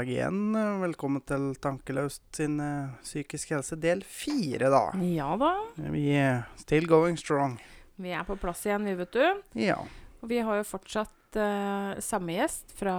dag 0.00 0.08
igjen. 0.08 0.54
Velkommen 0.80 1.20
til 1.28 1.50
Tankelaust 1.60 2.22
sin 2.32 2.54
uh, 2.62 2.88
psykisk 3.04 3.50
helse 3.52 3.76
del 3.76 4.00
fire, 4.06 4.70
da. 4.72 4.84
Ja 5.04 5.34
da. 5.36 5.50
Vi 5.92 6.06
er 6.16 6.46
still 6.56 6.86
going 6.88 7.18
strong. 7.20 7.58
Vi 8.00 8.14
er 8.16 8.24
på 8.24 8.38
plass 8.40 8.62
igjen, 8.64 8.86
vi, 8.88 8.94
vet 8.96 9.12
du. 9.12 9.42
Ja. 9.60 9.76
Og 10.22 10.30
vi 10.30 10.38
har 10.46 10.56
jo 10.56 10.64
fortsatt 10.64 11.36
uh, 11.36 12.00
samme 12.00 12.38
gjest 12.38 12.72
fra 12.78 12.94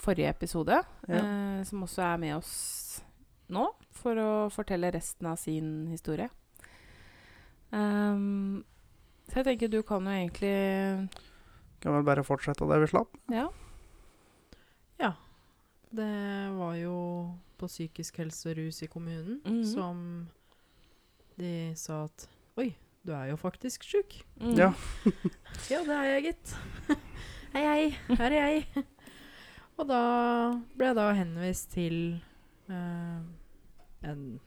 forrige 0.00 0.32
episode, 0.34 0.80
Ja. 1.06 1.22
uh, 1.22 1.62
som 1.68 1.86
også 1.86 2.02
er 2.08 2.18
med 2.24 2.34
oss 2.40 2.52
nå 3.50 3.68
for 4.00 4.18
å 4.18 4.30
fortelle 4.50 4.90
resten 4.96 5.30
av 5.30 5.38
sin 5.38 5.86
historie. 5.92 6.26
Um, 7.70 8.64
så 9.30 9.44
jeg 9.44 9.52
tenker 9.52 9.70
du 9.70 9.84
kan 9.86 10.02
jo 10.02 10.10
egentlig 10.10 10.54
Kan 11.78 11.94
vel 11.94 12.02
bare 12.08 12.24
fortsette 12.26 12.66
der 12.66 12.82
vi 12.82 12.90
slapp. 12.90 13.14
Ja. 13.30 13.46
Ja. 13.46 13.59
Det 15.90 16.54
var 16.54 16.74
jo 16.78 16.96
på 17.58 17.66
psykisk 17.68 18.20
helse 18.22 18.50
og 18.52 18.56
rus 18.60 18.82
i 18.82 18.86
kommunen 18.90 19.40
Mhm. 19.44 19.64
som 19.66 20.28
de 21.38 21.72
sa 21.76 22.04
at 22.04 22.28
Oi, 22.60 22.74
du 23.06 23.12
er 23.12 23.30
jo 23.30 23.36
faktisk 23.40 23.82
sjuk. 23.84 24.20
Mm. 24.40 24.54
Ja. 24.58 24.72
Ja, 25.70 25.82
det 25.84 25.94
er 25.96 26.04
jeg, 26.14 26.22
gitt. 26.30 26.54
hei, 27.54 27.62
hei. 27.64 28.14
Her 28.16 28.30
er 28.30 28.48
jeg. 28.50 28.84
og 29.78 29.88
da 29.88 30.00
ble 30.76 30.86
jeg 30.90 30.96
da 30.98 31.08
henvist 31.16 31.70
til 31.74 31.96
uh, 32.70 33.20
en 34.06 34.40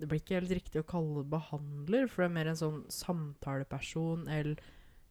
Det 0.00 0.08
blir 0.08 0.20
ikke 0.22 0.38
helt 0.38 0.50
riktig 0.56 0.80
å 0.80 0.86
kalle 0.88 1.20
det 1.22 1.30
behandler, 1.30 2.06
for 2.08 2.22
det 2.22 2.30
er 2.30 2.34
mer 2.38 2.48
en 2.52 2.56
sånn 2.60 2.78
samtaleperson 2.88 4.28
eller 4.32 4.56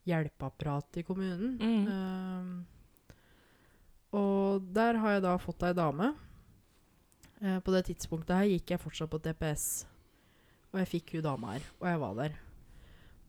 hjelpeapparat 0.10 0.98
i 0.98 1.04
kommunen. 1.06 1.60
Mm. 1.62 1.84
Eh, 1.94 2.79
og 4.16 4.66
der 4.74 4.98
har 5.02 5.18
jeg 5.18 5.24
da 5.26 5.36
fått 5.42 5.64
ei 5.68 5.76
dame. 5.78 6.14
Eh, 7.40 7.60
på 7.64 7.74
det 7.74 7.86
tidspunktet 7.88 8.36
her 8.36 8.50
gikk 8.50 8.74
jeg 8.74 8.82
fortsatt 8.82 9.12
på 9.12 9.22
DPS. 9.24 9.66
Og 10.74 10.82
jeg 10.82 10.92
fikk 10.94 11.14
hun 11.16 11.26
dama 11.26 11.56
her, 11.56 11.68
og 11.80 11.90
jeg 11.90 12.02
var 12.02 12.16
der. 12.18 12.38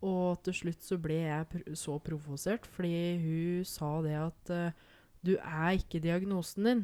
Og 0.01 0.41
til 0.45 0.57
slutt 0.57 0.85
så 0.85 0.97
ble 1.01 1.19
jeg 1.27 1.49
pr 1.53 1.75
så 1.77 1.99
provosert, 2.01 2.67
fordi 2.67 3.21
hun 3.21 3.69
sa 3.69 3.91
det 4.05 4.17
at 4.17 4.53
eh, 4.57 4.79
du 5.21 5.35
er 5.37 5.77
ikke 5.77 6.01
diagnosen 6.01 6.69
din. 6.69 6.83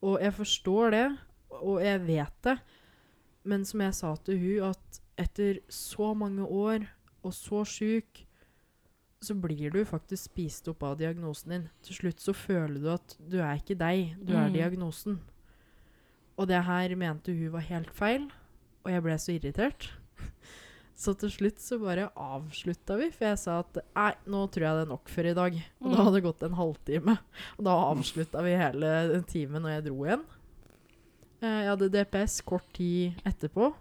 Og 0.00 0.16
jeg 0.22 0.32
forstår 0.32 0.94
det, 0.96 1.08
og 1.60 1.82
jeg 1.84 2.00
vet 2.06 2.36
det. 2.46 2.56
Men 3.44 3.64
som 3.68 3.84
jeg 3.84 3.96
sa 3.96 4.14
til 4.24 4.40
hun, 4.40 4.72
at 4.72 5.00
etter 5.20 5.60
så 5.68 6.14
mange 6.16 6.44
år 6.44 6.88
og 7.22 7.34
så 7.36 7.64
sjuk, 7.68 8.24
så 9.20 9.34
blir 9.36 9.70
du 9.74 9.82
faktisk 9.84 10.30
spist 10.30 10.68
opp 10.72 10.82
av 10.82 10.96
diagnosen 10.98 11.50
din. 11.52 11.68
Til 11.84 11.94
slutt 11.98 12.20
så 12.24 12.32
føler 12.34 12.80
du 12.80 12.88
at 12.92 13.16
du 13.20 13.38
er 13.44 13.58
ikke 13.60 13.76
deg, 13.78 14.14
du 14.24 14.32
er 14.34 14.48
Mm. 14.48 14.54
diagnosen. 14.54 15.18
Og 16.38 16.48
det 16.48 16.62
her 16.64 16.94
mente 16.96 17.32
hun 17.36 17.52
var 17.52 17.60
helt 17.60 17.90
feil, 17.92 18.30
og 18.84 18.90
jeg 18.92 19.02
ble 19.02 19.18
så 19.18 19.32
irritert. 19.38 19.90
Så 21.00 21.14
til 21.16 21.30
slutt 21.30 21.56
så 21.64 21.78
bare 21.80 22.10
avslutta 22.14 22.96
vi, 23.00 23.06
for 23.10 23.24
jeg 23.24 23.38
sa 23.40 23.60
at 23.60 23.78
nei, 23.96 24.10
nå 24.28 24.40
tror 24.52 24.66
jeg 24.66 24.74
det 24.76 24.82
er 24.84 24.90
nok 24.90 25.08
for 25.08 25.22
i 25.24 25.32
dag. 25.32 25.54
Og 25.80 25.86
da 25.90 25.96
Mm. 25.96 26.04
hadde 26.04 26.12
det 26.14 26.22
gått 26.24 26.42
en 26.42 26.56
halvtime. 26.58 27.18
Og 27.58 27.64
da 27.64 27.70
avslutta 27.88 28.42
vi 28.44 28.50
hele 28.56 28.90
den 29.12 29.24
timen 29.24 29.62
når 29.62 29.70
jeg 29.80 29.84
dro 29.86 30.04
igjen. 30.04 30.24
Eh, 31.40 31.62
Jeg 31.64 31.68
hadde 31.70 31.88
DPS 31.90 32.40
kort 32.44 32.68
tid 32.74 33.14
etterpå. 33.24 33.72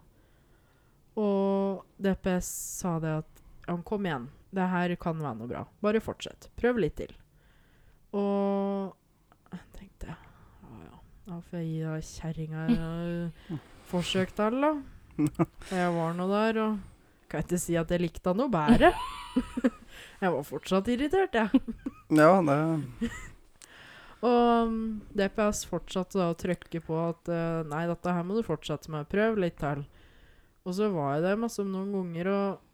Og 1.19 1.83
DPS 2.01 2.47
sa 2.79 2.99
det 2.99 3.11
at 3.25 3.41
ja, 3.67 3.75
kom 3.83 4.05
igjen, 4.07 4.29
det 4.55 4.69
her 4.71 4.95
kan 5.01 5.19
være 5.21 5.37
noe 5.39 5.49
bra. 5.49 5.65
Bare 5.83 6.01
fortsett. 6.03 6.49
Prøv 6.59 6.81
litt 6.81 6.97
til. 6.99 7.11
Og 8.17 8.95
jeg 9.53 9.65
tenkte 9.77 10.15
Å 10.15 10.77
ja, 10.81 11.01
da 11.29 11.41
får 11.49 11.59
jeg 11.59 11.67
gi 11.69 11.81
da 11.83 11.97
kjerringa 12.09 12.63
et 12.69 13.67
forsøk 13.91 14.33
til, 14.37 14.63
da. 14.65 14.73
Jeg 15.69 15.93
var 15.93 16.15
nå 16.15 16.25
der, 16.31 16.61
og 16.63 16.79
kan 17.29 17.43
ikke 17.43 17.59
si 17.61 17.75
at 17.77 17.91
jeg 17.93 18.01
likte 18.01 18.31
han 18.31 18.39
noe 18.41 18.51
bedre. 18.53 18.93
jeg 20.23 20.33
var 20.33 20.45
fortsatt 20.47 20.89
irritert, 20.89 21.35
jeg. 21.37 21.63
Ja, 22.15 22.39
det 22.41 23.09
Og 24.19 24.67
um, 24.67 24.79
DPS 25.15 25.61
fortsatte 25.69 26.19
da 26.19 26.31
å 26.33 26.35
trykke 26.35 26.81
på 26.83 26.95
at 26.99 27.29
eh, 27.31 27.61
nei, 27.71 27.85
dette 27.87 28.11
her 28.11 28.25
må 28.27 28.35
du 28.35 28.41
fortsette 28.43 28.91
med. 28.91 29.07
Prøv 29.07 29.37
litt 29.39 29.55
til. 29.61 29.85
Og 30.67 30.75
så 30.75 30.89
var 30.91 31.13
jeg 31.15 31.23
der 31.23 31.39
masse 31.39 31.63
noen 31.63 31.93
ganger, 31.95 32.31
og 32.33 32.68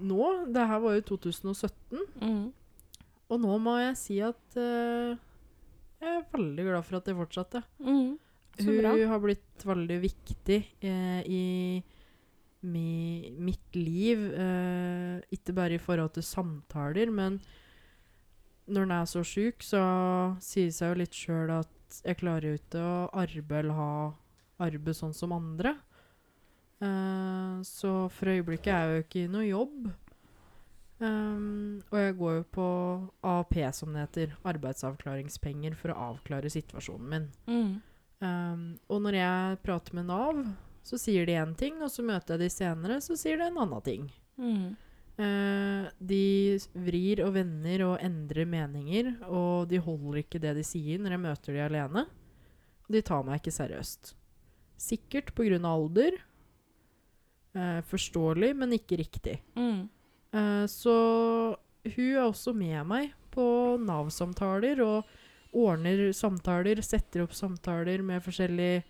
nå 0.00 0.28
Det 0.54 0.66
her 0.70 0.80
var 0.80 0.94
jo 0.96 1.02
2017, 1.14 1.98
Mm. 2.22 2.52
og 3.30 3.40
nå 3.42 3.58
må 3.60 3.74
jeg 3.82 3.96
si 4.00 4.16
at 4.24 4.56
uh, 4.56 5.12
jeg 6.00 6.08
er 6.14 6.24
veldig 6.32 6.64
glad 6.70 6.84
for 6.86 6.96
at 7.00 7.04
det 7.10 7.16
fortsatte. 7.18 7.62
Mm. 7.82 8.16
Hun 8.58 8.78
bra. 8.80 8.92
har 9.12 9.20
blitt 9.22 9.64
veldig 9.66 9.98
viktig 10.02 10.58
uh, 10.84 11.22
i 11.26 11.82
mi, 12.62 13.30
mitt 13.38 13.76
liv. 13.76 14.18
Uh, 14.34 15.20
ikke 15.34 15.54
bare 15.54 15.74
i 15.76 15.82
forhold 15.82 16.14
til 16.16 16.22
samtaler, 16.26 17.10
men 17.10 17.40
når 18.68 18.82
en 18.88 18.90
er 18.98 19.04
så 19.08 19.22
sjuk, 19.24 19.62
så 19.64 19.82
sier 20.44 20.68
det 20.68 20.74
seg 20.76 20.90
jo 20.94 20.98
litt 21.02 21.14
sjøl 21.16 21.52
at 21.60 22.00
jeg 22.04 22.18
klarer 22.20 22.50
jo 22.50 22.58
ikke 22.58 22.80
å 22.84 22.96
arbeide 23.16 23.62
eller 23.62 23.78
ha 23.78 23.92
arbeid 24.60 24.96
sånn 24.98 25.14
som 25.16 25.32
andre. 25.32 25.76
Eh, 26.78 27.62
så 27.66 27.94
for 28.14 28.30
øyeblikket 28.30 28.72
er 28.74 28.84
jeg 28.84 28.92
jo 28.92 29.06
ikke 29.06 29.24
i 29.24 29.32
noe 29.32 29.48
jobb. 29.48 29.88
Um, 30.98 31.78
og 31.92 31.98
jeg 32.00 32.14
går 32.18 32.32
jo 32.40 32.44
på 32.56 32.68
AAP, 33.22 33.54
som 33.76 33.94
det 33.94 34.06
heter. 34.06 34.34
Arbeidsavklaringspenger 34.50 35.76
for 35.78 35.94
å 35.94 36.00
avklare 36.12 36.50
situasjonen 36.50 37.12
min. 37.12 37.28
Mm. 37.46 37.76
Um, 38.18 38.64
og 38.90 39.04
når 39.04 39.20
jeg 39.20 39.60
prater 39.62 39.94
med 39.94 40.08
Nav, 40.10 40.42
så 40.82 40.98
sier 40.98 41.28
de 41.28 41.36
én 41.38 41.54
ting, 41.58 41.78
og 41.84 41.92
så 41.94 42.02
møter 42.02 42.34
jeg 42.34 42.48
de 42.48 42.50
senere, 42.50 42.98
så 43.04 43.14
sier 43.18 43.38
de 43.38 43.46
en 43.46 43.60
annen 43.62 43.84
ting. 43.86 44.08
Mm. 44.42 44.68
Uh, 45.18 45.86
de 45.98 46.58
vrir 46.74 47.22
og 47.26 47.34
vender 47.34 47.84
og 47.86 48.02
endrer 48.02 48.48
meninger, 48.50 49.12
og 49.30 49.68
de 49.70 49.82
holder 49.82 50.22
ikke 50.24 50.42
det 50.42 50.56
de 50.58 50.66
sier 50.66 50.98
når 51.02 51.14
jeg 51.14 51.24
møter 51.28 51.58
de 51.58 51.66
alene. 51.66 52.06
De 52.90 53.02
tar 53.06 53.22
meg 53.26 53.38
ikke 53.38 53.54
seriøst. 53.54 54.16
Sikkert 54.78 55.30
pga. 55.36 55.58
alder. 55.62 56.18
Eh, 57.56 57.80
forståelig, 57.88 58.52
men 58.56 58.74
ikke 58.76 58.98
riktig. 59.00 59.38
Mm. 59.56 59.88
Eh, 60.32 60.66
så 60.68 60.96
hun 61.84 62.04
er 62.04 62.26
også 62.26 62.52
med 62.52 62.84
meg 62.86 63.14
på 63.32 63.78
Nav-samtaler 63.80 64.82
og 64.84 65.08
ordner 65.56 66.10
samtaler, 66.12 66.82
setter 66.84 67.24
opp 67.24 67.32
samtaler 67.36 68.02
med 68.04 68.22
forskjellige 68.24 68.82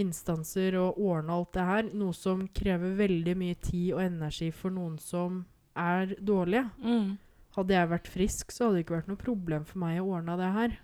instanser 0.00 0.76
og 0.80 0.98
ordner 1.00 1.36
alt 1.36 1.52
det 1.56 1.66
her. 1.68 1.92
Noe 1.96 2.16
som 2.16 2.46
krever 2.56 2.96
veldig 2.96 3.36
mye 3.38 3.58
tid 3.60 3.92
og 3.96 4.02
energi 4.06 4.50
for 4.54 4.72
noen 4.72 4.96
som 5.02 5.44
er 5.76 6.16
dårlige. 6.16 6.70
Mm. 6.80 7.16
Hadde 7.56 7.76
jeg 7.76 7.92
vært 7.92 8.10
frisk, 8.12 8.52
så 8.52 8.66
hadde 8.66 8.78
det 8.78 8.86
ikke 8.86 8.98
vært 8.98 9.12
noe 9.12 9.20
problem 9.20 9.68
for 9.68 9.84
meg 9.84 10.00
å 10.00 10.10
ordne 10.16 10.36
det 10.40 10.50
her. 10.56 10.80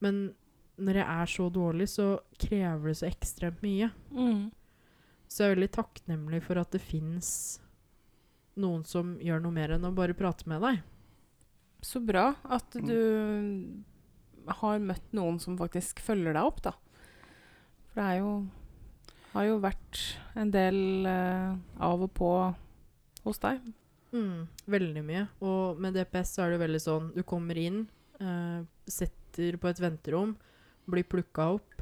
Men 0.00 0.22
når 0.80 1.00
jeg 1.00 1.08
er 1.12 1.32
så 1.34 1.48
dårlig, 1.52 1.88
så 1.92 2.06
krever 2.40 2.88
det 2.88 2.96
så 3.00 3.08
ekstremt 3.08 3.60
mye. 3.64 3.90
Mm. 4.12 4.48
Så 5.30 5.44
jeg 5.44 5.50
er 5.50 5.56
veldig 5.56 5.72
takknemlig 5.76 6.42
for 6.42 6.58
at 6.60 6.72
det 6.74 6.82
fins 6.82 7.60
noen 8.60 8.82
som 8.88 9.14
gjør 9.22 9.44
noe 9.44 9.54
mer 9.54 9.76
enn 9.76 9.86
å 9.86 9.94
bare 9.94 10.16
prate 10.18 10.48
med 10.50 10.62
deg. 10.64 10.80
Så 11.86 12.02
bra 12.04 12.32
at 12.50 12.74
du 12.74 12.98
har 14.60 14.82
møtt 14.82 15.14
noen 15.16 15.38
som 15.40 15.56
faktisk 15.60 16.02
følger 16.04 16.34
deg 16.34 16.48
opp, 16.48 16.58
da. 16.66 16.74
For 17.90 18.02
det 18.02 18.08
er 18.08 18.18
jo 18.20 18.32
har 19.34 19.46
jo 19.46 19.60
vært 19.62 20.00
en 20.38 20.50
del 20.50 21.06
eh, 21.06 21.52
av 21.82 22.02
og 22.02 22.12
på 22.16 22.30
hos 23.26 23.42
deg. 23.42 23.62
Mm, 24.10 24.48
veldig 24.70 25.02
mye. 25.06 25.26
Og 25.46 25.78
med 25.82 25.94
DPS 25.94 26.34
så 26.34 26.44
er 26.44 26.54
det 26.54 26.62
veldig 26.64 26.80
sånn 26.82 27.10
Du 27.14 27.22
kommer 27.22 27.58
inn, 27.60 27.84
eh, 28.18 28.62
setter 28.90 29.58
på 29.60 29.70
et 29.70 29.82
venterom, 29.82 30.34
blir 30.90 31.06
plukka 31.06 31.52
opp, 31.54 31.79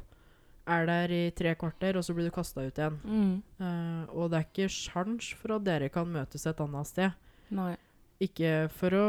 er 0.69 0.87
der 0.89 1.13
i 1.15 1.21
tre 1.35 1.53
kvarter, 1.59 1.97
og 1.99 2.05
så 2.05 2.15
blir 2.15 2.29
du 2.29 2.33
kasta 2.35 2.63
ut 2.63 2.79
igjen. 2.79 2.97
Mm. 3.03 3.35
Uh, 3.59 4.03
og 4.15 4.31
det 4.31 4.39
er 4.39 4.47
ikke 4.47 4.71
sjans 4.73 5.31
for 5.39 5.57
at 5.57 5.65
dere 5.67 5.91
kan 5.93 6.09
møtes 6.09 6.45
et 6.49 6.63
annet 6.65 6.89
sted. 6.89 7.15
Nei. 7.55 7.73
Ikke 8.19 8.67
for 8.75 8.93
å 8.99 9.07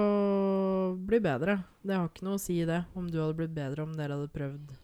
bli 0.94 1.18
bedre. 1.22 1.58
Det 1.82 1.96
har 1.96 2.06
ikke 2.06 2.28
noe 2.28 2.38
å 2.38 2.42
si 2.42 2.60
det, 2.66 2.84
om 2.94 3.08
du 3.10 3.18
hadde 3.18 3.38
blitt 3.40 3.56
bedre 3.56 3.82
om 3.82 3.96
dere 3.98 4.16
hadde 4.16 4.34
prøvd 4.34 4.76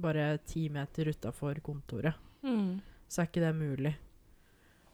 bare 0.00 0.26
ti 0.48 0.68
meter 0.72 1.10
utafor 1.12 1.58
kontoret. 1.64 2.16
Mm. 2.46 2.78
Så 3.10 3.22
er 3.22 3.28
ikke 3.28 3.42
det 3.44 3.54
mulig. 3.58 3.94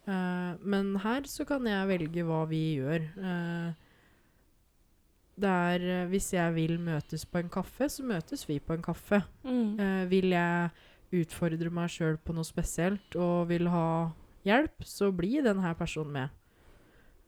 Uh, 0.07 0.55
men 0.63 0.95
her 1.03 1.27
så 1.29 1.45
kan 1.47 1.67
jeg 1.67 1.91
velge 1.91 2.25
hva 2.27 2.45
vi 2.51 2.63
gjør. 2.79 3.07
Uh, 3.19 3.87
det 5.37 5.53
er 5.53 6.07
Hvis 6.09 6.33
jeg 6.33 6.55
vil 6.57 6.79
møtes 6.81 7.27
på 7.29 7.43
en 7.43 7.51
kaffe, 7.53 7.91
så 7.93 8.05
møtes 8.07 8.47
vi 8.49 8.59
på 8.59 8.77
en 8.77 8.85
kaffe. 8.85 9.21
Mm. 9.45 9.77
Uh, 9.77 10.05
vil 10.11 10.33
jeg 10.33 10.71
utfordre 11.15 11.71
meg 11.71 11.93
sjøl 11.93 12.17
på 12.19 12.35
noe 12.35 12.47
spesielt 12.47 13.17
og 13.19 13.49
vil 13.51 13.69
ha 13.71 14.13
hjelp, 14.47 14.85
så 14.87 15.11
blir 15.15 15.47
denne 15.47 15.75
personen 15.79 16.13
med. 16.17 16.43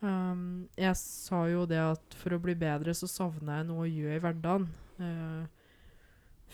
Um, 0.01 0.69
jeg 0.79 0.95
sa 1.01 1.43
jo 1.51 1.65
det 1.67 1.81
at 1.83 2.15
for 2.21 2.37
å 2.37 2.43
bli 2.43 2.55
bedre 2.59 2.95
så 2.95 3.09
savner 3.11 3.61
jeg 3.61 3.69
noe 3.71 3.87
å 3.87 3.91
gjøre 3.91 4.19
i 4.19 4.23
hverdagen. 4.23 4.69
Uh, 4.99 5.47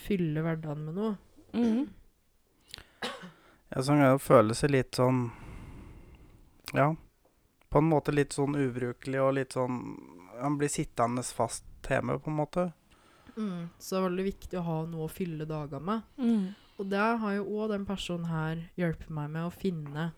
fylle 0.07 0.45
hverdagen 0.45 0.87
med 0.87 0.99
noe. 1.01 1.15
Mhm. 1.55 1.85
Ja, 3.69 3.83
så 3.83 3.93
kan 3.93 4.01
det 4.01 4.23
føle 4.23 4.55
seg 4.55 4.71
litt 4.71 4.97
sånn 4.97 5.27
Ja, 6.73 6.95
på 7.69 7.79
en 7.79 7.89
måte 7.91 8.15
litt 8.15 8.33
sånn 8.33 8.57
ubrukelig 8.57 9.21
og 9.21 9.35
litt 9.37 9.55
sånn 9.55 9.77
Han 10.41 10.57
blir 10.59 10.73
sittende 10.73 11.23
fast 11.23 11.65
hjemme, 11.87 12.17
på 12.19 12.31
en 12.31 12.39
måte. 12.39 12.73
Mm. 13.37 13.69
Så 13.79 13.95
det 13.95 13.99
er 13.99 14.07
veldig 14.09 14.25
viktig 14.25 14.59
å 14.59 14.65
ha 14.67 14.77
noe 14.89 15.07
å 15.07 15.13
fylle 15.13 15.45
dagene 15.47 15.85
med. 15.85 16.03
Mhm. 16.17 16.55
Og 16.79 16.89
det 16.91 16.99
har 16.99 17.37
jo 17.37 17.47
òg 17.55 17.71
den 17.71 17.87
personen 17.87 18.27
her 18.27 18.65
hjulpet 18.79 19.13
meg 19.15 19.31
med 19.37 19.47
å 19.47 19.55
finne. 19.55 20.09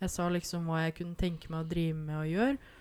Jeg 0.00 0.12
sa 0.12 0.28
liksom 0.30 0.68
hva 0.68 0.84
jeg 0.84 0.98
kunne 1.00 1.18
tenke 1.18 1.50
meg 1.50 1.64
å 1.64 1.70
drive 1.70 1.98
med 1.98 2.16
og 2.20 2.30
gjøre. 2.30 2.72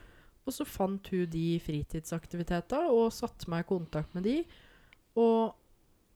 Og 0.44 0.52
så 0.54 0.68
fant 0.68 1.08
hun 1.14 1.30
de 1.32 1.48
fritidsaktiviteter 1.64 2.92
og 2.92 3.14
satte 3.16 3.50
meg 3.52 3.64
i 3.64 3.70
kontakt 3.70 4.14
med 4.16 4.28
de. 4.28 4.38
Og 5.18 5.56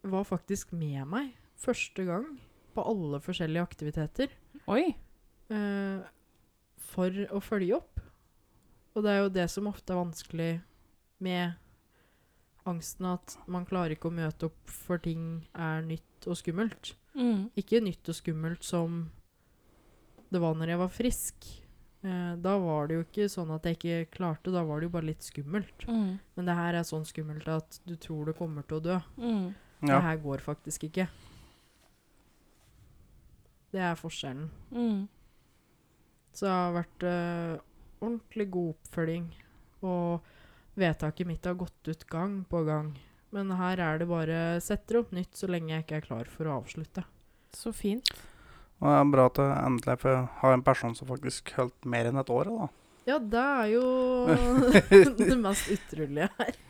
var 0.07 0.27
faktisk 0.27 0.73
med 0.77 1.07
meg 1.09 1.31
første 1.57 2.05
gang 2.05 2.27
på 2.75 2.85
alle 2.85 3.21
forskjellige 3.23 3.65
aktiviteter. 3.65 4.33
Oi. 4.69 4.93
eh, 5.49 6.03
for 6.91 7.23
å 7.33 7.41
følge 7.41 7.77
opp. 7.79 8.01
Og 8.95 9.05
det 9.05 9.13
er 9.13 9.23
jo 9.23 9.33
det 9.33 9.47
som 9.53 9.69
ofte 9.69 9.93
er 9.93 10.01
vanskelig 10.01 10.51
med 11.23 11.57
angsten, 12.67 13.05
at 13.05 13.37
man 13.47 13.65
klarer 13.65 13.95
ikke 13.95 14.09
å 14.09 14.17
møte 14.17 14.49
opp 14.49 14.71
for 14.73 15.01
ting 15.01 15.47
er 15.53 15.85
nytt 15.85 16.27
og 16.27 16.37
skummelt. 16.39 16.95
Mhm. 17.17 17.47
Ikke 17.57 17.81
nytt 17.81 18.09
og 18.11 18.15
skummelt 18.15 18.63
som 18.63 19.07
det 20.29 20.41
var 20.43 20.53
når 20.55 20.73
jeg 20.73 20.81
var 20.83 20.91
frisk. 20.93 21.47
Eh, 22.03 22.35
da 22.43 22.57
var 22.61 22.87
det 22.87 22.97
jo 22.97 23.05
ikke 23.05 23.29
sånn 23.31 23.53
at 23.55 23.65
jeg 23.65 23.77
ikke 23.79 24.17
klarte, 24.19 24.51
da 24.53 24.61
var 24.63 24.79
det 24.79 24.87
jo 24.89 24.93
bare 24.93 25.09
litt 25.09 25.25
skummelt. 25.25 25.87
Mm. 25.87 26.19
Men 26.35 26.45
det 26.49 26.55
her 26.59 26.77
er 26.77 26.85
sånn 26.87 27.07
skummelt 27.07 27.47
at 27.49 27.79
du 27.87 27.95
tror 27.95 28.29
du 28.29 28.33
kommer 28.37 28.67
til 28.67 28.77
å 28.77 28.83
dø. 28.83 28.99
Mhm. 29.17 29.55
Det 29.81 30.01
her 30.01 30.17
går 30.17 30.41
faktisk 30.41 30.87
ikke. 30.87 31.07
Det 33.71 33.81
er 33.83 33.95
forskjellen. 33.99 34.49
Mm. 34.71 35.07
Så 36.33 36.45
det 36.45 36.53
har 36.53 36.73
vært 36.73 37.03
eh, 37.03 37.59
ordentlig 38.01 38.47
god 38.53 38.73
oppfølging. 38.75 39.27
Og 39.85 40.21
vedtaket 40.77 41.27
mitt 41.29 41.45
har 41.45 41.57
gått 41.57 41.87
ut 41.91 42.07
gang 42.09 42.39
på 42.49 42.63
gang. 42.65 42.95
Men 43.35 43.51
her 43.59 43.81
er 43.83 44.01
det 44.01 44.07
bare 44.09 44.41
setter 44.63 45.01
opp 45.01 45.13
nytt 45.15 45.35
så 45.35 45.49
lenge 45.51 45.73
jeg 45.73 45.85
ikke 45.85 45.99
er 45.99 46.07
klar 46.07 46.31
for 46.31 46.47
å 46.47 46.59
avslutte. 46.61 47.03
Så 47.55 47.73
fint. 47.75 48.11
Og 48.79 48.87
det 48.87 48.97
er 48.97 49.13
bra 49.13 49.29
at 49.31 49.39
jeg 49.41 49.63
endelig 49.67 49.97
får 50.03 50.19
ha 50.41 50.51
en 50.53 50.65
person 50.65 50.93
som 50.95 51.09
faktisk 51.09 51.55
holdt 51.57 51.87
mer 51.89 52.09
enn 52.09 52.21
et 52.21 52.29
år. 52.33 52.51
da. 52.51 52.67
Ja, 53.07 53.17
det 53.19 53.41
er 53.41 53.67
jo 53.71 53.83
det 55.17 55.39
mest 55.39 55.71
utrolige 55.73 56.29
her. 56.37 56.61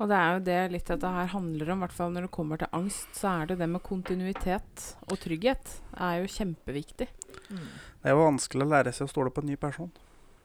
Og 0.00 0.08
det 0.08 0.16
er 0.16 0.30
jo 0.32 0.44
det 0.46 0.58
litt 0.72 0.88
dette 0.88 1.08
her 1.12 1.26
handler 1.34 1.72
om, 1.74 1.80
i 1.82 1.84
hvert 1.84 1.96
fall 1.96 2.14
når 2.14 2.24
det 2.24 2.32
kommer 2.32 2.60
til 2.60 2.70
angst, 2.76 3.10
så 3.18 3.34
er 3.42 3.50
det 3.50 3.58
det 3.60 3.68
med 3.68 3.82
kontinuitet 3.84 4.86
og 5.10 5.18
trygghet 5.20 5.74
er 5.92 6.22
jo 6.22 6.30
kjempeviktig. 6.38 7.10
Mm. 7.50 7.66
Det 8.00 8.08
er 8.08 8.16
jo 8.16 8.22
vanskelig 8.22 8.64
å 8.64 8.70
lære 8.70 8.94
seg 8.96 9.10
å 9.10 9.12
stole 9.12 9.34
på 9.34 9.44
en 9.44 9.50
ny 9.52 9.58
person. 9.60 9.90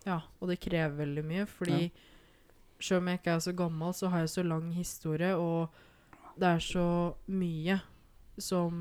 Ja, 0.03 0.19
og 0.41 0.51
det 0.51 0.59
krever 0.65 0.97
veldig 0.99 1.23
mye, 1.25 1.45
fordi 1.47 1.87
selv 2.85 3.01
om 3.01 3.09
jeg 3.11 3.19
ikke 3.19 3.33
er 3.35 3.43
så 3.45 3.53
gammel, 3.57 3.93
så 3.97 4.09
har 4.13 4.23
jeg 4.23 4.29
så 4.35 4.43
lang 4.45 4.69
historie, 4.75 5.33
og 5.35 5.69
det 6.39 6.47
er 6.51 6.63
så 6.63 6.85
mye 7.31 7.79
som 8.37 8.79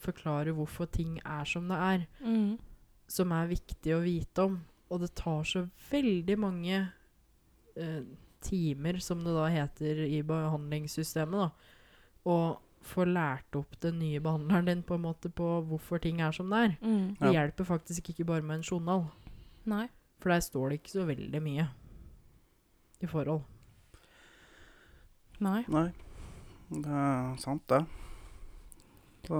forklarer 0.00 0.54
hvorfor 0.56 0.88
ting 0.88 1.18
er 1.24 1.44
som 1.44 1.68
det 1.68 1.78
er. 1.90 2.06
mm. 2.24 2.58
som 3.10 3.32
er 3.34 3.48
viktig 3.50 3.90
å 3.96 4.02
vite 4.04 4.44
om. 4.46 4.60
Og 4.90 5.00
det 5.02 5.08
tar 5.18 5.42
så 5.46 5.64
veldig 5.90 6.36
mange 6.38 6.76
eh, 7.76 8.02
timer, 8.40 9.00
som 9.02 9.24
det 9.26 9.34
da 9.34 9.48
heter 9.50 10.04
i 10.06 10.20
behandlingssystemet, 10.22 11.34
da, 11.34 11.50
å 12.30 12.36
få 12.86 13.04
lært 13.10 13.58
opp 13.58 13.74
den 13.82 13.98
nye 14.00 14.20
behandleren 14.24 14.70
din 14.70 14.82
på 14.86 14.94
en 14.96 15.02
måte 15.08 15.28
på 15.28 15.48
hvorfor 15.68 16.00
ting 16.00 16.22
er 16.24 16.32
som 16.32 16.48
det 16.54 16.62
er. 16.68 16.76
Mm. 16.80 17.16
Det 17.18 17.26
Ja. 17.26 17.32
hjelper 17.40 17.64
faktisk 17.68 18.08
ikke 18.14 18.24
bare 18.30 18.42
med 18.46 18.60
en 18.60 18.62
journal, 18.70 19.04
Nei. 19.66 19.88
for 20.20 20.30
der 20.30 20.40
står 20.40 20.68
det 20.70 20.78
ikke 20.80 20.94
så 20.94 21.04
veldig 21.10 21.42
mye 21.42 21.68
i 23.00 23.08
forhold. 23.08 23.42
Nei. 25.40 25.62
Nei, 25.72 25.88
det 26.68 26.96
er 27.02 27.36
sant, 27.40 27.64
det. 27.72 27.84
Så, 29.24 29.38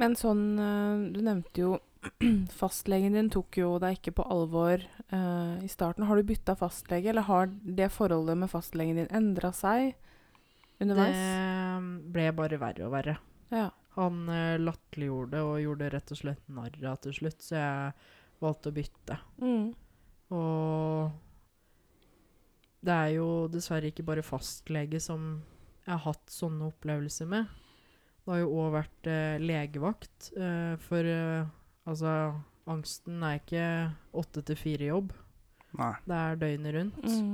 Men 0.00 0.14
sånn 0.16 0.44
eh, 0.56 1.00
Du 1.12 1.18
nevnte 1.24 1.60
jo 1.60 1.74
fastlegen 2.60 3.16
din 3.16 3.28
tok 3.32 3.58
jo 3.60 3.74
deg 3.82 3.98
ikke 3.98 4.14
på 4.16 4.24
alvor 4.32 4.80
uh, 5.12 5.60
i 5.60 5.68
starten. 5.68 6.06
Har 6.08 6.16
du 6.16 6.24
bytta 6.24 6.54
fastlege, 6.56 7.10
eller 7.12 7.26
har 7.28 7.50
det 7.50 7.90
forholdet 7.92 8.38
med 8.40 8.48
fastlegen 8.48 8.96
din 8.96 9.10
endra 9.12 9.50
seg 9.52 9.92
underveis? 10.80 11.18
Det 11.20 12.08
ble 12.14 12.24
bare 12.38 12.60
verre 12.62 12.86
og 12.86 12.94
verre. 12.94 13.18
Ja. 13.52 13.66
Han 13.98 14.22
uh, 14.32 14.56
latterliggjorde 14.62 15.44
og 15.44 15.60
gjorde 15.60 15.90
rett 15.92 16.14
og 16.16 16.22
slett 16.22 16.48
narr 16.48 16.80
av 16.88 17.02
til 17.04 17.18
slutt, 17.18 17.44
så 17.44 17.58
jeg 17.58 17.92
valgte 18.40 18.72
å 18.72 18.78
bytte. 18.80 19.20
Mm. 19.44 19.66
Og 20.40 21.29
det 22.80 22.96
er 22.96 23.14
jo 23.18 23.28
dessverre 23.52 23.90
ikke 23.90 24.06
bare 24.08 24.24
fastlege 24.24 25.00
som 25.02 25.40
jeg 25.84 25.92
har 25.92 26.04
hatt 26.04 26.32
sånne 26.32 26.70
opplevelser 26.70 27.28
med. 27.28 27.48
Det 28.20 28.32
har 28.32 28.42
jo 28.42 28.52
òg 28.62 28.74
vært 28.76 29.08
eh, 29.10 29.40
legevakt. 29.42 30.30
Eh, 30.36 30.74
for 30.84 31.08
eh, 31.08 31.48
altså 31.88 32.14
Angsten 32.70 33.24
er 33.26 33.40
ikke 33.40 33.64
åtte 34.20 34.44
til 34.46 34.58
fire-jobb. 34.60 35.14
nei. 35.80 35.94
Det 36.06 36.18
er 36.18 36.40
døgnet 36.40 36.76
rundt. 36.76 37.06
Mm. 37.08 37.32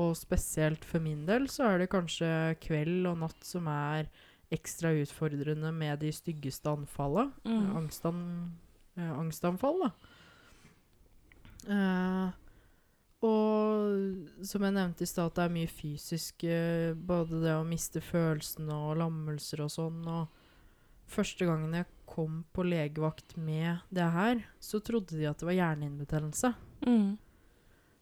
Og 0.00 0.12
spesielt 0.14 0.84
for 0.86 1.02
min 1.02 1.24
del 1.26 1.48
så 1.50 1.72
er 1.72 1.82
det 1.82 1.90
kanskje 1.90 2.28
kveld 2.62 3.08
og 3.10 3.18
natt 3.24 3.46
som 3.46 3.66
er 3.72 4.06
ekstra 4.54 4.92
utfordrende 4.98 5.72
med 5.74 5.98
de 6.04 6.12
styggeste 6.14 6.70
anfallene. 6.70 7.32
Mm. 7.44 7.76
Angstan, 7.80 8.20
eh, 8.96 9.12
angstanfall, 9.18 9.86
da. 9.88 9.90
Og 13.20 14.44
som 14.48 14.64
jeg 14.64 14.72
nevnte 14.72 15.04
i 15.04 15.08
stad, 15.08 15.28
at 15.28 15.36
det 15.36 15.44
er 15.44 15.52
mye 15.52 15.68
fysisk 15.68 16.44
eh, 16.48 16.96
Både 16.96 17.42
det 17.42 17.52
å 17.52 17.66
miste 17.68 18.00
følelsene 18.00 18.72
og 18.72 18.96
lammelser 19.02 19.60
og 19.66 19.72
sånn. 19.74 19.98
Og 20.08 21.10
første 21.10 21.48
gangen 21.48 21.76
jeg 21.76 21.88
kom 22.10 22.40
på 22.54 22.64
legevakt 22.66 23.36
med 23.38 23.84
det 23.92 24.08
her, 24.14 24.40
så 24.58 24.80
trodde 24.82 25.18
de 25.18 25.28
at 25.28 25.38
det 25.38 25.46
var 25.50 25.58
hjernehinnebetennelse. 25.58 26.54
Mm. 26.86 27.18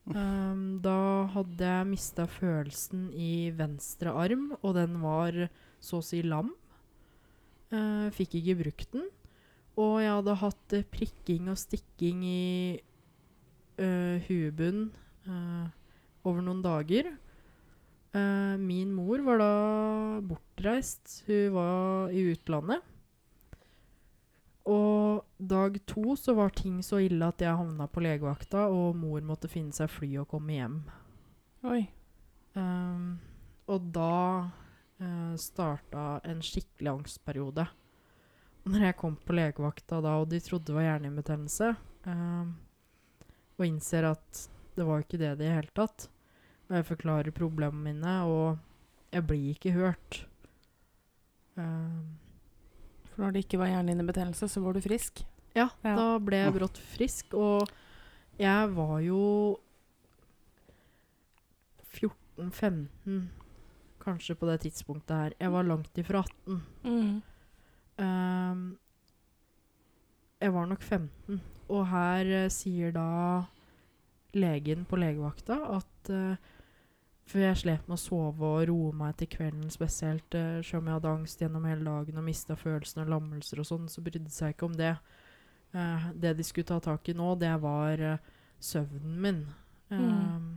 Um, 0.09 0.63
da 0.81 1.29
hadde 1.35 1.67
jeg 1.67 1.89
mista 1.91 2.25
følelsen 2.31 3.11
i 3.13 3.51
venstre 3.53 4.15
arm, 4.17 4.55
og 4.63 4.79
den 4.79 4.97
var 5.03 5.37
så 5.85 6.01
å 6.01 6.07
si 6.07 6.23
lam. 6.25 6.55
Uh, 7.69 8.09
fikk 8.17 8.39
ikke 8.39 8.61
brukt 8.63 8.95
den. 8.95 9.11
Og 9.79 9.99
jeg 10.01 10.15
hadde 10.15 10.39
hatt 10.41 10.75
eh, 10.75 10.87
prikking 10.91 11.51
og 11.53 11.59
stikking 11.61 12.25
i 12.27 12.47
uh, 13.79 14.17
huebunnen 14.25 14.89
eh, 15.29 15.67
over 16.27 16.45
noen 16.45 16.63
dager. 16.65 17.13
Uh, 18.09 18.57
min 18.57 18.93
mor 18.97 19.21
var 19.27 19.43
da 19.43 19.55
bortreist. 20.25 21.23
Hun 21.27 21.53
var 21.55 22.15
i 22.15 22.25
utlandet. 22.33 22.85
Og 24.69 25.25
dag 25.41 25.79
to 25.89 26.15
så 26.21 26.35
var 26.37 26.53
ting 26.57 26.81
så 26.85 27.01
ille 27.01 27.25
at 27.25 27.41
jeg 27.41 27.57
havna 27.57 27.87
på 27.89 28.03
legevakta, 28.05 28.67
og 28.69 28.97
mor 29.01 29.23
måtte 29.25 29.49
finne 29.49 29.73
seg 29.77 29.89
fly 29.93 30.11
og 30.21 30.29
komme 30.29 30.59
hjem. 30.59 30.83
Oi. 31.69 31.83
Um, 32.59 33.17
og 33.69 33.89
da 33.95 34.17
uh, 35.01 35.35
starta 35.41 36.19
en 36.29 36.43
skikkelig 36.45 36.99
angstperiode. 36.99 37.65
Og 38.65 38.75
når 38.75 38.91
jeg 38.91 38.99
kom 39.01 39.17
på 39.25 39.37
legevakta 39.39 40.03
da, 40.05 40.19
og 40.21 40.29
de 40.33 40.41
trodde 40.45 40.69
det 40.69 40.77
var 40.77 40.89
hjernehinnebetennelse, 40.91 41.73
um, 42.05 42.53
og 43.57 43.65
innser 43.65 44.11
at 44.11 44.45
det 44.79 44.87
var 44.87 45.03
ikke 45.03 45.19
det 45.21 45.33
i 45.35 45.39
det 45.43 45.51
hele 45.53 45.75
tatt, 45.77 46.07
og 46.69 46.77
jeg 46.79 46.87
forklarer 46.89 47.35
problemene 47.35 47.83
mine, 47.91 48.15
og 48.31 48.59
jeg 49.13 49.25
blir 49.27 49.51
ikke 49.55 49.73
hørt 49.75 50.19
um, 51.57 52.19
For 53.11 53.23
når 53.25 53.33
det 53.35 53.45
ikke 53.47 53.59
var 53.63 53.71
hjernehinnebetennelse, 53.73 54.49
så 54.53 54.61
var 54.63 54.77
du 54.77 54.83
frisk? 54.85 55.25
Ja, 55.57 55.69
Ja. 55.83 55.95
da 55.97 56.19
ble 56.23 56.43
jeg 56.45 56.55
brått 56.55 56.79
frisk, 56.93 57.35
og 57.35 57.67
jeg 58.39 58.69
var 58.77 58.99
jo 59.03 59.23
14-15 61.97 63.29
kanskje 64.05 64.37
på 64.39 64.47
det 64.49 64.61
tidspunktet 64.63 65.17
her. 65.17 65.35
Jeg 65.41 65.53
var 65.53 65.67
langt 65.67 65.99
ifra 66.01 66.23
18. 66.23 66.61
Mm. 66.85 67.23
Um, 67.99 68.63
jeg 70.41 70.55
var 70.55 70.69
nok 70.71 70.83
15, 70.87 71.41
og 71.69 71.87
her 71.91 72.31
uh, 72.45 72.49
sier 72.55 72.93
da 72.95 73.09
legen 74.35 74.85
på 74.85 74.99
legevakta 75.01 75.57
at 75.79 76.11
uh, 76.13 76.37
For 77.29 77.43
jeg 77.43 77.57
slet 77.61 77.89
med 77.89 77.97
å 77.97 78.01
sove 78.01 78.41
og 78.41 78.67
roe 78.71 78.93
meg 78.97 79.17
til 79.21 79.29
kvelden 79.29 79.69
spesielt. 79.71 80.33
Uh, 80.33 80.61
selv 80.65 80.81
om 80.81 80.87
jeg 80.89 80.97
hadde 80.99 81.13
angst 81.13 81.41
gjennom 81.43 81.65
hele 81.69 81.85
dagen 81.85 82.17
og 82.21 82.25
mista 82.25 82.57
følelsen 82.57 83.03
og 83.05 83.11
lammelser 83.13 83.61
og 83.61 83.69
sånn, 83.69 83.89
så 83.93 84.01
brydde 84.01 84.25
de 84.25 84.33
seg 84.33 84.55
ikke 84.55 84.69
om 84.69 84.77
det. 84.79 84.95
Uh, 85.75 86.09
det 86.17 86.37
de 86.39 86.47
skulle 86.49 86.69
ta 86.71 86.79
tak 86.81 87.09
i 87.09 87.17
nå, 87.17 87.35
det 87.37 87.53
var 87.61 88.01
eh, 88.01 88.23
søvnen 88.61 89.19
min. 89.21 89.43
Mm. 89.93 90.57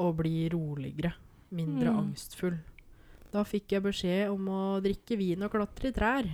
Å 0.00 0.12
bli 0.18 0.48
roligere. 0.50 1.12
Mindre 1.54 1.90
Mm. 1.90 1.98
angstfull. 1.98 2.58
Da 3.30 3.42
fikk 3.46 3.72
jeg 3.76 3.82
beskjed 3.82 4.30
om 4.30 4.48
å 4.50 4.80
drikke 4.82 5.16
vin 5.18 5.42
og 5.46 5.50
klatre 5.54 5.90
i 5.90 5.94
trær. 5.94 6.28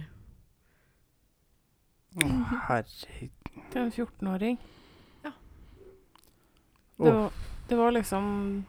Å, 2.16 2.26
herregud. 2.70 3.32
Til 3.72 3.82
en 3.82 3.92
14-åring. 3.92 4.58
Det, 6.98 7.12
var- 7.12 7.32
det 7.68 7.76
var 7.76 7.92
liksom 7.92 8.64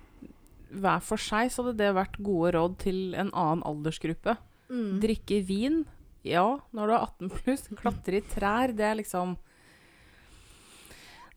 Hver 0.72 1.00
for 1.02 1.18
seg 1.18 1.50
så 1.54 1.64
hadde 1.64 1.78
det 1.80 1.94
vært 1.96 2.18
gode 2.22 2.52
råd 2.58 2.78
til 2.82 3.14
en 3.16 3.30
annen 3.32 3.64
aldersgruppe. 3.64 4.34
Mm. 4.70 4.98
Drikke 5.00 5.38
vin, 5.48 5.86
ja, 6.28 6.44
når 6.76 6.88
du 6.88 6.94
er 6.94 7.06
18 7.06 7.30
pluss. 7.38 7.68
Klatre 7.80 8.20
i 8.20 8.22
trær, 8.28 8.74
det 8.76 8.84
er 8.84 8.98
liksom 9.00 9.38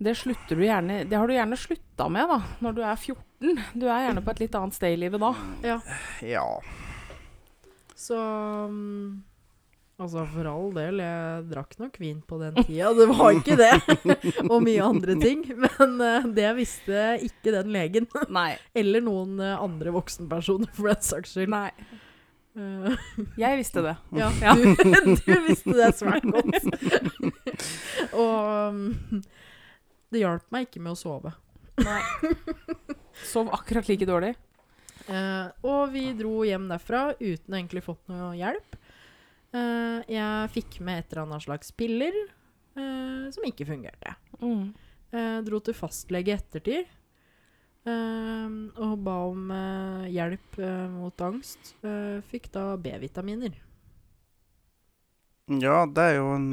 det 0.00 0.14
slutter 0.16 0.56
du 0.56 0.62
gjerne 0.64 1.02
Det 1.04 1.16
har 1.18 1.28
du 1.28 1.34
gjerne 1.34 1.56
slutta 1.60 2.06
med 2.08 2.26
da, 2.30 2.38
når 2.64 2.72
du 2.74 2.80
er 2.82 2.96
14. 2.96 3.58
Du 3.76 3.84
er 3.86 4.06
gjerne 4.06 4.22
på 4.24 4.30
et 4.32 4.40
litt 4.46 4.54
annet 4.56 4.74
sted 4.78 4.94
i 4.94 5.00
livet 5.02 5.20
da. 5.20 5.30
Ja. 5.62 5.76
Ja. 6.24 6.46
Så 8.00 8.16
mm, 8.16 9.20
Altså, 10.00 10.22
for 10.32 10.46
all 10.48 10.70
del, 10.72 11.00
jeg 11.02 11.42
drakk 11.50 11.74
nok 11.76 11.98
vin 12.00 12.20
på 12.24 12.38
den 12.40 12.54
tida. 12.64 12.88
Det 12.96 13.06
var 13.10 13.34
ikke 13.36 13.56
det. 13.60 13.72
og 14.52 14.62
mye 14.64 14.80
andre 14.80 15.16
ting. 15.20 15.42
Men 15.60 15.98
uh, 16.00 16.28
det 16.36 16.48
visste 16.56 17.02
ikke 17.26 17.52
den 17.52 17.68
legen. 17.74 18.06
Nei. 18.32 18.54
Eller 18.72 19.04
noen 19.04 19.36
uh, 19.42 19.58
andre 19.60 19.92
voksenpersoner, 19.92 20.72
for 20.76 20.88
den 20.88 21.04
saks 21.04 21.36
skyld. 21.36 21.52
Nei. 21.52 21.68
Uh, 22.56 22.96
Jeg 23.36 23.60
visste 23.60 23.84
det. 23.84 23.94
ja, 24.22 24.30
Ja. 24.40 24.56
Du, 24.56 25.12
du 25.20 25.36
visste 25.50 25.76
det 25.76 25.92
svært 26.00 26.24
godt. 26.24 26.64
og 28.22 28.72
um, 28.72 29.22
det 30.10 30.24
hjalp 30.24 30.48
meg 30.48 30.70
ikke 30.70 30.80
med 30.86 30.96
å 30.96 31.00
sove. 31.02 31.34
Nei. 31.84 32.00
Sov 33.28 33.52
akkurat 33.52 33.92
like 33.92 34.08
dårlig. 34.08 34.32
Og 35.10 35.92
vi 35.92 36.08
dro 36.16 36.40
hjem 36.46 36.68
derfra 36.70 37.10
uten 37.18 37.56
egentlig 37.56 37.82
fått 37.84 38.00
noe 38.08 38.32
hjelp. 38.38 38.79
Eh, 39.50 39.98
jeg 40.14 40.52
fikk 40.54 40.78
med 40.86 41.02
et 41.02 41.10
eller 41.12 41.24
annet 41.26 41.44
slags 41.46 41.72
piller 41.74 42.14
uh, 42.78 43.26
som 43.34 43.46
ikke 43.48 43.66
fungerte. 43.66 44.14
Mm. 44.38 44.70
Uh, 45.10 45.38
dro 45.46 45.58
til 45.64 45.74
fastlege 45.74 46.30
i 46.30 46.38
ettertid 46.38 46.96
og 47.80 48.98
ba 49.00 49.14
om 49.24 49.48
hjelp 50.12 50.58
mot 50.92 51.22
angst. 51.24 51.70
Eh, 51.80 52.20
fikk 52.28 52.50
da 52.52 52.76
B-vitaminer. 52.76 53.54
ja, 55.48 55.86
det 55.88 56.04
er 56.04 56.14
jo 56.18 56.26
en 56.34 56.50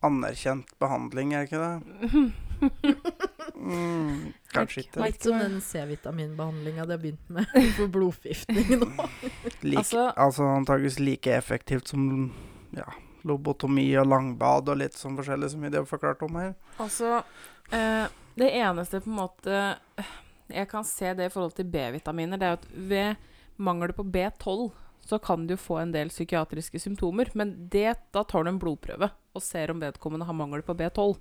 anerkjent 0.00 0.72
behandling, 0.80 1.34
er 1.36 1.44
det 1.44 1.52
ikke 1.52 1.60
det? 1.60 2.24
Mm, 3.60 4.32
kanskje 4.54 4.84
ikke. 4.84 5.02
Litt 5.04 5.26
som 5.26 5.38
den 5.38 5.60
C-vitaminbehandlinga 5.64 6.86
de 6.86 6.96
har 6.96 7.02
begynt 7.02 7.28
med 7.32 7.46
for 7.76 7.92
blodforgiftning 7.92 8.80
nå. 8.80 8.88
Like, 9.62 9.78
altså, 9.82 10.08
Altså- 10.16 10.48
antageligvis 10.56 10.98
like 11.00 11.36
effektivt 11.36 11.88
som 11.92 12.32
ja, 12.76 12.86
lobotomi 13.28 13.86
og 14.00 14.08
langbad 14.10 14.68
og 14.72 14.80
litt 14.80 14.96
sånn 14.98 15.16
forskjellig 15.18 15.50
som 15.52 15.64
vi 15.66 15.72
har 15.74 15.86
forklart 15.88 16.22
om 16.26 16.38
her. 16.40 16.54
Altså, 16.82 17.22
eh, 17.70 18.06
det 18.40 18.50
eneste 18.60 19.02
på 19.04 19.10
en 19.10 19.18
måte 19.18 19.56
eh, 19.98 20.12
Jeg 20.50 20.68
kan 20.70 20.84
se 20.86 21.12
det 21.14 21.28
i 21.28 21.32
forhold 21.32 21.54
til 21.54 21.68
B-vitaminer, 21.70 22.38
det 22.40 22.46
er 22.46 22.56
at 22.58 22.64
ved 22.74 23.16
mangel 23.60 23.92
på 23.94 24.02
B12 24.02 24.70
så 25.06 25.18
kan 25.22 25.46
du 25.46 25.56
få 25.58 25.78
en 25.80 25.92
del 25.94 26.10
psykiatriske 26.10 26.78
symptomer. 26.82 27.30
Men 27.34 27.54
det, 27.70 27.94
da 28.14 28.22
tar 28.24 28.44
du 28.44 28.50
en 28.50 28.58
blodprøve 28.62 29.10
og 29.34 29.42
ser 29.42 29.70
om 29.72 29.80
vedkommende 29.82 30.26
har 30.26 30.36
mangel 30.36 30.62
på 30.66 30.74
B12. 30.74 31.16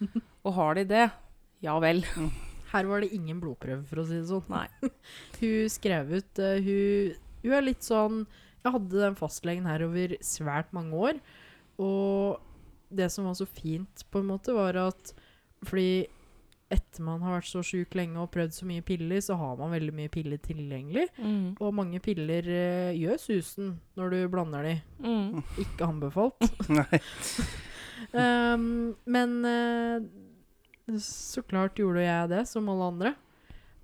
Og 0.46 0.54
har 0.56 0.78
de 0.78 0.84
det, 0.88 1.06
ja 1.64 1.76
vel. 1.82 2.04
Her 2.70 2.86
var 2.86 3.02
det 3.02 3.14
ingen 3.16 3.40
blodprøve, 3.42 3.82
for 3.88 4.02
å 4.02 4.06
si 4.06 4.18
det 4.18 4.28
sånn. 4.28 4.46
Nei. 4.52 4.66
hun 5.40 5.72
skrev 5.72 6.14
ut 6.20 6.42
uh, 6.42 6.56
hun, 6.62 7.18
hun 7.42 7.56
er 7.56 7.66
litt 7.66 7.86
sånn 7.86 8.22
Jeg 8.60 8.74
hadde 8.76 9.02
den 9.02 9.18
fastlegen 9.18 9.66
her 9.68 9.84
over 9.86 10.14
svært 10.24 10.70
mange 10.76 11.02
år. 11.08 11.20
Og 11.80 12.40
det 12.90 13.08
som 13.12 13.28
var 13.28 13.36
så 13.38 13.46
fint, 13.48 14.04
på 14.10 14.20
en 14.20 14.32
måte, 14.32 14.54
var 14.56 14.76
at 14.88 15.12
fordi 15.66 16.08
etter 16.70 17.02
man 17.02 17.22
har 17.24 17.34
vært 17.34 17.50
så 17.50 17.62
sjuk 17.66 17.96
lenge 17.98 18.20
og 18.22 18.30
prøvd 18.30 18.54
så 18.54 18.66
mye 18.68 18.84
piller, 18.86 19.18
så 19.24 19.34
har 19.40 19.56
man 19.58 19.72
veldig 19.74 19.94
mye 19.96 20.12
piller 20.12 20.38
tilgjengelig. 20.44 21.08
Mm. 21.18 21.56
Og 21.58 21.74
mange 21.74 21.98
piller 22.04 22.46
uh, 22.46 22.92
gjør 22.94 23.18
susen 23.18 23.72
når 23.98 24.14
du 24.14 24.20
blander 24.30 24.68
de. 24.68 24.76
Mm. 25.02 25.42
Ikke 25.64 25.88
anbefalt. 25.88 26.46
Nei. 26.78 27.00
Um, 28.14 28.94
men 29.16 29.34
eh, 29.44 30.06
så 30.98 31.42
klart 31.46 31.78
gjorde 31.78 32.02
jeg 32.02 32.28
det, 32.32 32.42
som 32.48 32.68
alle 32.72 32.88
andre. 32.90 33.14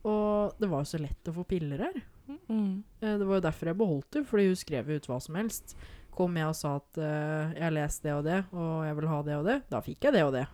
Og 0.07 0.55
det 0.59 0.69
var 0.71 0.83
jo 0.85 0.91
så 0.91 0.99
lett 1.03 1.29
å 1.31 1.35
få 1.35 1.45
piller 1.47 1.79
her. 1.87 2.03
Mm. 2.49 2.83
Eh, 3.01 3.17
Det 3.19 3.27
var 3.27 3.37
jo 3.39 3.45
derfor 3.47 3.67
jeg 3.71 3.79
beholdt 3.79 4.11
det, 4.17 4.25
fordi 4.27 4.47
hun 4.49 4.57
skrev 4.59 4.91
ut 4.91 5.07
hva 5.07 5.21
som 5.23 5.35
helst. 5.39 5.77
Kom 6.17 6.35
jeg 6.37 6.47
og 6.49 6.57
sa 6.57 6.77
at 6.81 6.97
uh, 6.99 7.53
jeg 7.53 7.63
har 7.63 7.75
lest 7.77 8.03
det 8.03 8.13
og 8.17 8.25
det, 8.25 8.39
og 8.57 8.87
jeg 8.87 8.97
vil 8.97 9.09
ha 9.11 9.19
det 9.23 9.35
og 9.37 9.45
det, 9.45 9.57
da 9.69 9.81
fikk 9.85 10.07
jeg 10.09 10.15
det 10.17 10.23
og 10.25 10.33
det. 10.33 10.47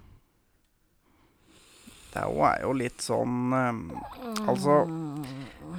Det 2.12 2.20
er 2.20 2.60
jo- 2.60 2.72
litt 2.76 3.00
sånn 3.00 3.52
um, 3.56 3.78
Altså, 4.48 4.74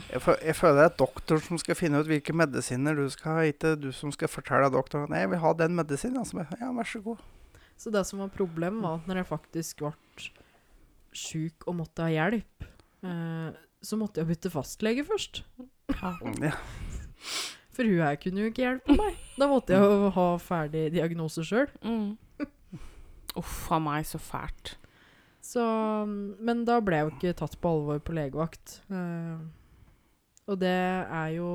jeg, 0.10 0.22
fø- 0.24 0.40
jeg 0.42 0.56
føler 0.58 0.80
det 0.80 0.86
er 0.88 0.98
doktor 0.98 1.38
som 1.46 1.60
skal 1.62 1.76
finne 1.78 2.00
ut 2.02 2.08
hvilke 2.10 2.34
medisiner 2.34 2.96
du 2.98 3.06
skal 3.14 3.32
ha, 3.36 3.44
ikke 3.52 3.76
du 3.78 3.92
som 3.92 4.10
skal 4.12 4.32
fortelle 4.32 4.72
doktoren 4.74 5.12
Nei, 5.14 5.20
jeg 5.28 5.30
vil 5.36 5.44
ha 5.44 5.54
den 5.54 5.76
medisinen. 5.78 6.18
Altså, 6.24 6.48
ja, 6.60 6.72
vær 6.74 6.90
så 6.90 7.04
god. 7.04 7.22
Så 7.78 7.92
det 7.94 8.06
som 8.08 8.20
var 8.24 8.32
problemet, 8.34 8.82
var 8.82 8.98
at 9.02 9.08
når 9.12 9.22
jeg 9.22 9.30
faktisk 9.30 9.78
ble 9.84 9.92
sjuk 11.18 11.68
og 11.68 11.78
måtte 11.82 12.06
ha 12.06 12.12
hjelp, 12.12 12.66
eh, 13.06 13.62
så 13.84 14.00
måtte 14.00 14.22
jeg 14.22 14.32
bytte 14.32 14.54
fastlege 14.54 15.06
først. 15.08 15.44
Ja. 15.94 16.54
For 17.74 17.88
hun 17.90 18.04
her 18.04 18.20
kunne 18.22 18.44
jo 18.44 18.52
ikke 18.52 18.66
hjelpe 18.68 18.96
meg. 18.98 19.18
Da 19.40 19.48
måtte 19.50 19.74
jeg 19.74 19.82
jo 19.82 20.12
ha 20.14 20.28
ferdig 20.42 20.88
diagnose 20.94 21.44
sjøl. 21.48 21.72
Mm. 21.82 22.14
Uff 23.40 23.72
a 23.74 23.80
meg, 23.82 24.06
så 24.06 24.20
fælt. 24.22 24.76
Så, 25.44 25.64
men 26.08 26.64
da 26.68 26.78
ble 26.86 27.00
jeg 27.00 27.08
jo 27.08 27.14
ikke 27.18 27.38
tatt 27.42 27.58
på 27.60 27.72
alvor 27.76 28.00
på 28.06 28.16
legevakt. 28.16 28.78
Eh, 28.94 29.42
og 30.48 30.60
det 30.62 30.76
er 30.76 31.34
jo 31.36 31.50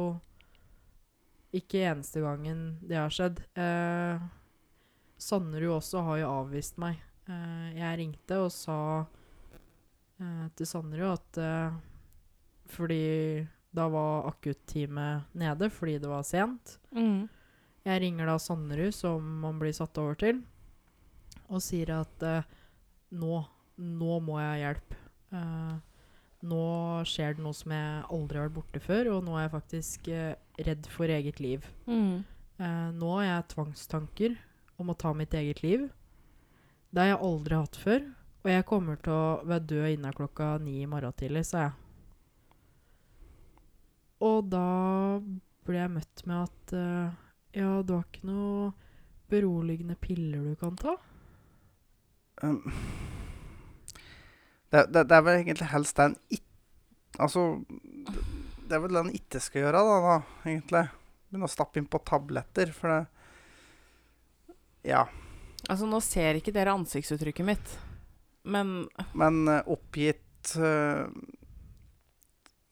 ikke 1.56 1.86
eneste 1.88 2.20
gangen 2.20 2.76
det 2.84 2.98
har 2.98 3.14
skjedd. 3.14 3.40
Eh, 3.56 4.20
Sannerud 5.18 5.78
også 5.78 6.02
har 6.04 6.20
jo 6.20 6.32
avvist 6.42 6.76
meg. 6.82 7.00
Eh, 7.30 7.78
jeg 7.78 8.00
ringte 8.02 8.42
og 8.42 8.52
sa 8.52 8.80
eh, 10.20 10.46
til 10.58 10.68
Sannerud 10.68 11.14
at 11.14 11.40
eh, 11.42 11.78
Fordi 12.68 13.04
da 13.74 13.88
var 13.92 14.28
akutteamet 14.28 15.34
nede 15.36 15.68
fordi 15.72 15.98
det 16.00 16.08
var 16.08 16.24
sent. 16.26 16.78
Mm. 16.92 17.28
Jeg 17.88 18.02
ringer 18.02 18.28
da 18.28 18.38
Sannerud, 18.40 18.94
som 18.94 19.24
man 19.42 19.58
blir 19.60 19.74
satt 19.76 19.98
over 20.00 20.16
til, 20.18 20.40
og 21.48 21.62
sier 21.64 21.94
at 22.00 22.24
eh, 22.26 22.48
nå, 23.16 23.42
nå 23.80 24.18
må 24.24 24.40
jeg 24.40 24.48
ha 24.48 24.58
hjelp. 24.62 24.96
Eh, 25.38 25.76
nå 26.48 26.64
skjer 27.08 27.36
det 27.36 27.44
noe 27.44 27.56
som 27.56 27.72
jeg 27.74 28.02
aldri 28.14 28.40
har 28.40 28.48
vært 28.48 28.58
borte 28.58 28.82
før, 28.82 29.12
og 29.16 29.24
nå 29.26 29.36
er 29.36 29.46
jeg 29.46 29.54
faktisk 29.54 30.10
eh, 30.12 30.34
redd 30.68 30.90
for 30.92 31.12
eget 31.12 31.40
liv. 31.44 31.64
Mm. 31.86 32.26
Nå 32.98 33.08
har 33.12 33.22
jeg 33.22 33.50
tvangstanker 33.52 34.32
om 34.82 34.88
å 34.90 34.96
ta 34.98 35.12
mitt 35.14 35.34
eget 35.38 35.60
liv. 35.62 35.84
Det 36.90 37.04
har 37.04 37.12
jeg 37.12 37.20
aldri 37.28 37.54
hatt 37.54 37.76
før, 37.78 38.00
og 38.44 38.50
jeg 38.52 38.66
kommer 38.68 38.98
til 39.02 39.14
å 39.14 39.40
være 39.48 39.66
død 39.72 39.92
innen 39.94 40.16
klokka 40.16 40.54
ni 40.62 40.80
i 40.82 40.88
morgen 40.90 41.14
tidlig, 41.18 41.44
sa 41.48 41.66
jeg. 41.66 41.76
Og 44.24 44.48
da 44.50 44.68
ble 45.68 45.78
jeg 45.78 45.94
møtt 45.94 46.24
med 46.26 46.46
at 46.46 46.74
uh, 46.74 47.18
ja, 47.54 47.70
du 47.82 47.94
har 47.94 48.06
ikke 48.06 48.28
noe 48.28 48.72
beroligende 49.28 49.98
piller 50.00 50.46
du 50.48 50.56
kan 50.58 50.78
ta? 50.78 50.96
Um, 52.42 52.62
det, 54.70 54.86
det, 54.94 55.04
det 55.10 55.16
er 55.16 55.24
vel 55.26 55.40
egentlig 55.40 55.72
helst 55.72 55.98
det 55.98 56.10
en 56.10 56.20
ikke 56.28 56.46
Altså, 57.18 57.40
det, 58.06 58.20
det 58.68 58.76
er 58.76 58.82
vel 58.84 58.94
det 58.94 59.00
en 59.00 59.14
ikke 59.16 59.40
skal 59.42 59.64
gjøre, 59.64 59.80
da, 59.82 59.94
da 60.04 60.50
egentlig. 60.50 60.82
Begynne 61.26 61.48
å 61.48 61.50
stappe 61.50 61.80
inn 61.80 61.88
på 61.90 61.98
tabletter, 62.06 62.70
for 62.76 62.92
det 62.92 63.00
Ja. 64.92 65.06
Altså, 65.66 65.88
nå 65.88 65.98
ser 66.04 66.38
ikke 66.38 66.54
dere 66.54 66.76
ansiktsuttrykket 66.78 67.48
mitt, 67.48 67.72
men 68.48 68.88
Men 69.18 69.42
eh, 69.48 69.62
oppgitt 69.68 70.54
eh, 70.56 71.04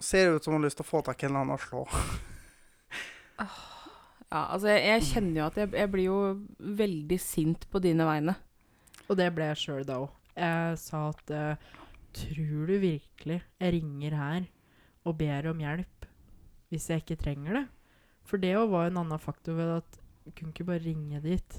Ser 0.02 0.34
ut 0.34 0.44
som 0.44 0.52
hun 0.52 0.60
har 0.60 0.66
lyst 0.68 0.80
til 0.80 0.84
å 0.84 0.90
få 0.90 1.02
tak 1.04 1.22
i 1.22 1.28
en 1.28 1.32
eller 1.32 1.44
annen 1.46 1.56
å 1.56 1.62
slå. 1.62 1.84
Ja, 4.26 4.40
altså, 4.50 4.72
jeg, 4.72 4.82
jeg 4.90 5.04
kjenner 5.06 5.38
jo 5.38 5.44
at 5.46 5.58
jeg, 5.60 5.70
jeg 5.78 5.90
blir 5.92 6.06
jo 6.08 6.16
veldig 6.80 7.18
sint 7.22 7.66
på 7.70 7.78
dine 7.84 8.02
vegne. 8.08 8.34
Og 9.06 9.14
det 9.20 9.28
ble 9.36 9.46
jeg 9.52 9.60
sjøl 9.60 9.84
da 9.86 10.00
òg. 10.02 10.16
Jeg 10.34 10.80
sa 10.82 11.02
at 11.12 11.32
eh, 11.32 11.68
Tror 12.16 12.68
du 12.68 12.74
virkelig 12.80 13.38
jeg 13.60 13.72
ringer 13.74 14.14
her 14.16 14.44
og 15.06 15.18
ber 15.20 15.50
om 15.50 15.58
hjelp 15.60 16.06
hvis 16.72 16.88
jeg 16.90 17.02
ikke 17.02 17.18
trenger 17.20 17.58
det? 17.60 17.64
For 18.26 18.40
det 18.42 18.54
òg 18.58 18.72
var 18.72 18.88
en 18.88 19.02
annen 19.02 19.20
faktor 19.22 19.58
ved 19.58 19.74
at 19.76 19.98
jeg 20.26 20.34
kunne 20.38 20.54
ikke 20.54 20.66
bare 20.72 20.82
ringe 20.82 21.20
dit. 21.22 21.58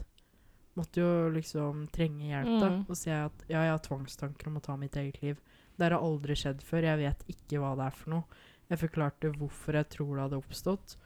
Måtte 0.77 1.01
jo 1.01 1.29
liksom 1.33 1.87
trenge 1.93 2.27
hjelp, 2.29 2.53
da. 2.61 2.69
Mm. 2.69 2.81
Og 2.85 2.99
si 2.99 3.09
at 3.13 3.45
ja, 3.49 3.63
jeg 3.65 3.73
har 3.73 3.83
tvangstanker 3.85 4.49
om 4.51 4.59
å 4.59 4.65
ta 4.67 4.75
mitt 4.77 4.97
eget 4.99 5.17
liv. 5.23 5.39
Det 5.77 5.87
har 5.87 5.97
aldri 5.97 6.35
skjedd 6.37 6.61
før. 6.65 6.85
Jeg 6.91 7.01
vet 7.01 7.23
ikke 7.33 7.61
hva 7.63 7.73
det 7.79 7.87
er 7.87 7.97
for 7.97 8.13
noe. 8.13 8.41
Jeg 8.67 8.81
forklarte 8.83 9.31
hvorfor 9.37 9.77
jeg 9.79 9.89
tror 9.95 10.11
det 10.13 10.25
hadde 10.25 10.41
oppstått. 10.41 10.97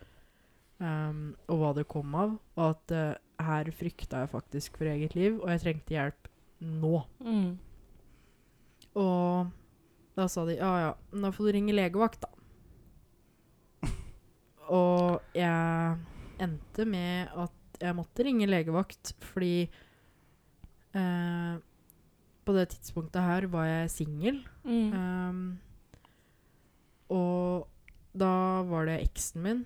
um, 0.81 1.35
og 1.47 1.61
hva 1.61 1.71
det 1.77 1.87
kom 1.91 2.15
av. 2.17 2.35
Og 2.57 2.63
at 2.65 2.93
uh, 2.97 3.45
her 3.45 3.71
frykta 3.75 4.23
jeg 4.23 4.33
faktisk 4.33 4.77
for 4.81 4.89
eget 4.91 5.15
liv, 5.15 5.39
og 5.39 5.49
jeg 5.53 5.63
trengte 5.65 5.95
hjelp 5.95 6.29
nå. 6.61 7.01
Mm. 7.23 7.51
Og 9.01 9.51
da 10.17 10.27
sa 10.27 10.43
de 10.45 10.57
ja 10.59 10.71
ja, 10.83 10.91
da 11.15 11.31
får 11.31 11.47
du 11.47 11.55
ringe 11.55 11.75
legevakt, 11.75 12.25
da. 12.25 12.29
og 14.81 15.37
jeg 15.37 15.97
endte 16.41 16.85
med 16.89 17.31
at 17.39 17.60
jeg 17.81 17.97
måtte 17.97 18.25
ringe 18.25 18.47
legevakt 18.49 19.13
fordi 19.31 19.55
eh, 20.97 21.53
på 22.41 22.55
det 22.55 22.65
tidspunktet 22.73 23.21
her 23.25 23.47
var 23.51 23.67
jeg 23.69 23.93
singel. 23.93 24.41
Mm. 24.65 24.91
Um, 24.93 25.41
og 27.11 27.67
da 28.17 28.33
var 28.67 28.87
det 28.89 29.01
eksen 29.05 29.43
min, 29.45 29.63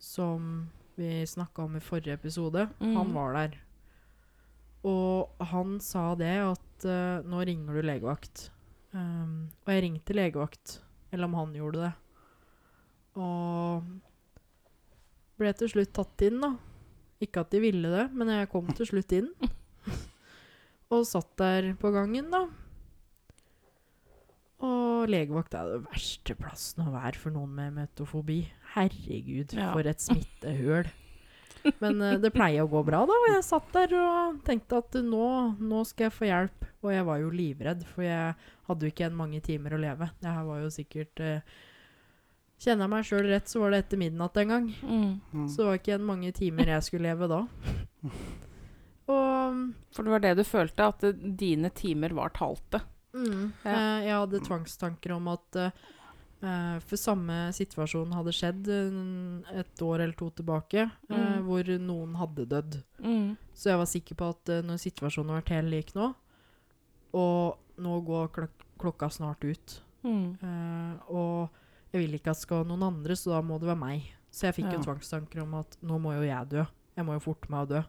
som 0.00 0.70
vi 1.00 1.22
snakka 1.28 1.64
om 1.64 1.76
i 1.78 1.84
forrige 1.84 2.16
episode. 2.18 2.68
Mm. 2.80 2.94
Han 2.98 3.14
var 3.16 3.36
der. 3.38 3.58
Og 4.90 5.44
han 5.52 5.78
sa 5.84 6.14
det 6.18 6.34
at 6.42 6.86
eh, 6.88 7.26
nå 7.28 7.42
ringer 7.46 7.76
du 7.76 7.84
legevakt. 7.84 8.48
Um, 8.92 9.50
og 9.64 9.74
jeg 9.74 9.84
ringte 9.84 10.16
legevakt, 10.16 10.80
eller 11.12 11.28
om 11.28 11.36
han 11.38 11.54
gjorde 11.54 11.84
det. 11.84 11.92
Og 13.20 13.84
ble 15.40 15.52
til 15.56 15.72
slutt 15.72 15.92
tatt 15.96 16.26
inn, 16.26 16.40
da. 16.42 16.54
Ikke 17.20 17.42
at 17.44 17.52
de 17.52 17.60
ville 17.60 17.90
det, 17.92 18.06
men 18.16 18.30
jeg 18.32 18.48
kom 18.52 18.70
til 18.76 18.88
slutt 18.88 19.12
inn. 19.12 19.28
og 20.94 21.04
satt 21.08 21.30
der 21.40 21.72
på 21.80 21.92
gangen, 21.94 22.30
da. 22.32 22.46
Og 24.60 25.08
legevakt 25.08 25.54
er 25.56 25.68
den 25.74 25.84
verste 25.88 26.34
plassen 26.36 26.84
å 26.84 26.92
være 26.92 27.16
for 27.20 27.32
noen 27.32 27.52
med 27.56 27.76
metofobi. 27.78 28.42
Herregud, 28.74 29.54
Ja. 29.56 29.70
for 29.72 29.88
et 29.88 30.02
smittehøl. 30.04 30.90
Men 31.82 32.00
uh, 32.00 32.16
det 32.20 32.32
pleier 32.32 32.64
å 32.64 32.70
gå 32.72 32.82
bra, 32.84 33.02
da. 33.08 33.16
Og 33.24 33.28
jeg 33.34 33.44
satt 33.44 33.72
der 33.76 33.94
og 34.00 34.40
tenkte 34.46 34.80
at 34.80 34.96
nå, 35.04 35.26
nå 35.60 35.80
skal 35.88 36.08
jeg 36.08 36.16
få 36.16 36.28
hjelp. 36.28 36.68
Og 36.80 36.92
jeg 36.94 37.04
var 37.08 37.20
jo 37.20 37.32
livredd, 37.32 37.82
for 37.92 38.04
jeg 38.06 38.36
hadde 38.68 38.86
jo 38.86 38.92
ikke 38.92 39.04
igjen 39.04 39.18
mange 39.18 39.40
timer 39.44 39.76
å 39.76 39.80
leve. 39.80 40.08
Det 40.20 40.32
her 40.32 40.46
var 40.48 40.62
jo 40.62 40.70
sikkert 40.72 41.20
eh, 41.20 41.42
Kjenner 42.60 42.84
jeg 42.84 42.92
meg 42.92 43.06
sjøl 43.08 43.28
rett, 43.30 43.48
så 43.48 43.60
var 43.62 43.70
det 43.72 43.78
etter 43.86 43.96
midnatt 44.02 44.36
en 44.36 44.48
gang. 44.52 44.66
Mm. 44.84 45.20
Mm. 45.32 45.46
Så 45.48 45.62
det 45.62 45.66
var 45.70 45.78
ikke 45.78 45.92
igjen 45.94 46.04
mange 46.04 46.32
timer 46.36 46.68
jeg 46.74 46.82
skulle 46.84 47.08
leve 47.08 47.28
da. 47.30 47.38
Og 49.10 49.62
For 49.94 50.06
det 50.06 50.12
var 50.12 50.22
det 50.22 50.34
du 50.38 50.44
følte, 50.46 50.86
at 50.92 51.00
det, 51.02 51.14
dine 51.40 51.70
timer 51.74 52.12
var 52.14 52.32
talte. 52.36 52.82
Mm. 53.14 53.48
Ja. 53.64 53.72
Eh, 53.72 54.04
jeg 54.06 54.14
hadde 54.14 54.42
tvangstanker 54.46 55.16
om 55.16 55.26
at 55.32 55.56
eh, 55.58 55.80
eh, 56.46 56.76
For 56.86 57.00
samme 57.00 57.38
situasjon 57.56 58.12
hadde 58.14 58.34
skjedd 58.36 58.68
eh, 58.70 59.56
et 59.64 59.82
år 59.82 60.04
eller 60.04 60.14
to 60.20 60.28
tilbake, 60.38 60.84
eh, 61.10 61.16
Mm. 61.16 61.42
hvor 61.48 61.72
noen 61.82 62.14
hadde 62.20 62.46
dødd. 62.52 62.76
Mm. 63.02 63.32
Så 63.56 63.72
jeg 63.72 63.80
var 63.80 63.90
sikker 63.90 64.14
på 64.20 64.28
at 64.36 64.48
eh, 64.54 64.62
når 64.62 64.78
situasjonen 64.84 65.32
har 65.34 65.40
vært 65.42 65.54
helt 65.56 65.72
lik 65.74 65.90
nå, 65.96 66.12
og 67.18 67.80
nå 67.80 67.96
går 68.06 68.28
klok 68.36 68.66
klokka 68.80 69.10
snart 69.12 69.42
ut, 69.44 69.80
Mm. 70.04 70.38
eh, 70.40 70.94
og 71.12 71.50
jeg 71.92 72.02
vil 72.04 72.14
ikke 72.18 72.30
at 72.32 72.38
det 72.38 72.44
skal 72.44 72.60
være 72.62 72.70
noen 72.72 72.86
andre, 72.86 73.16
så 73.18 73.32
da 73.34 73.40
må 73.42 73.58
det 73.60 73.68
være 73.70 73.80
meg. 73.80 74.08
Så 74.30 74.46
jeg 74.46 74.54
fikk 74.60 74.68
Ja. 74.70 74.76
jo 74.78 74.84
tvangstanker 74.86 75.42
om 75.42 75.54
at 75.58 75.76
nå 75.82 75.98
må 75.98 76.12
jo 76.14 76.22
jeg 76.22 76.48
dø. 76.52 76.64
Jeg 76.96 77.06
må 77.06 77.16
jo 77.16 77.22
forte 77.24 77.50
meg 77.50 77.66
å 77.66 77.70
dø. 77.74 77.82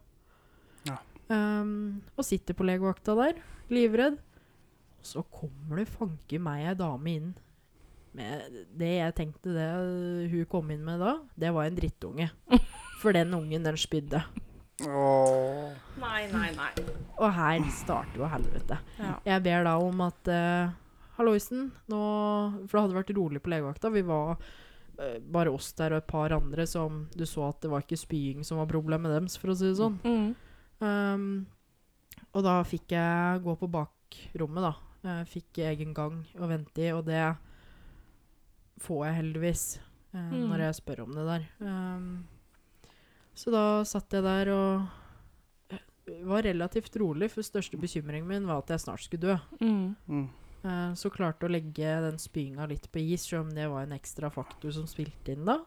Ja. 0.89 0.97
Um, 1.29 2.01
og 2.17 2.25
sitter 2.25 2.57
på 2.57 2.65
legevakta 2.65 3.15
der, 3.15 3.41
livredd. 3.69 4.17
Og 5.01 5.05
så 5.05 5.23
kommer 5.33 5.77
det 5.81 5.87
fanke 5.89 6.39
meg 6.41 6.67
ei 6.67 6.73
dame 6.77 7.13
inn. 7.15 7.31
Med 8.13 8.65
det 8.75 8.89
jeg 8.97 9.15
tenkte 9.15 9.53
det 9.55 9.69
hun 10.33 10.45
kom 10.51 10.71
inn 10.73 10.83
med 10.83 10.99
da, 10.99 11.19
det 11.39 11.53
var 11.53 11.65
en 11.69 11.77
drittunge. 11.77 12.29
For 13.01 13.13
den 13.13 13.33
ungen, 13.33 13.63
den 13.63 13.77
spydde. 13.79 14.23
Oh. 14.87 15.71
Nei, 16.01 16.25
nei, 16.33 16.49
nei. 16.57 16.71
Og 17.21 17.29
her 17.33 17.61
starter 17.73 18.17
jo 18.17 18.27
helvete. 18.29 18.77
Ja. 18.97 19.13
Jeg 19.25 19.43
ber 19.45 19.63
da 19.67 19.75
om 19.77 20.01
at 20.07 20.31
uh, 20.33 20.73
Halloisen, 21.21 21.69
nå 21.91 22.01
For 22.65 22.75
det 22.75 22.83
hadde 22.83 22.97
vært 22.99 23.15
rolig 23.17 23.41
på 23.45 23.53
legevakta. 23.53 23.91
Vi 23.93 24.01
var 24.07 24.35
eh, 24.99 25.19
bare 25.21 25.53
oss 25.53 25.71
der 25.77 25.93
og 25.95 26.01
et 26.01 26.09
par 26.09 26.33
andre 26.35 26.65
som 26.67 27.03
Du 27.15 27.23
så 27.29 27.47
at 27.49 27.61
det 27.63 27.71
var 27.71 27.85
ikke 27.85 27.99
spying 28.01 28.43
som 28.47 28.59
var 28.61 28.69
problemet 28.71 29.13
deres, 29.13 29.37
for 29.39 29.53
å 29.53 29.57
si 29.57 29.69
det 29.69 29.77
sånn. 29.79 29.99
Mm. 30.03 30.31
Um, 30.81 31.25
og 32.33 32.43
da 32.45 32.57
fikk 32.65 32.93
jeg 32.95 33.41
gå 33.45 33.53
på 33.59 33.69
bakrommet, 33.69 34.63
da. 34.65 34.73
Jeg 35.01 35.27
fikk 35.31 35.61
egen 35.65 35.93
gang 35.97 36.19
å 36.37 36.47
vente 36.49 36.81
i, 36.83 36.91
og 36.93 37.05
det 37.07 37.23
får 38.81 39.05
jeg 39.07 39.17
heldigvis 39.21 39.63
eh, 39.77 39.87
Mm. 40.31 40.49
når 40.49 40.59
jeg 40.65 40.75
spør 40.81 41.03
om 41.05 41.13
det 41.15 41.23
der. 41.27 41.43
Um, 41.63 42.07
så 43.37 43.51
da 43.53 43.63
satt 43.87 44.11
jeg 44.11 44.25
der 44.25 44.49
og 44.51 45.71
eh, 45.71 45.79
var 46.27 46.43
relativt 46.43 46.97
rolig, 46.99 47.29
for 47.31 47.45
største 47.47 47.79
bekymringen 47.79 48.27
min 48.27 48.47
var 48.49 48.59
at 48.63 48.73
jeg 48.73 48.83
snart 48.83 49.05
skulle 49.05 49.21
dø. 49.31 49.37
Mm. 49.61 49.95
Mm. 50.07 50.25
Eh, 50.61 50.93
så 50.93 51.09
klarte 51.09 51.47
å 51.47 51.51
legge 51.51 51.93
den 52.03 52.19
spyinga 52.21 52.67
litt 52.69 52.85
på 52.93 53.01
is, 53.01 53.25
selv 53.25 53.47
om 53.47 53.53
det 53.55 53.65
var 53.71 53.87
en 53.87 53.95
ekstra 53.95 54.29
faktor 54.33 54.73
som 54.75 54.85
spilte 54.89 55.33
inn 55.33 55.47
da. 55.47 55.57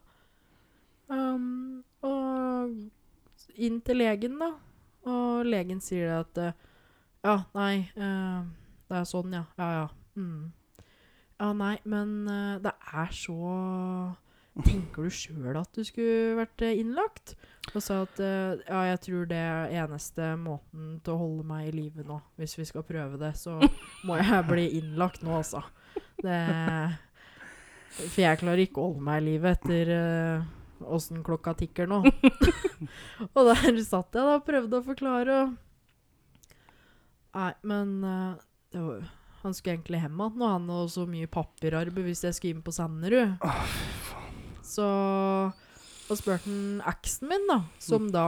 Um, 1.10 1.82
og 2.06 3.58
inn 3.58 3.80
til 3.84 3.98
legen, 4.00 4.38
da. 4.40 4.52
Og 5.10 5.44
legen 5.48 5.82
sier 5.84 6.20
at 6.22 6.38
eh, 6.40 6.54
Ja, 7.24 7.40
nei, 7.56 7.88
uh, 7.98 8.44
det 8.88 9.00
er 9.00 9.08
sånn, 9.08 9.34
ja. 9.34 9.44
Ja, 9.58 9.70
ja. 9.80 9.88
Mm. 10.14 10.52
Ja, 11.40 11.50
nei, 11.58 11.74
men 11.90 12.28
det 12.62 12.70
er 12.70 13.08
så 13.10 13.34
Tenker 14.54 15.02
du 15.02 15.10
sjøl 15.10 15.56
at 15.58 15.74
du 15.74 15.82
skulle 15.82 16.36
vært 16.38 16.62
innlagt? 16.68 17.32
Og 17.72 17.80
sa 17.82 18.02
at 18.04 18.20
uh, 18.20 18.60
ja, 18.60 18.82
jeg 18.92 19.00
tror 19.06 19.30
det 19.30 19.38
er 19.40 19.72
eneste 19.82 20.34
måten 20.38 20.98
til 21.04 21.14
å 21.14 21.22
holde 21.22 21.46
meg 21.48 21.70
i 21.70 21.74
live 21.74 22.04
nå. 22.06 22.20
Hvis 22.38 22.58
vi 22.58 22.66
skal 22.68 22.84
prøve 22.86 23.18
det, 23.20 23.32
så 23.40 23.56
må 24.06 24.18
jeg 24.20 24.44
bli 24.50 24.68
innlagt 24.80 25.24
nå, 25.24 25.40
altså. 25.40 25.64
Det 26.20 26.38
For 27.94 28.20
jeg 28.22 28.40
klarer 28.42 28.62
ikke 28.66 28.82
å 28.82 28.92
holde 28.92 29.06
meg 29.06 29.22
i 29.22 29.26
live 29.32 29.50
etter 29.56 29.90
åssen 30.84 31.22
klokka 31.24 31.54
tikker 31.56 31.88
nå. 31.88 32.02
og 33.34 33.50
der 33.50 33.78
satt 33.86 34.14
jeg 34.14 34.26
da 34.26 34.38
og 34.38 34.46
prøvde 34.46 34.80
å 34.80 34.86
forklare, 34.86 35.42
og 35.44 35.60
Nei, 37.34 37.50
men 37.66 37.96
uh, 38.06 38.34
det 38.70 38.78
var, 38.78 39.06
han 39.42 39.54
skulle 39.56 39.74
egentlig 39.74 39.98
hjem 40.04 40.20
igjen 40.22 40.36
nå, 40.38 40.50
han 40.52 40.68
og 40.70 40.90
så 40.92 41.06
mye 41.10 41.30
papirarbeid 41.30 42.06
hvis 42.06 42.22
jeg 42.28 42.36
skulle 42.36 42.54
inn 42.54 42.62
på 42.62 42.74
Sanderud. 42.74 43.42
så 44.62 44.86
Og 46.10 46.18
spurte 46.20 46.44
han 46.44 46.82
eksen 46.90 47.28
min, 47.30 47.46
da, 47.48 47.60
som 47.80 48.10
da 48.12 48.24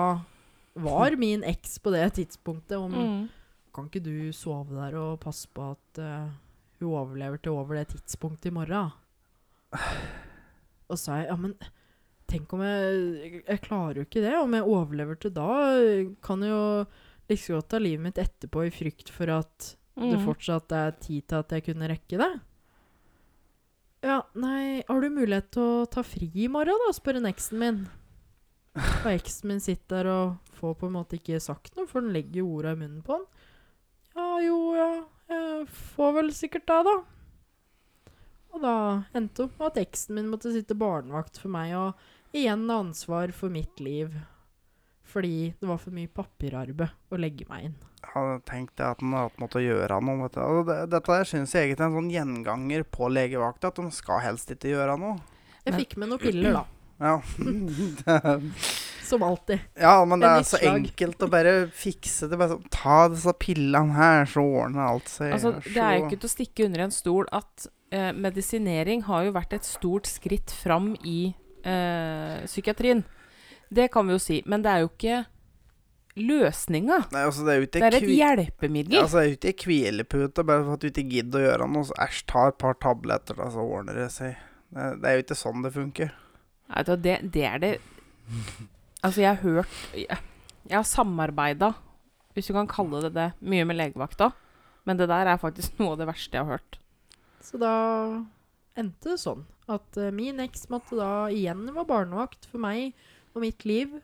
var 0.76 1.16
min 1.22 1.44
eks 1.44 1.78
på 1.84 1.92
det 1.92 2.06
tidspunktet, 2.20 2.76
om 2.78 2.92
Mm. 2.96 3.28
kan 3.74 3.88
ikke 3.90 4.02
du 4.04 4.32
sove 4.32 4.72
der 4.74 4.96
og 4.96 5.20
passe 5.20 5.48
på 5.52 5.70
at 5.74 6.00
uh, 6.00 6.30
hun 6.80 6.94
overlever 6.96 7.36
til 7.42 7.52
over 7.52 7.76
det 7.76 7.88
tidspunktet 7.92 8.48
i 8.50 8.54
morgen? 8.56 8.92
Og 10.88 10.98
sa 11.00 11.18
jeg, 11.20 11.28
ja, 11.30 11.36
men 11.36 11.54
tenk 12.30 12.52
om 12.56 12.62
jeg 12.64 13.42
Jeg 13.46 13.60
klarer 13.64 14.00
jo 14.00 14.06
ikke 14.06 14.22
det. 14.24 14.34
Om 14.38 14.54
jeg 14.56 14.62
overlever 14.76 15.18
til 15.20 15.34
da, 15.34 15.48
kan 16.24 16.42
jeg 16.42 16.50
jo 16.54 16.86
like 17.28 17.42
så 17.42 17.56
godt 17.58 17.68
ta 17.74 17.78
livet 17.82 18.04
mitt 18.06 18.20
etterpå 18.22 18.66
i 18.68 18.70
frykt 18.74 19.10
for 19.10 19.30
at 19.34 19.72
det 19.96 20.18
Mm. 20.18 20.26
fortsatt 20.26 20.72
er 20.76 20.90
tid 21.00 21.22
til 21.26 21.36
at 21.40 21.52
jeg 21.52 21.64
kunne 21.64 21.88
rekke 21.88 22.18
det. 22.20 22.32
Ja, 24.04 24.20
nei, 24.36 24.82
har 24.88 25.00
du 25.00 25.08
mulighet 25.10 25.48
til 25.56 25.62
å 25.62 25.86
ta 25.90 26.02
fri 26.04 26.28
i 26.34 26.48
morgen, 26.52 26.78
da? 26.84 26.92
spør 26.94 27.20
en 27.20 27.28
eksen 27.30 27.60
min. 27.62 27.80
Og 28.76 29.08
eksen 29.08 29.50
min 29.50 29.62
sitter 29.64 30.04
der 30.04 30.10
og 30.12 30.56
får 30.58 30.76
på 30.80 30.88
en 30.88 30.96
måte 30.98 31.16
ikke 31.16 31.40
sagt 31.40 31.76
noe, 31.78 31.88
for 31.88 32.04
den 32.04 32.12
legger 32.16 32.42
jo 32.42 32.50
orda 32.58 32.74
i 32.76 32.80
munnen 32.82 33.02
på 33.06 33.16
han. 33.16 33.26
Ja, 34.16 34.28
jo, 34.44 34.58
ja, 34.76 34.90
jeg 35.32 35.66
får 35.96 36.16
vel 36.18 36.32
sikkert 36.36 36.68
det, 36.68 36.80
da. 36.90 36.96
Og 38.56 38.62
da 38.64 38.76
endte 39.16 39.46
opp 39.46 39.58
med 39.60 39.72
at 39.72 39.82
eksen 39.82 40.16
min 40.16 40.30
måtte 40.32 40.52
sitte 40.52 40.76
barnevakt 40.78 41.40
for 41.40 41.52
meg, 41.52 41.74
og 41.76 42.36
igjen 42.36 42.68
ansvar 42.72 43.32
for 43.36 43.52
mitt 43.52 43.80
liv. 43.80 44.12
Fordi 45.16 45.54
det 45.56 45.68
var 45.70 45.78
for 45.80 45.96
mye 45.96 46.10
papirarbeid 46.12 47.12
å 47.14 47.18
legge 47.20 47.46
meg 47.48 47.70
inn. 47.70 47.76
Jeg 48.02 48.10
hadde 48.12 48.40
tenkt 48.44 48.82
at 48.84 49.00
han 49.00 49.14
hadde 49.16 49.56
å 49.56 49.62
gjøre 49.64 49.96
noe. 50.04 50.26
Vet 50.26 50.36
du. 50.36 50.40
Og 50.44 50.66
det, 50.68 50.76
dette 50.92 51.20
syns 51.30 51.54
jeg 51.56 51.70
egentlig 51.70 51.86
er 51.86 51.88
en 51.88 51.96
sånn 51.96 52.10
gjenganger 52.12 52.84
på 52.92 53.08
legevakta, 53.08 53.70
at 53.72 53.80
de 53.80 53.88
skal 53.96 54.20
helst 54.26 54.52
ikke 54.52 54.74
gjøre 54.74 54.98
noe. 55.00 55.16
Jeg 55.64 55.78
fikk 55.80 55.96
med 56.02 56.12
noen 56.12 56.20
piller, 56.20 56.60
da. 56.60 56.66
Ja. 56.96 57.18
Som 59.06 59.22
alltid. 59.22 59.58
ja, 59.78 60.04
men 60.08 60.20
det 60.20 60.28
En 60.28 60.38
er 60.40 60.46
så 60.48 60.58
enkelt 60.64 61.20
å 61.22 61.28
bare 61.30 61.50
fikse 61.70 62.26
det. 62.28 62.38
Bare 62.40 62.54
sånn, 62.56 62.68
ta 62.72 63.02
disse 63.12 63.34
pillene 63.38 63.94
her, 63.94 64.24
så 64.30 64.42
ordner 64.42 64.88
alt 64.88 65.10
seg. 65.12 65.34
Altså, 65.36 65.52
det 65.62 65.76
er 65.78 65.98
jo 65.98 66.06
ikke 66.06 66.18
til 66.22 66.28
å 66.28 66.32
stikke 66.32 66.66
under 66.66 66.86
en 66.86 66.94
stol 66.94 67.28
at 67.36 67.68
eh, 67.94 68.10
medisinering 68.16 69.04
har 69.06 69.28
jo 69.28 69.34
vært 69.36 69.58
et 69.58 69.68
stort 69.68 70.08
skritt 70.10 70.54
fram 70.56 70.94
i 71.04 71.20
eh, 71.62 72.42
psykiatrien. 72.48 73.04
Det 73.72 73.88
kan 73.92 74.06
vi 74.06 74.14
jo 74.16 74.18
si. 74.22 74.42
Men 74.46 74.62
det 74.62 74.70
er 74.72 74.84
jo 74.84 74.90
ikke 74.92 75.24
løsninga. 76.16 76.98
Nei, 77.12 77.22
altså, 77.28 77.44
det 77.44 77.54
er 77.56 77.66
Det 77.66 77.82
er 77.82 77.94
et 77.98 78.02
kvi- 78.02 78.16
hjelpemiddel. 78.16 78.98
Altså, 79.02 79.18
det 79.20 79.24
er 79.24 79.28
jo 79.28 79.36
ikke 79.36 79.48
ei 79.50 79.72
hvilepute 79.72 80.44
bare 80.46 80.64
for 80.64 80.72
at 80.74 80.80
du 80.80 80.86
ikke 80.88 81.08
gidder 81.10 81.40
å 81.40 81.46
gjøre 81.50 81.68
noe. 81.72 81.84
Så 81.84 81.96
æsj, 82.06 82.22
ta 82.26 82.46
et 82.48 82.58
par 82.58 82.74
tabletter, 82.80 83.36
da, 83.36 83.50
så 83.52 83.60
ordner 83.66 83.94
det 83.94 84.10
seg. 84.14 84.36
Det, 84.70 84.86
det 85.02 85.10
er 85.10 85.18
jo 85.18 85.24
ikke 85.26 85.38
sånn 85.42 85.62
det 85.66 85.72
funker. 85.74 86.14
Vet 86.72 87.02
det, 87.02 87.18
det 87.32 87.44
er 87.46 87.58
det 87.62 87.74
Altså, 89.04 89.20
jeg 89.22 89.28
har 89.28 89.42
hørt 89.44 89.68
Jeg, 89.94 90.16
jeg 90.66 90.74
har 90.74 90.82
samarbeida, 90.82 91.68
hvis 92.34 92.48
du 92.48 92.52
kan 92.56 92.66
kalle 92.66 93.02
det 93.04 93.12
det, 93.14 93.26
mye 93.46 93.64
med 93.68 93.76
legevakta. 93.78 94.32
Men 94.84 94.96
det 94.98 95.06
der 95.08 95.26
er 95.30 95.38
faktisk 95.38 95.78
noe 95.78 95.92
av 95.94 96.00
det 96.00 96.08
verste 96.08 96.34
jeg 96.34 96.42
har 96.46 96.56
hørt. 96.58 96.78
Så 97.42 97.58
da 97.62 98.24
endte 98.76 99.12
det 99.14 99.20
sånn 99.22 99.44
at 99.70 99.96
eh, 99.98 100.10
min 100.14 100.40
eks 100.42 100.66
måtte 100.70 100.98
da 100.98 101.28
igjen 101.32 101.64
være 101.74 101.86
barnevakt 101.86 102.46
for 102.50 102.58
meg 102.62 102.92
og 103.36 103.44
mitt 103.44 103.66
liv. 103.68 103.98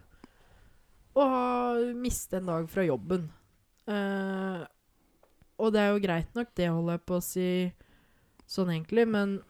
Og 1.19 1.97
miste 1.99 2.39
en 2.39 2.51
dag 2.53 2.69
fra 2.73 2.85
jobben. 2.87 3.27
Uh, 3.89 4.63
og 5.61 5.73
det 5.75 5.81
er 5.83 5.91
jo 5.93 6.03
greit 6.03 6.37
nok, 6.37 6.53
det 6.57 6.69
holder 6.71 6.97
jeg 6.97 7.07
på 7.09 7.17
å 7.19 7.25
si 7.25 7.49
sånn 8.51 8.71
egentlig, 8.73 9.07
men 9.11 9.41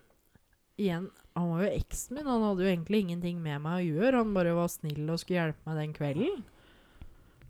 igjen 0.81 1.11
Han 1.33 1.49
var 1.49 1.63
jo 1.65 1.77
eksen 1.79 2.19
min. 2.19 2.27
Han 2.29 2.43
hadde 2.45 2.65
jo 2.67 2.69
egentlig 2.69 2.99
ingenting 3.03 3.39
med 3.41 3.63
meg 3.65 3.79
å 3.79 3.85
gjøre. 3.87 4.19
Han 4.21 4.35
bare 4.37 4.51
var 4.53 4.69
snill 4.69 5.07
og 5.09 5.21
skulle 5.21 5.39
hjelpe 5.39 5.65
meg 5.65 5.79
den 5.81 5.95
kvelden. 5.97 6.43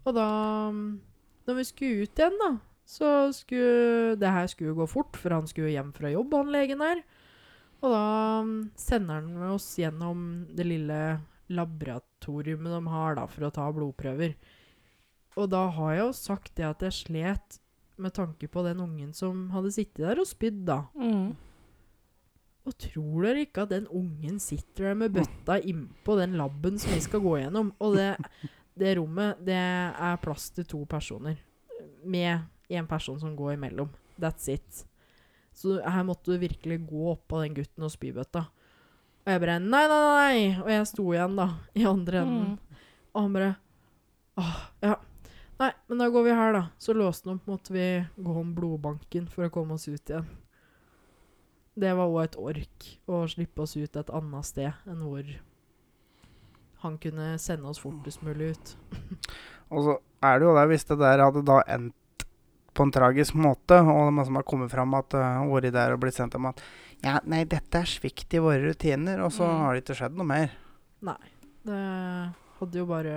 Og 0.06 0.14
da 0.14 0.28
Når 0.70 1.56
vi 1.58 1.64
skulle 1.66 2.04
ut 2.06 2.20
igjen, 2.20 2.36
da, 2.38 2.50
så 2.86 3.08
skulle 3.34 4.14
Det 4.20 4.30
her 4.30 4.46
skulle 4.46 4.76
gå 4.78 4.86
fort, 4.86 5.18
for 5.18 5.34
han 5.34 5.50
skulle 5.50 5.74
hjem 5.74 5.90
fra 5.96 6.12
jobb, 6.12 6.34
han 6.38 6.54
legen 6.54 6.78
der. 6.78 7.02
Og 7.82 7.90
da 7.90 8.06
sender 8.78 9.18
han 9.18 9.50
oss 9.50 9.66
gjennom 9.78 10.46
det 10.54 10.68
lille 10.68 11.00
laboratoriumet 11.52 12.74
de 12.74 12.82
har 12.92 13.18
da, 13.18 13.26
for 13.30 13.48
å 13.48 13.54
ta 13.54 13.68
blodprøver. 13.74 14.36
Og 15.38 15.48
da 15.52 15.66
har 15.76 15.94
jeg 15.94 16.02
jo 16.02 16.12
sagt 16.16 16.52
det 16.58 16.68
at 16.68 16.84
jeg 16.84 16.98
slet 17.04 17.58
med 18.02 18.14
tanke 18.16 18.48
på 18.50 18.64
den 18.66 18.82
ungen 18.82 19.12
som 19.16 19.48
hadde 19.52 19.72
sittet 19.74 20.04
der 20.04 20.20
og 20.20 20.28
spydd, 20.28 20.62
da. 20.68 20.82
Mm. 20.98 21.32
Og 22.62 22.76
tror 22.78 23.26
dere 23.26 23.42
ikke 23.42 23.64
at 23.64 23.72
den 23.72 23.88
ungen 23.90 24.38
sitter 24.42 24.90
der 24.90 24.98
med 24.98 25.14
bøtta 25.16 25.58
innpå 25.66 26.14
den 26.20 26.36
laben 26.38 26.78
som 26.78 26.94
vi 26.94 27.00
skal 27.02 27.22
gå 27.24 27.34
gjennom? 27.40 27.72
Og 27.82 27.96
det, 27.98 28.12
det 28.78 28.94
rommet, 29.00 29.40
det 29.42 29.58
er 29.58 30.22
plass 30.22 30.50
til 30.54 30.68
to 30.70 30.84
personer. 30.88 31.40
Med 32.04 32.46
en 32.72 32.88
person 32.88 33.18
som 33.20 33.34
går 33.38 33.56
imellom. 33.56 33.90
That's 34.20 34.46
it. 34.52 34.84
Så 35.52 35.80
her 35.82 36.06
måtte 36.06 36.32
du 36.32 36.40
virkelig 36.40 36.78
gå 36.88 37.08
oppå 37.12 37.42
den 37.42 37.56
gutten 37.58 37.84
og 37.84 37.92
spybøtta. 37.92 38.46
Og 39.22 39.30
jeg 39.30 39.42
bare 39.44 39.58
Nei, 39.62 39.84
nei, 39.90 40.02
nei! 40.02 40.36
Og 40.62 40.70
jeg 40.72 40.90
sto 40.90 41.06
igjen, 41.14 41.38
da, 41.38 41.48
i 41.78 41.86
andre 41.88 42.22
enden. 42.24 42.52
Mm. 42.56 42.84
Og 43.12 43.20
han 43.20 43.36
bare 43.36 43.54
Åh, 44.40 44.60
ja. 44.82 44.96
Nei, 45.60 45.70
men 45.86 46.00
da 46.00 46.08
går 46.10 46.24
vi 46.26 46.34
her, 46.34 46.54
da. 46.56 46.62
Så 46.80 46.94
låste 46.96 47.28
han 47.28 47.38
opp, 47.38 47.46
måtte 47.46 47.74
vi 47.74 47.86
gå 48.16 48.36
om 48.40 48.54
blodbanken 48.56 49.28
for 49.30 49.46
å 49.46 49.52
komme 49.52 49.76
oss 49.76 49.86
ut 49.86 50.10
igjen. 50.10 50.26
Det 51.78 51.92
var 51.96 52.10
òg 52.10 52.24
et 52.24 52.38
ork 52.40 52.88
å 53.08 53.22
slippe 53.30 53.62
oss 53.64 53.76
ut 53.78 53.96
et 53.96 54.12
annet 54.12 54.48
sted 54.48 54.88
enn 54.90 55.04
hvor 55.06 55.28
han 56.82 56.98
kunne 57.00 57.36
sende 57.40 57.70
oss 57.70 57.80
fortest 57.80 58.24
mulig 58.26 58.52
ut. 58.56 58.72
Og 59.70 59.82
så 59.86 59.96
er 60.26 60.40
det 60.40 60.48
jo 60.48 60.56
det, 60.56 60.66
hvis 60.72 60.88
det 60.88 60.98
der 61.04 61.22
hadde 61.22 61.44
da 61.46 61.60
endt 61.70 62.26
på 62.72 62.86
en 62.86 62.92
tragisk 62.92 63.36
måte, 63.36 63.78
og 63.78 63.92
det 63.92 64.08
er 64.08 64.14
masse 64.16 64.30
som 64.32 64.38
har 64.40 64.48
kommet 64.48 64.72
fram 64.72 64.94
at 64.96 65.14
uh, 65.14 65.44
vært 65.52 65.74
der 65.74 65.94
og 65.94 66.02
blitt 66.02 66.16
sendt 66.16 66.36
om 66.38 66.48
at 66.48 66.62
ja, 67.02 67.20
nei, 67.26 67.44
dette 67.44 67.80
er 67.82 67.88
svikt 67.90 68.34
i 68.34 68.40
våre 68.42 68.60
rutiner, 68.70 69.20
og 69.24 69.32
så 69.32 69.46
Mm. 69.48 69.58
har 69.60 69.74
det 69.74 69.84
ikke 69.84 69.96
skjedd 70.00 70.16
noe 70.16 70.26
mer. 70.26 70.50
Nei. 71.02 71.18
Det 71.64 72.34
hadde 72.60 72.74
jo 72.78 72.86
bare 72.86 73.14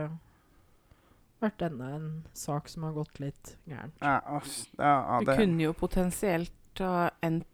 vært 1.41 1.61
enda 1.69 1.89
en 1.95 2.23
sak 2.33 2.67
som 2.69 2.83
har 2.83 2.93
gått 2.93 3.19
litt 3.19 3.55
gærent. 3.67 3.93
Ja, 4.01 4.19
ass, 4.37 4.67
ja, 4.77 4.93
ja, 5.01 5.19
Det 5.19 5.25
det, 5.27 5.37
kunne 5.37 5.61
jo 5.63 5.73
potensielt 5.73 6.51
ha 6.79 7.09
endt 7.23 7.45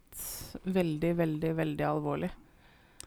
veldig, 0.66 1.16
veldig, 1.18 1.56
veldig 1.56 1.86
alvorlig. 1.88 2.32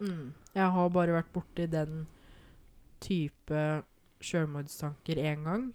Mm. 0.00 0.32
Jeg 0.54 0.70
har 0.72 0.88
bare 0.90 1.12
vært 1.22 1.32
borti 1.32 1.66
den 1.70 2.06
type 3.00 3.84
sjølmordstanker 4.20 5.16
én 5.20 5.44
gang. 5.44 5.66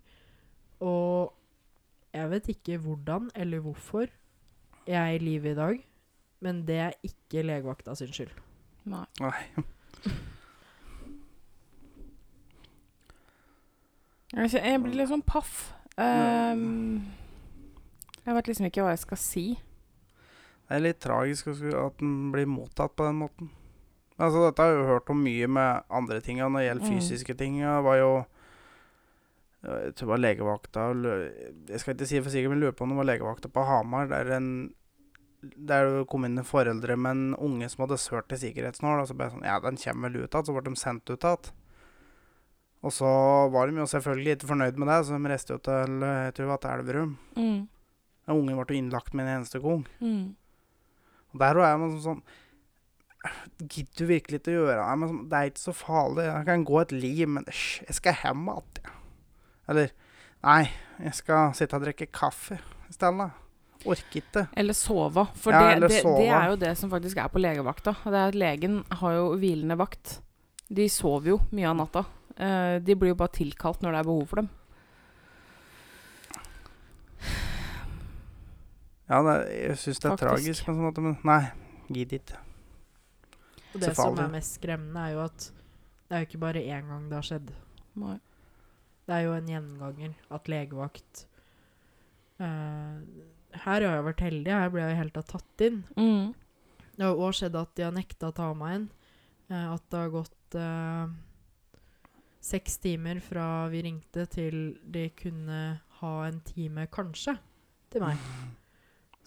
Og 0.81 1.33
jeg 2.13 2.29
vet 2.31 2.49
ikke 2.55 2.79
hvordan 2.81 3.29
eller 3.35 3.59
hvorfor 3.61 4.07
jeg 4.87 4.95
er 4.97 5.15
i 5.15 5.23
live 5.23 5.51
i 5.51 5.55
dag. 5.57 5.83
Men 6.41 6.63
det 6.67 6.77
er 6.79 6.93
ikke 7.03 7.43
legevakta 7.43 7.95
sin 7.99 8.13
skyld. 8.15 8.31
Nei. 8.89 9.05
Nei. 9.19 9.65
Jeg, 14.29 14.81
blir 14.83 14.93
litt 14.93 15.09
sånn 15.09 15.25
paff. 15.25 15.71
Um, 15.97 17.01
jeg 18.21 18.35
vet 18.37 18.49
liksom 18.51 18.67
ikke 18.69 18.83
hva 18.85 18.91
jeg 18.93 19.01
skal 19.01 19.19
si. 19.19 19.45
Det 20.69 20.77
er 20.77 20.83
litt 20.85 20.99
tragisk 21.01 21.49
at 21.49 21.97
den 21.97 22.29
blir 22.33 22.45
mottatt 22.49 22.93
på 22.95 23.07
den 23.07 23.17
måten. 23.23 23.49
Altså, 24.19 24.43
dette 24.45 24.61
har 24.61 24.69
jeg 24.73 24.81
jo 24.83 24.89
hørt 24.91 25.09
om 25.09 25.23
mye 25.25 25.47
med 25.49 25.87
andre 25.89 26.19
ting. 26.21 26.37
Når 26.43 26.59
det 26.59 26.65
gjelder 26.67 26.85
Mm. 26.85 26.91
fysiske 26.93 27.33
ting, 27.39 27.59
Det 27.59 27.83
var 27.83 27.95
jo 27.97 28.25
Jeg 29.63 29.95
tror 29.95 30.07
det 30.07 30.07
var 30.07 30.17
legevakta 30.17 30.79
Jeg 31.67 31.79
skal 31.79 31.93
ikke 31.95 32.07
si 32.07 32.21
for 32.21 32.29
sikkert, 32.29 32.49
men 32.51 32.59
lurer 32.61 32.71
på 32.71 32.83
om 32.83 32.89
det 32.89 32.97
var 32.97 33.03
legevakta 33.09 33.49
på 33.49 33.65
Hamar. 33.65 34.07
Der, 34.07 34.31
en, 34.37 34.73
der 35.41 35.87
er 35.87 36.05
kom 36.09 36.25
inn 36.27 36.41
foreldre 36.43 36.97
med 36.99 37.15
en 37.15 37.35
unge 37.39 37.69
som 37.71 37.85
hadde 37.85 37.99
sølt 38.01 38.27
til 38.31 38.41
sikkerhetsnål. 38.43 39.03
Og 39.03 39.09
så 39.09 39.15
ble 39.15 39.27
det 39.27 39.35
sånn 39.37 39.47
Ja, 39.47 39.59
den 39.63 39.79
kommer 39.79 40.09
vel 40.09 40.23
ut 40.23 40.27
igjen. 40.27 40.47
Så 40.47 40.55
ble 40.55 40.65
de 40.65 40.75
sendt 40.79 41.11
ut 41.11 41.27
igjen. 41.29 41.51
Og 42.79 42.95
så 42.95 43.09
var 43.51 43.67
de 43.67 43.81
jo 43.81 43.87
selvfølgelig 43.91 44.37
ikke 44.37 44.51
fornøyd 44.53 44.77
med 44.79 44.87
det, 44.87 44.99
så 45.03 45.17
de 45.17 45.31
reiste 45.31 45.51
jo 45.51 45.59
til 45.67 46.03
jeg 46.05 46.35
tror 46.35 46.45
det 46.45 46.51
var 46.53 46.61
til 46.63 46.75
Elverum. 46.77 47.15
Mm. 47.35 47.57
Den 48.29 48.37
ungen 48.37 48.59
ble 48.59 48.75
jo 48.75 48.83
innlagt 48.83 49.15
med 49.17 49.25
en 49.25 49.33
eneste 49.39 49.59
gang. 49.63 49.81
Mm. 49.99 50.29
Og 51.33 51.41
der 51.43 51.59
er 51.65 51.81
man 51.81 51.97
sånn 52.03 52.21
Gidder 53.59 53.97
du 53.99 54.05
virkelig 54.07 54.37
ikke 54.39 54.53
å 54.53 54.61
gjøre 54.61 54.77
det? 54.79 54.99
Men 55.01 55.17
det 55.27 55.35
er 55.35 55.49
ikke 55.49 55.59
så 55.59 55.73
farlig. 55.75 56.23
Jeg 56.23 56.45
kan 56.47 56.61
gå 56.63 56.77
et 56.79 56.93
liv, 56.95 57.25
men 57.27 57.47
hysj, 57.49 57.81
jeg 57.89 57.97
skal 57.97 58.15
hjem 58.21 58.45
igjen. 58.47 58.93
Eller 59.69 59.91
Nei, 60.39 60.69
jeg 61.03 61.17
skal 61.17 61.49
sitte 61.57 61.75
og 61.75 61.83
drikke 61.83 62.07
kaffe 62.15 62.61
i 62.87 62.93
stedet. 62.95 63.27
Orker 63.85 64.23
det. 64.33 64.47
Eller 64.59 64.75
sova. 64.75 65.27
For 65.39 65.55
Ja, 65.55 65.61
det, 65.61 65.75
eller 65.75 65.87
det, 65.87 66.01
det 66.03 66.27
er 66.27 66.49
jo 66.51 66.55
det 66.59 66.71
som 66.77 66.89
faktisk 66.91 67.17
er 67.17 67.29
på 67.31 67.39
legevakta. 67.39 67.93
Det 68.03 68.11
er 68.15 68.33
at 68.33 68.35
Legen 68.35 68.81
har 68.99 69.13
jo 69.15 69.29
hvilende 69.39 69.77
vakt. 69.79 70.17
De 70.67 70.89
sover 70.91 71.31
jo 71.31 71.37
mye 71.55 71.69
av 71.69 71.77
natta. 71.79 72.03
Eh, 72.35 72.75
de 72.83 72.95
blir 72.95 73.13
jo 73.13 73.19
bare 73.19 73.35
tilkalt 73.39 73.81
når 73.81 73.95
det 73.95 74.01
er 74.01 74.09
behov 74.09 74.25
for 74.27 74.41
dem. 74.43 74.49
Ja, 79.09 79.21
det, 79.25 79.37
jeg 79.55 79.77
syns 79.81 79.99
det 80.03 80.05
er 80.05 80.13
Faktisk. 80.13 80.27
tragisk 80.27 80.65
på 80.67 80.71
en 80.71 80.77
sånn 80.77 80.85
måte, 80.85 81.01
men 81.01 81.15
nei, 81.25 81.39
gidd 81.89 82.11
ikke. 82.19 82.43
Og 83.73 83.81
det 83.81 83.95
som 83.97 84.19
er 84.21 84.29
mest 84.33 84.59
skremmende, 84.59 85.01
er 85.07 85.15
jo 85.15 85.23
at 85.23 85.47
det 86.09 86.17
er 86.17 86.21
jo 86.23 86.27
ikke 86.29 86.41
bare 86.43 86.61
én 86.61 86.91
gang 86.91 87.07
det 87.09 87.17
har 87.17 87.25
skjedd. 87.25 87.49
Nei. 88.01 88.19
Det 89.09 89.15
er 89.17 89.25
jo 89.25 89.33
en 89.33 89.49
gjenganger 89.49 90.13
at 90.37 90.49
legevakt 90.53 91.23
eh, 92.37 93.01
Her 93.55 93.81
har 93.81 93.95
jeg 93.97 94.05
vært 94.05 94.23
heldig. 94.27 94.53
Her 94.53 94.69
ble 94.73 94.85
jeg 94.85 94.99
helt 94.99 95.15
tatt 95.17 95.31
tatt 95.33 95.65
inn. 95.65 95.81
Mm. 95.97 96.33
Det 96.95 97.07
har 97.07 97.21
òg 97.23 97.35
skjedd 97.37 97.55
at 97.55 97.73
de 97.77 97.85
har 97.87 97.95
nekta 97.95 98.29
å 98.29 98.35
ta 98.35 98.51
meg 98.57 98.75
inn. 98.77 98.87
Eh, 99.49 99.67
at 99.73 99.85
det 99.89 100.01
har 100.03 100.13
gått 100.13 100.57
eh, 100.59 101.13
seks 102.49 102.77
timer 102.83 103.21
fra 103.23 103.67
vi 103.71 103.83
ringte 103.85 104.25
til 104.31 104.59
de 104.83 105.07
kunne 105.17 105.61
ha 105.99 106.13
en 106.27 106.41
time, 106.47 106.85
kanskje, 106.93 107.35
til 107.91 108.05
meg. 108.05 108.19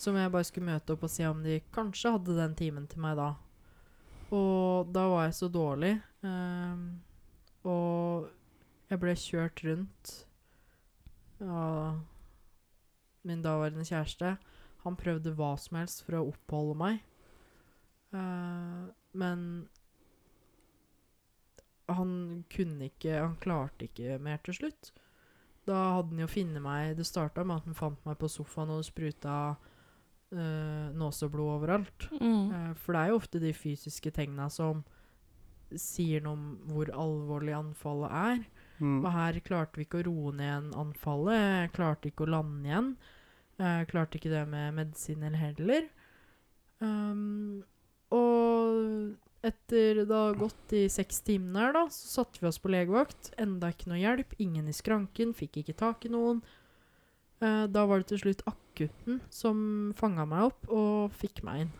Som 0.00 0.16
jeg 0.16 0.32
bare 0.32 0.48
skulle 0.48 0.70
møte 0.72 0.94
opp 0.94 1.04
og 1.06 1.12
se 1.12 1.26
om 1.28 1.42
de 1.44 1.60
kanskje 1.74 2.14
hadde 2.14 2.36
den 2.38 2.54
timen 2.58 2.86
til 2.90 3.02
meg 3.04 3.18
da. 3.20 3.32
Og 4.32 4.88
da 4.94 5.04
var 5.12 5.26
jeg 5.26 5.36
så 5.36 5.48
dårlig. 5.52 5.96
ehm, 6.24 6.86
og 7.68 8.30
jeg 8.90 9.00
ble 9.00 9.12
kjørt 9.16 9.60
rundt 9.64 10.14
av 11.42 12.00
min 13.28 13.42
daværende 13.44 13.86
kjæreste. 13.86 14.36
Han 14.82 14.98
prøvde 14.98 15.34
hva 15.38 15.54
som 15.60 15.78
helst 15.78 16.02
for 16.06 16.18
å 16.18 16.26
oppholde 16.32 16.78
meg. 16.80 17.02
Uh, 18.12 18.90
men 19.16 19.44
han 21.88 22.10
kunne 22.52 22.90
ikke 22.90 23.14
Han 23.22 23.38
klarte 23.40 23.86
ikke 23.88 24.18
mer 24.20 24.40
til 24.44 24.58
slutt. 24.58 24.92
Da 25.68 25.78
hadde 25.96 26.12
han 26.12 26.20
jo 26.20 26.28
funnet 26.28 26.60
meg 26.60 26.98
Det 26.98 27.06
starta 27.08 27.44
med 27.46 27.62
at 27.62 27.68
han 27.70 27.78
fant 27.78 28.02
meg 28.04 28.18
på 28.20 28.28
sofaen 28.28 28.74
og 28.74 28.84
spruta 28.84 29.36
uh, 29.54 30.88
nåseblod 30.98 31.56
overalt. 31.56 32.08
Mm. 32.18 32.50
Uh, 32.52 32.72
for 32.74 32.92
det 32.92 33.02
er 33.02 33.12
jo 33.12 33.20
ofte 33.20 33.42
de 33.42 33.54
fysiske 33.56 34.12
tegna 34.14 34.48
som 34.52 34.84
sier 35.78 36.20
noe 36.20 36.36
om 36.36 36.48
hvor 36.68 36.90
alvorlig 36.92 37.54
anfallet 37.56 38.12
er. 38.12 38.42
Mm. 38.82 39.00
Og 39.00 39.10
her 39.14 39.40
klarte 39.46 39.78
vi 39.78 39.86
ikke 39.86 40.02
å 40.02 40.06
roe 40.10 40.34
ned 40.34 40.48
igjen 40.48 40.70
anfallet. 40.82 41.72
Klarte 41.76 42.10
ikke 42.10 42.26
å 42.26 42.32
lande 42.34 42.68
igjen. 42.68 42.94
Uh, 43.60 43.82
klarte 43.86 44.18
ikke 44.18 44.32
det 44.32 44.42
med 44.50 44.74
medisiner 44.74 45.36
heller. 45.38 45.86
Um, 46.82 47.62
og 48.12 49.14
etter 49.46 50.02
det 50.02 50.14
har 50.14 50.38
gått 50.38 50.58
de 50.70 50.84
seks 50.90 51.22
timene 51.26 51.64
her, 51.64 51.76
da, 51.76 51.84
så 51.90 52.22
satte 52.22 52.42
vi 52.42 52.48
oss 52.50 52.60
på 52.62 52.70
legevakt. 52.72 53.32
Enda 53.42 53.72
ikke 53.72 53.90
noe 53.90 54.00
hjelp. 54.02 54.34
Ingen 54.42 54.68
i 54.70 54.74
skranken. 54.76 55.34
Fikk 55.34 55.62
ikke 55.62 55.78
tak 55.78 56.06
i 56.06 56.12
noen. 56.12 56.42
Eh, 57.42 57.64
da 57.74 57.86
var 57.90 58.02
det 58.02 58.12
til 58.12 58.22
slutt 58.22 58.44
akutten 58.46 59.18
som 59.34 59.56
fanga 59.98 60.26
meg 60.30 60.52
opp 60.52 60.68
og 60.70 61.14
fikk 61.18 61.42
meg 61.46 61.64
inn. 61.64 61.72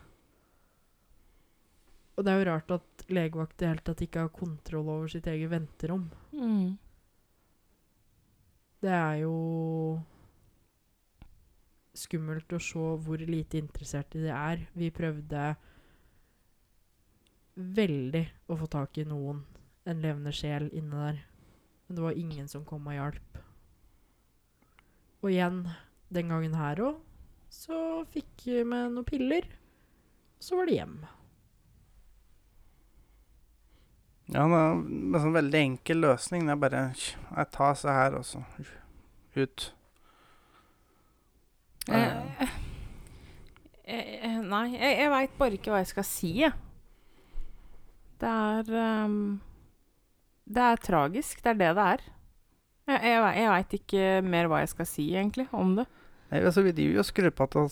Og 2.18 2.26
det 2.26 2.32
er 2.32 2.40
jo 2.40 2.48
rart 2.50 2.74
at 2.74 3.04
legevakt 3.08 3.54
i 3.56 3.62
det 3.62 3.70
hele 3.70 3.84
tatt 3.86 4.02
ikke 4.04 4.24
har 4.26 4.34
kontroll 4.34 4.90
over 4.90 5.12
sitt 5.12 5.28
eget 5.30 5.52
venterom. 5.52 6.08
Mm. 6.34 6.74
Det 8.82 8.90
er 8.90 9.20
jo 9.22 9.34
skummelt 11.94 12.50
å 12.50 12.58
se 12.62 12.86
hvor 13.04 13.20
lite 13.22 13.60
interesserte 13.60 14.18
de 14.18 14.32
er. 14.34 14.64
Vi 14.74 14.88
prøvde 14.94 15.52
veldig 17.54 18.24
å 18.50 18.56
få 18.58 18.66
tak 18.72 18.98
i 18.98 19.06
noen, 19.06 19.44
en 19.86 20.02
levende 20.02 20.32
sjel, 20.34 20.66
inne 20.74 21.06
der. 21.06 21.22
Men 21.86 21.98
det 21.98 22.04
var 22.08 22.18
ingen 22.18 22.50
som 22.50 22.66
kom 22.66 22.88
og 22.90 22.96
hjalp. 22.96 23.40
Og 25.22 25.30
igjen, 25.30 25.62
den 26.10 26.34
gangen 26.34 26.58
her 26.58 26.82
òg, 26.82 26.98
så 27.52 28.02
fikk 28.10 28.48
vi 28.48 28.62
med 28.66 28.96
noen 28.96 29.06
piller. 29.06 29.46
Så 30.42 30.58
var 30.58 30.66
det 30.66 30.80
hjem. 30.80 30.96
Ja, 34.30 34.46
det 34.46 34.58
er 34.58 34.76
en 34.78 35.22
sånn 35.24 35.34
veldig 35.34 35.60
enkel 35.60 36.02
løsning. 36.04 36.46
Det 36.46 36.54
er 36.54 36.62
bare 36.62 36.82
Jeg 36.94 37.52
tar 37.54 37.78
seg 37.78 37.96
her, 37.96 38.18
og 38.20 38.26
så 38.28 38.42
ut. 39.36 39.72
Eh, 41.88 42.44
eh, 43.84 44.10
eh, 44.28 44.36
nei, 44.38 44.66
jeg, 44.76 44.98
jeg 45.00 45.12
veit 45.12 45.38
bare 45.40 45.58
ikke 45.58 45.72
hva 45.72 45.80
jeg 45.82 45.90
skal 45.90 46.06
si, 46.06 46.32
jeg. 46.44 46.52
Det 48.22 48.30
er 48.30 48.68
um, 49.02 49.40
Det 50.46 50.68
er 50.68 50.84
tragisk. 50.84 51.42
Det 51.42 51.54
er 51.54 51.58
det 51.58 51.72
det 51.78 51.88
er. 51.96 52.06
Jeg, 52.92 53.00
jeg, 53.08 53.18
jeg 53.40 53.50
veit 53.50 53.76
ikke 53.78 54.06
mer 54.26 54.48
hva 54.50 54.62
jeg 54.62 54.72
skal 54.74 54.88
si, 54.90 55.08
egentlig, 55.16 55.48
om 55.54 55.74
det. 55.80 55.88
Nei, 56.30 56.40
altså, 56.40 56.64
vi 56.64 56.72
driver 56.76 56.96
jo 56.96 57.02
og 57.02 57.08
skrur 57.08 57.34
på, 57.36 57.66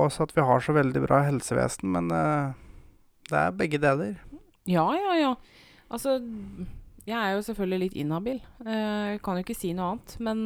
oss, 0.00 0.20
at 0.22 0.32
vi 0.36 0.44
har 0.46 0.62
så 0.64 0.72
veldig 0.76 1.02
bra 1.04 1.20
helsevesen, 1.26 1.90
men 1.92 2.12
uh, 2.14 2.54
det 3.28 3.40
er 3.42 3.56
begge 3.58 3.80
deler. 3.82 4.16
Ja, 4.68 4.86
ja, 4.96 5.16
ja. 5.18 5.32
Altså, 5.90 6.18
jeg 7.08 7.16
er 7.18 7.34
jo 7.36 7.44
selvfølgelig 7.46 7.80
litt 7.86 7.96
inhabil. 7.96 8.40
Uh, 8.60 9.14
Jeg 9.14 9.22
kan 9.24 9.38
jo 9.38 9.44
ikke 9.46 9.56
si 9.56 9.72
noe 9.72 9.94
annet. 9.94 10.16
Men 10.20 10.42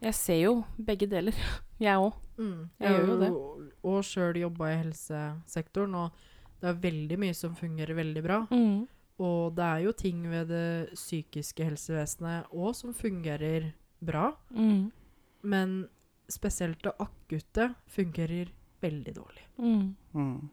jeg 0.00 0.14
ser 0.16 0.40
jo 0.42 0.54
begge 0.78 1.08
deler, 1.10 1.36
jeg 1.86 2.00
òg. 2.00 2.16
Mm. 2.36 2.68
Jeg 2.80 2.92
gjør 2.94 3.06
jo 3.10 3.18
det. 3.20 3.30
Og 3.86 4.02
sjøl 4.04 4.40
jobba 4.42 4.72
i 4.72 4.80
helsesektoren, 4.82 5.94
og 5.94 6.10
det 6.60 6.68
er 6.70 6.80
veldig 6.82 7.18
mye 7.20 7.36
som 7.36 7.56
fungerer 7.56 7.96
veldig 7.96 8.22
bra. 8.24 8.38
Mm. 8.50 8.86
Og 9.24 9.54
det 9.56 9.64
er 9.64 9.84
jo 9.86 9.92
ting 9.96 10.24
ved 10.28 10.50
det 10.52 10.90
psykiske 10.92 11.64
helsevesenet 11.64 12.50
òg 12.52 12.74
som 12.76 12.92
fungerer 12.96 13.70
bra. 14.04 14.30
Mm. 14.52 14.90
Men 15.48 15.76
spesielt 16.28 16.82
det 16.84 16.92
akutte 17.00 17.70
fungerer 17.92 18.50
veldig 18.82 19.14
dårlig. 19.16 19.46
Mm. 19.56 19.94
Mm. 20.12 20.50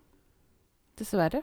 Dessverre. 0.99 1.41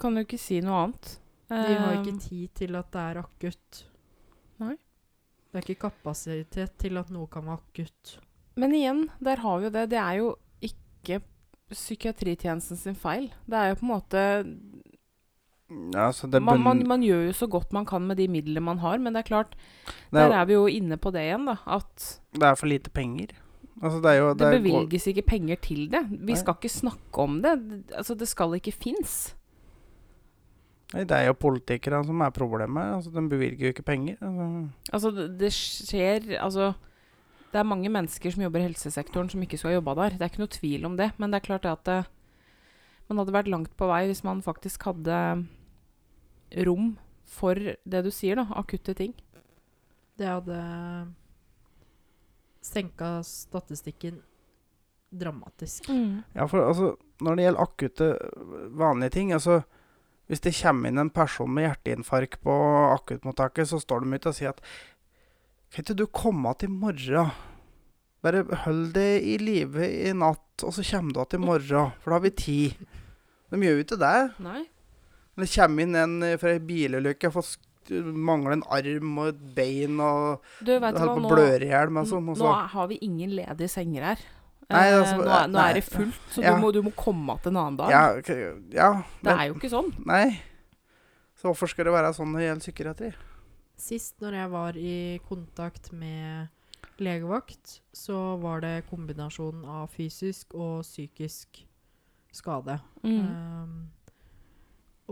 Kan 0.00 0.18
jo 0.18 0.24
ikke 0.26 0.40
si 0.40 0.60
noe 0.64 0.86
annet. 0.86 1.10
De 1.50 1.74
har 1.78 1.98
ikke 1.98 2.16
tid 2.24 2.54
til 2.56 2.78
at 2.78 2.88
det 2.94 3.02
er 3.02 3.20
akutt. 3.20 3.82
Nei. 4.62 4.76
Det 5.50 5.60
er 5.60 5.68
ikke 5.68 5.88
kapasitet 5.88 6.78
til 6.82 6.98
at 6.98 7.12
noe 7.14 7.28
kan 7.30 7.44
være 7.46 7.60
akutt. 7.60 8.16
Men 8.58 8.74
igjen, 8.74 9.04
der 9.22 9.42
har 9.42 9.60
vi 9.60 9.68
jo 9.68 9.74
det. 9.74 9.84
Det 9.92 10.00
er 10.00 10.18
jo 10.20 10.32
ikke 10.64 11.20
psykiatritjenesten 11.74 12.78
sin 12.78 12.98
feil. 12.98 13.30
Det 13.46 13.58
er 13.60 13.72
jo 13.72 13.78
på 13.80 13.86
en 13.86 13.92
måte 13.92 14.24
Ja, 15.94 16.10
så 16.12 16.28
det, 16.30 16.42
man, 16.44 16.60
man, 16.62 16.82
man 16.86 17.02
gjør 17.02 17.24
jo 17.28 17.32
så 17.34 17.48
godt 17.50 17.72
man 17.72 17.86
kan 17.88 18.04
med 18.06 18.18
de 18.20 18.28
midlene 18.30 18.62
man 18.62 18.82
har, 18.82 18.98
men 19.00 19.16
det 19.16 19.24
er 19.24 19.30
klart, 19.30 19.54
det, 19.56 20.20
er, 20.20 20.28
der 20.28 20.34
er 20.36 20.44
vi 20.50 20.54
jo 20.54 20.66
inne 20.70 20.98
på 21.00 21.10
det 21.14 21.24
igjen, 21.24 21.48
da. 21.48 21.56
At 21.66 22.04
det 22.36 22.46
er 22.50 22.58
for 22.60 22.70
lite 22.70 22.92
penger. 22.94 23.32
Altså, 23.82 23.98
det 24.04 24.10
er 24.12 24.20
jo 24.20 24.28
det 24.34 24.44
det 24.44 24.60
bevilges 24.62 25.08
ikke 25.10 25.24
penger 25.26 25.58
til 25.64 25.88
det. 25.90 26.04
Vi 26.10 26.34
Nei. 26.34 26.38
skal 26.38 26.58
ikke 26.58 26.70
snakke 26.70 27.24
om 27.24 27.40
det. 27.42 27.54
Altså, 27.96 28.14
det 28.14 28.28
skal 28.30 28.54
ikke 28.60 28.74
fins. 28.76 29.34
Det 30.92 31.10
er 31.10 31.26
jo 31.26 31.36
politikerne 31.38 32.04
som 32.06 32.20
er 32.22 32.34
problemet. 32.34 32.96
Altså, 32.98 33.10
de 33.10 33.22
bevilger 33.28 33.66
jo 33.66 33.72
ikke 33.74 33.86
penger. 33.86 34.18
Altså. 34.20 34.48
Altså, 34.92 35.28
det, 35.40 35.52
skjer 35.52 36.36
Altså, 36.38 36.72
det 37.52 37.58
er 37.58 37.70
mange 37.70 37.88
mennesker 37.88 38.30
som 38.30 38.42
jobber 38.42 38.60
i 38.60 38.68
helsesektoren 38.68 39.30
som 39.30 39.42
ikke 39.42 39.58
skulle 39.58 39.74
ha 39.74 39.80
jobba 39.80 39.94
der. 40.02 40.18
Det 40.18 40.22
er 40.22 40.32
ikke 40.32 40.44
noe 40.44 40.58
tvil 40.58 40.86
om 40.86 40.96
det. 41.00 41.10
Men 41.18 41.32
det 41.32 41.40
er 41.40 41.48
klart 41.48 41.66
det 41.66 41.72
at 41.72 41.84
det, 41.88 41.98
man 43.08 43.20
hadde 43.20 43.36
vært 43.36 43.50
langt 43.50 43.74
på 43.76 43.88
vei 43.90 44.04
hvis 44.08 44.24
man 44.24 44.44
faktisk 44.44 44.86
hadde 44.88 45.18
rom 46.68 46.94
for 47.24 47.58
det 47.58 48.04
du 48.04 48.10
sier, 48.14 48.38
da. 48.38 48.46
Akutte 48.60 48.94
ting. 48.94 49.14
Det 50.18 50.28
hadde 50.28 50.58
senka 52.64 53.18
statistikken 53.26 54.22
dramatisk. 55.14 55.88
Ja, 56.34 56.46
for 56.46 56.66
altså, 56.66 56.94
når 57.22 57.34
det 57.36 57.46
gjelder 57.46 57.62
akutte, 57.62 58.10
vanlige 58.74 59.14
ting 59.14 59.32
altså, 59.32 59.60
Hvis 60.30 60.40
det 60.44 60.54
kommer 60.56 60.88
inn 60.88 61.00
en 61.02 61.12
person 61.12 61.50
med 61.52 61.66
hjerteinfarkt 61.66 62.38
på 62.44 62.54
akuttmottaket, 62.94 63.68
så 63.68 63.80
står 63.82 64.04
de 64.04 64.16
ute 64.16 64.30
og 64.30 64.36
sier 64.38 64.54
at 64.54 64.62
Kan 65.74 65.84
ikke 65.84 65.98
du 65.98 66.06
komme 66.06 66.54
til 66.58 66.70
i 66.70 66.76
morgen? 66.78 67.34
Bare 68.24 68.44
hold 68.64 68.94
det 68.94 69.20
i 69.26 69.34
live 69.42 69.84
i 69.84 70.14
natt, 70.16 70.62
og 70.64 70.72
så 70.72 70.84
kommer 70.86 71.12
du 71.12 71.24
til 71.28 71.42
i 71.42 71.44
morgen, 71.44 71.92
for 72.00 72.14
da 72.14 72.16
har 72.16 72.24
vi 72.24 72.30
tid. 72.30 72.86
De 73.52 73.60
gjør 73.60 73.76
jo 73.80 73.84
ikke 73.84 74.00
det. 74.00 74.16
Nei. 74.46 74.62
Det 75.34 75.50
kommer 75.50 75.84
inn 75.84 75.98
en 75.98 76.16
fra 76.38 76.54
ei 76.54 76.62
bilulykke 76.62 77.28
og 77.28 77.36
får 77.40 77.52
mangler 77.90 78.56
en 78.56 78.64
arm 78.72 79.18
og 79.20 79.28
et 79.32 79.40
bein 79.56 79.98
og 80.00 80.44
Du, 80.64 80.72
holder 80.72 80.94
på 81.10 81.18
å 81.18 81.24
nå, 81.24 81.28
bløre 81.32 81.66
i 81.66 81.68
hjel 81.72 81.92
sånn. 82.08 82.30
nå 82.38 82.52
har 82.72 82.88
vi 82.88 82.98
ingen 83.04 83.34
ledige 83.36 83.68
senger 83.68 84.06
her. 84.12 84.22
Nei, 84.72 84.86
Eh, 84.88 84.98
altså, 84.98 85.16
nå, 85.18 85.28
er, 85.28 85.48
nå 85.50 85.58
nei, 85.58 85.68
er 85.70 85.78
det 85.78 85.84
fullt, 85.84 86.20
så 86.32 86.42
ja. 86.44 86.54
du, 86.54 86.62
må, 86.62 86.72
du 86.72 86.80
må 86.86 86.92
komme 86.96 87.36
igjen 87.36 87.52
en 87.52 87.60
annen 87.60 87.78
dag. 87.80 87.92
Ja, 87.92 88.02
ja 88.72 88.90
det 89.24 89.34
er 89.34 89.48
jo 89.50 89.56
ikke 89.58 89.72
sånn. 89.72 89.90
Nei. 90.08 90.26
Så 91.36 91.50
hvorfor 91.50 91.68
skal 91.68 91.88
det 91.88 91.94
være 91.96 92.14
sånn 92.16 92.30
når 92.32 92.40
det 92.40 92.46
gjelder 92.48 92.64
psykiatri? 92.64 93.10
Sist 93.84 94.22
når 94.22 94.38
jeg 94.38 94.52
var 94.54 94.78
i 94.78 94.98
kontakt 95.28 95.90
med 95.92 96.48
legevakt, 97.02 97.80
så 97.92 98.36
var 98.40 98.62
det 98.64 98.86
kombinasjonen 98.88 99.66
av 99.66 99.90
fysisk 99.92 100.54
og 100.54 100.84
psykisk 100.86 101.64
skade. 102.34 102.78
Mm. 103.02 103.26
Um, 103.26 103.74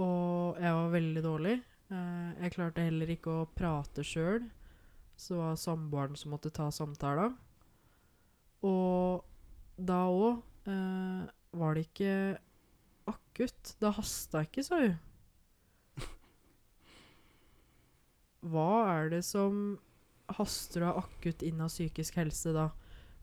og 0.00 0.62
jeg 0.62 0.78
var 0.78 0.94
veldig 0.94 1.24
dårlig. 1.24 1.56
Uh, 1.92 2.32
jeg 2.40 2.54
klarte 2.54 2.86
heller 2.86 3.12
ikke 3.12 3.34
å 3.42 3.48
prate 3.52 4.04
sjøl, 4.06 4.46
så 5.18 5.34
det 5.34 5.42
var 5.42 5.60
samboeren 5.60 6.16
som 6.18 6.32
måtte 6.32 6.54
ta 6.54 6.70
samtala. 6.72 7.28
Og 8.62 9.26
da 9.76 10.04
òg 10.10 10.42
var 11.52 11.74
det 11.76 11.86
ikke 11.88 12.12
akutt. 13.10 13.74
Det 13.80 13.94
hasta 13.96 14.44
ikke, 14.46 14.64
sa 14.66 14.80
hun. 14.82 14.98
Hva 18.52 18.70
er 18.90 19.12
det 19.12 19.22
som 19.26 19.78
haster 20.32 20.82
og 20.82 20.88
er 20.88 21.00
akutt 21.04 21.44
innen 21.46 21.70
psykisk 21.70 22.16
helse, 22.18 22.54
da? 22.56 22.70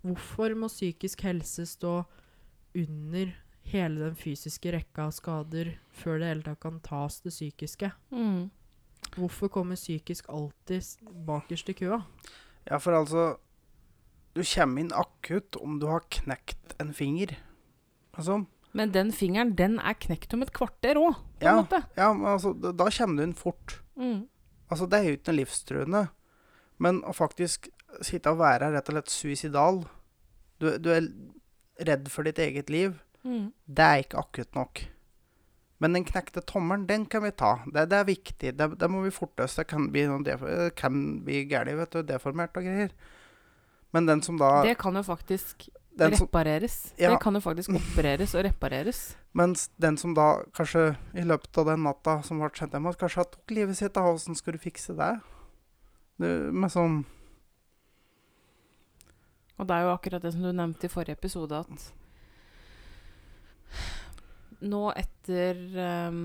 Hvorfor 0.06 0.54
må 0.56 0.70
psykisk 0.72 1.26
helse 1.28 1.66
stå 1.68 2.04
under 2.78 3.34
hele 3.70 4.00
den 4.00 4.16
fysiske 4.16 4.72
rekka 4.72 5.10
av 5.10 5.16
skader 5.18 5.74
før 5.92 6.22
det 6.22 6.30
hele 6.30 6.46
tatt 6.46 6.62
kan 6.64 6.80
tas 6.86 7.20
det 7.26 7.34
psykiske? 7.36 7.92
Mm. 8.16 8.48
Hvorfor 9.18 9.52
kommer 9.52 9.76
psykisk 9.80 10.30
alltid 10.32 11.04
bakerst 11.28 11.72
i 11.74 11.76
køa? 11.82 12.00
Ja, 12.70 12.80
for 12.80 12.96
altså 12.96 13.26
Du 14.39 14.45
kommer 14.47 14.80
inn 14.86 14.93
akutt 14.95 15.58
om 15.60 15.80
du 15.82 15.88
har 15.91 16.06
knekt 16.15 16.75
en 16.80 16.93
finger. 16.95 17.34
Altså, 18.15 18.45
Men 18.78 18.91
den 18.93 19.10
fingeren, 19.12 19.56
den 19.58 19.80
er 19.80 19.97
knekt 19.99 20.34
om 20.38 20.43
et 20.45 20.54
kvarter 20.56 20.95
òg, 21.02 21.15
på 21.39 21.43
Ja. 21.45 21.56
en 21.58 21.63
måte. 21.65 21.80
ja, 21.97 22.13
men 22.13 22.25
altså, 22.30 22.54
da, 22.54 22.71
da 22.71 22.86
kommer 22.89 23.17
du 23.17 23.23
inn 23.23 23.34
fort. 23.36 23.80
Mm. 23.97 24.28
Altså, 24.71 24.86
det 24.86 24.99
er 24.99 25.04
jo 25.10 25.17
ikke 25.17 25.32
noe 25.32 25.39
livstruende. 25.41 26.04
Men 26.80 27.02
å 27.04 27.12
faktisk 27.17 27.67
sitte 28.06 28.30
og 28.32 28.38
være 28.39 28.69
rett 28.71 28.88
og 28.89 28.95
slett 28.95 29.10
suicidal 29.12 29.82
du, 30.62 30.78
du 30.78 30.89
er 30.93 31.08
redd 31.88 32.08
for 32.13 32.23
ditt 32.28 32.38
eget 32.39 32.69
liv. 32.69 32.93
Mm. 33.25 33.52
Det 33.67 33.86
er 33.86 34.04
ikke 34.04 34.19
akutt 34.21 34.56
nok. 34.56 34.84
Men 35.80 35.93
den 35.95 36.06
knekte 36.06 36.41
tommelen, 36.45 36.86
den 36.88 37.06
kan 37.08 37.23
vi 37.23 37.32
ta. 37.32 37.58
Det, 37.65 37.88
det 37.89 37.97
er 37.97 38.08
viktig. 38.08 38.54
Det, 38.60 38.67
det 38.80 38.89
må 38.91 39.02
vi 39.06 39.12
forte 39.15 39.43
oss. 39.47 39.56
Det 39.56 39.65
kan 39.71 39.89
bli, 39.91 40.06
noe 40.08 40.23
det 40.28 40.38
kan 40.80 41.23
bli 41.25 41.45
gærent, 41.49 41.78
vet 41.80 41.91
du. 41.95 42.02
Deformert 42.04 42.56
og 42.60 42.63
greier. 42.67 42.91
Men 43.91 44.06
den 44.06 44.21
som 44.21 44.38
da 44.38 44.62
Det 44.63 44.78
kan 44.78 44.95
jo 44.95 45.04
faktisk 45.04 45.69
den 45.99 46.17
som, 46.17 46.28
repareres. 46.28 46.93
Ja. 46.97 47.12
Det 47.12 47.19
kan 47.21 47.36
jo 47.36 47.41
faktisk 47.43 47.69
opereres 47.75 48.36
og 48.36 48.43
repareres. 48.45 49.17
Mens 49.34 49.69
den 49.82 49.97
som 49.97 50.13
da 50.15 50.43
kanskje 50.56 50.95
i 51.13 51.25
løpet 51.25 51.58
av 51.58 51.65
den 51.73 51.84
natta 51.84 52.21
som 52.25 52.39
ble 52.41 52.49
sendt 52.56 52.73
hjem, 52.78 52.88
at 52.89 52.99
kanskje 53.02 53.25
tok 53.34 53.56
livet 53.56 53.78
sitt, 53.78 53.93
da, 53.97 54.06
åssen 54.08 54.38
skal 54.38 54.56
du 54.56 54.62
fikse 54.63 54.95
det? 54.97 55.13
det 56.19 56.34
med 56.52 56.71
sånn 56.71 57.06
Og 59.60 59.67
det 59.67 59.75
er 59.75 59.86
jo 59.88 59.93
akkurat 59.93 60.23
det 60.23 60.34
som 60.36 60.43
du 60.43 60.52
nevnte 60.56 60.88
i 60.88 60.91
forrige 60.91 61.19
episode, 61.19 61.56
at 61.60 61.89
nå 64.60 64.84
etter 64.91 65.60
um, 66.10 66.21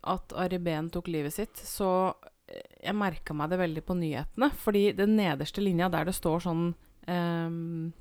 at 0.00 0.32
Ari 0.36 0.58
Behn 0.64 0.90
tok 0.92 1.08
livet 1.12 1.34
sitt, 1.34 1.56
så 1.56 2.12
jeg 2.80 2.96
merka 2.96 3.34
meg 3.36 3.52
det 3.52 3.60
veldig 3.60 3.82
på 3.86 3.96
nyhetene. 3.98 4.50
Fordi 4.62 4.84
den 4.98 5.16
nederste 5.18 5.62
linja 5.64 5.90
der 5.92 6.08
det 6.08 6.16
står 6.16 6.44
sånn 6.46 6.64
um, 7.06 7.92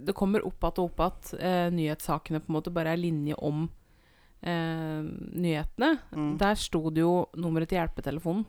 Det 0.00 0.16
kommer 0.16 0.46
opp 0.46 0.64
igjen 0.64 0.82
og 0.82 0.90
opp 0.90 1.04
igjen. 1.04 1.44
Uh, 1.44 1.68
nyhetssakene 1.76 2.42
på 2.42 2.52
en 2.52 2.58
måte 2.58 2.74
bare 2.74 2.94
er 2.94 3.02
linje 3.02 3.38
om 3.38 3.66
uh, 3.68 5.00
nyhetene. 5.04 5.94
Mm. 6.14 6.34
Der 6.42 6.58
sto 6.60 6.88
det 6.90 7.04
jo 7.04 7.14
nummeret 7.38 7.70
til 7.72 7.82
hjelpetelefonen. 7.82 8.44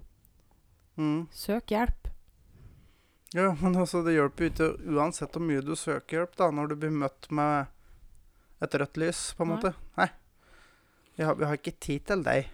Mm. 0.95 1.21
Søk 1.36 1.75
hjelp. 1.75 2.12
Ja, 3.36 3.49
men 3.60 3.75
altså, 3.75 3.99
det 4.06 4.13
hjelper 4.15 4.45
jo 4.45 4.51
ikke 4.54 4.67
uansett 4.95 5.34
hvor 5.36 5.43
mye 5.43 5.63
du 5.65 5.73
søker 5.75 6.21
hjelp, 6.21 6.38
da, 6.39 6.47
når 6.56 6.71
du 6.71 6.75
blir 6.80 6.93
møtt 6.93 7.28
med 7.36 7.67
et 8.63 8.78
rødt 8.80 8.95
lys, 9.01 9.25
på 9.36 9.43
en 9.43 9.51
Nei. 9.51 9.58
måte. 9.58 9.71
Nei. 9.99 10.08
Vi 11.17 11.25
har, 11.28 11.36
vi 11.36 11.49
har 11.49 11.60
ikke 11.60 11.75
tid 11.84 12.06
til 12.08 12.23
deg. 12.23 12.47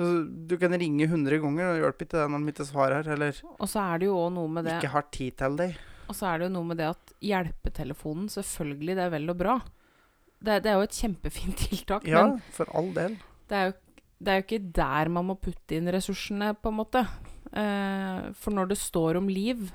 Du, 0.00 0.54
kan 0.56 0.72
ringe 0.80 1.04
100 1.04 1.38
ganger, 1.42 1.66
og 1.68 1.74
det 1.74 1.82
hjelper 1.82 2.06
ikke 2.06 2.26
når 2.32 2.44
de 2.46 2.52
ikke 2.54 2.66
svarer, 2.68 3.08
eller 3.12 3.40
Og 3.58 3.68
så 3.68 3.82
er 3.84 4.00
det 4.00 4.08
jo 4.08 4.16
noe 4.32 4.48
med 4.48 4.64
det 4.66 4.78
ikke 4.78 4.92
har 4.94 5.04
tid 5.12 5.36
til 5.42 5.58
deg. 5.58 5.74
Og 6.08 6.16
så 6.16 6.30
er 6.30 6.40
det 6.40 6.48
jo 6.48 6.54
noe 6.56 6.68
med 6.70 6.80
det 6.80 6.88
at 6.90 7.12
hjelpetelefonen, 7.22 8.30
selvfølgelig, 8.32 8.96
det 8.98 9.04
er 9.04 9.12
vel 9.12 9.32
og 9.32 9.38
bra. 9.42 9.58
Det, 10.42 10.56
det 10.64 10.72
er 10.72 10.80
jo 10.80 10.86
et 10.88 10.98
kjempefint 10.98 11.60
tiltak, 11.66 12.08
Ja, 12.08 12.24
men 12.26 12.40
for 12.56 12.72
all 12.74 12.90
del. 12.96 13.18
det 13.52 13.58
er, 13.58 13.70
jo, 13.70 14.06
det 14.18 14.32
er 14.32 14.40
jo 14.40 14.46
ikke 14.48 14.64
der 14.80 15.12
man 15.12 15.28
må 15.28 15.36
putte 15.40 15.76
inn 15.76 15.92
ressursene, 15.92 16.54
på 16.58 16.72
en 16.72 16.80
måte. 16.80 17.04
Eh, 17.52 18.32
for 18.40 18.56
når 18.56 18.72
det 18.72 18.80
står 18.80 19.20
om 19.20 19.28
liv, 19.28 19.68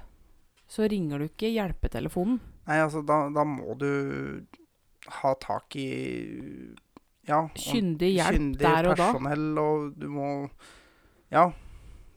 så 0.67 0.89
ringer 0.89 1.21
du 1.21 1.29
ikke 1.29 1.53
hjelpetelefonen. 1.53 2.41
Nei, 2.67 2.81
altså, 2.83 3.05
da, 3.05 3.27
da 3.31 3.45
må 3.47 3.77
du 3.79 3.87
ha 5.21 5.31
tak 5.39 5.77
i 5.79 5.87
Ja. 7.27 7.41
Kyndig 7.59 8.13
hjelp 8.15 8.37
kyndig 8.37 8.61
der 8.63 8.87
og 8.87 8.97
da. 8.97 9.07
personell, 9.11 9.47
og 9.59 9.95
du 9.99 10.07
må 10.09 10.49
Ja. 11.31 11.49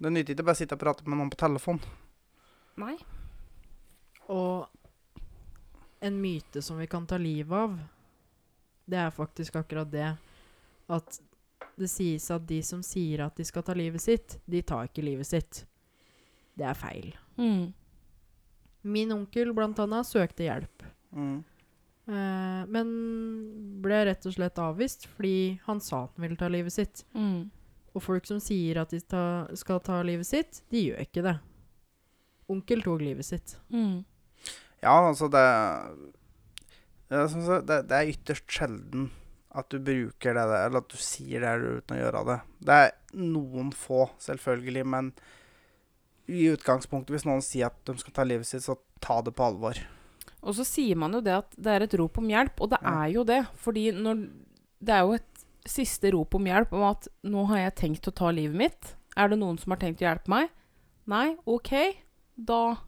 Det 0.01 0.13
nytter 0.15 0.33
ikke 0.37 0.45
bare 0.47 0.55
å 0.57 0.61
sitte 0.63 0.77
og 0.79 0.81
prate 0.81 1.05
med 1.07 1.19
noen 1.19 1.31
på 1.33 1.37
telefon. 1.37 1.81
Nei. 2.81 2.95
Og 4.33 4.69
en 6.01 6.21
myte 6.23 6.63
som 6.65 6.79
vi 6.81 6.87
kan 6.89 7.05
ta 7.07 7.19
livet 7.21 7.53
av, 7.53 7.75
det 8.89 8.97
er 9.03 9.11
faktisk 9.13 9.59
akkurat 9.61 9.91
det 9.93 10.07
at 10.91 11.19
det 11.77 11.89
sies 11.91 12.31
at 12.33 12.47
de 12.49 12.63
som 12.65 12.81
sier 12.83 13.21
at 13.27 13.37
de 13.37 13.45
skal 13.45 13.63
ta 13.67 13.75
livet 13.77 14.01
sitt, 14.01 14.39
de 14.49 14.63
tar 14.63 14.89
ikke 14.89 15.05
livet 15.05 15.27
sitt. 15.29 15.65
Det 16.57 16.65
er 16.67 16.75
feil. 16.79 17.13
Mm. 17.37 17.73
Min 18.83 19.13
onkel 19.13 19.53
blant 19.57 19.79
annet 19.85 20.07
søkte 20.09 20.47
hjelp, 20.49 20.87
Mm. 21.13 21.43
Eh, 22.11 22.63
men 22.71 22.91
ble 23.83 24.03
rett 24.09 24.27
og 24.29 24.35
slett 24.35 24.61
avvist 24.61 25.07
fordi 25.15 25.61
han 25.67 25.81
sa 25.85 26.05
at 26.05 26.17
han 26.17 26.27
ville 26.27 26.41
ta 26.41 26.51
livet 26.53 26.75
sitt. 26.75 27.05
Mm. 27.15 27.49
Og 27.95 28.05
folk 28.05 28.29
som 28.29 28.41
sier 28.43 28.83
at 28.83 28.93
de 28.95 29.01
ta, 29.03 29.25
skal 29.59 29.83
ta 29.85 30.01
livet 30.07 30.29
sitt, 30.29 30.63
de 30.71 30.85
gjør 30.91 31.05
ikke 31.07 31.25
det. 31.27 31.37
Onkel 32.51 32.85
tok 32.87 33.03
livet 33.03 33.27
sitt. 33.27 33.57
Mm. 33.73 34.03
Ja, 34.81 34.95
altså 34.95 35.29
det, 35.31 35.47
det, 37.11 37.81
det 37.91 37.97
er 37.97 38.13
ytterst 38.15 38.47
sjelden 38.51 39.11
at 39.51 39.67
du 39.73 39.81
bruker 39.83 40.37
det 40.37 40.47
der, 40.47 40.69
eller 40.69 40.85
at 40.85 40.93
du 40.93 40.99
sier 41.03 41.43
det 41.43 41.81
uten 41.81 41.97
å 41.97 42.01
gjøre 42.01 42.25
det. 42.29 42.39
Det 42.69 42.81
er 42.85 42.93
noen 43.19 43.73
få, 43.75 44.05
selvfølgelig, 44.23 44.85
men 44.87 45.11
i 46.31 46.47
utgangspunktet, 46.53 47.17
hvis 47.17 47.27
noen 47.27 47.43
sier 47.43 47.71
at 47.71 47.81
de 47.89 47.97
skal 47.99 48.15
ta 48.15 48.27
livet 48.27 48.47
sitt, 48.47 48.63
så 48.63 48.79
ta 49.03 49.19
det 49.27 49.35
på 49.35 49.49
alvor. 49.49 49.81
Og 50.43 50.55
så 50.57 50.65
sier 50.65 50.97
man 50.97 51.13
jo 51.13 51.21
det 51.21 51.35
at 51.37 51.51
det 51.61 51.67
er 51.75 51.83
et 51.85 51.95
rop 52.01 52.17
om 52.19 52.29
hjelp, 52.29 52.61
og 52.65 52.71
det 52.71 52.79
Ja. 52.83 53.03
er 53.05 53.09
jo 53.13 53.25
det. 53.25 53.47
Fordi 53.57 53.91
når 53.93 54.29
Det 54.83 54.95
er 54.95 55.01
jo 55.05 55.13
et 55.13 55.45
siste 55.69 56.11
rop 56.13 56.35
om 56.35 56.45
hjelp 56.47 56.73
om 56.73 56.83
at 56.89 57.07
'nå 57.23 57.47
har 57.49 57.59
jeg 57.59 57.75
tenkt 57.77 58.09
å 58.09 58.15
ta 58.15 58.31
livet 58.31 58.57
mitt'. 58.57 58.95
Er 59.15 59.29
det 59.29 59.39
noen 59.39 59.59
som 59.59 59.71
har 59.73 59.77
tenkt 59.79 60.01
å 60.01 60.09
hjelpe 60.09 60.29
meg? 60.29 60.49
Nei? 61.07 61.37
OK. 61.47 61.97
Da 62.43 62.79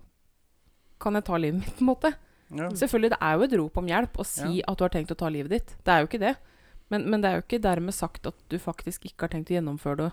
kan 0.98 1.12
jeg 1.14 1.24
ta 1.24 1.36
livet 1.36 1.60
mitt, 1.60 1.76
på 1.76 1.80
en 1.82 1.86
måte. 1.86 2.14
Ja. 2.50 2.68
Selvfølgelig, 2.70 3.10
det 3.10 3.18
er 3.20 3.36
jo 3.36 3.42
et 3.42 3.52
rop 3.60 3.76
om 3.76 3.86
hjelp 3.86 4.12
å 4.16 4.24
si 4.24 4.62
at 4.66 4.78
du 4.78 4.84
har 4.84 4.88
tenkt 4.88 5.10
å 5.10 5.16
ta 5.16 5.28
livet 5.28 5.50
ditt. 5.50 5.76
Det 5.84 5.88
er 5.92 6.00
jo 6.00 6.06
ikke 6.06 6.20
det. 6.20 6.36
Men, 6.90 7.10
men 7.10 7.20
det 7.20 7.28
er 7.30 7.34
jo 7.40 7.42
ikke 7.42 7.60
dermed 7.62 7.92
sagt 7.94 8.26
at 8.26 8.34
du 8.48 8.58
faktisk 8.58 9.04
ikke 9.04 9.20
har 9.22 9.28
tenkt 9.28 9.50
å 9.50 9.60
gjennomføre 9.60 9.96
det. 9.96 10.12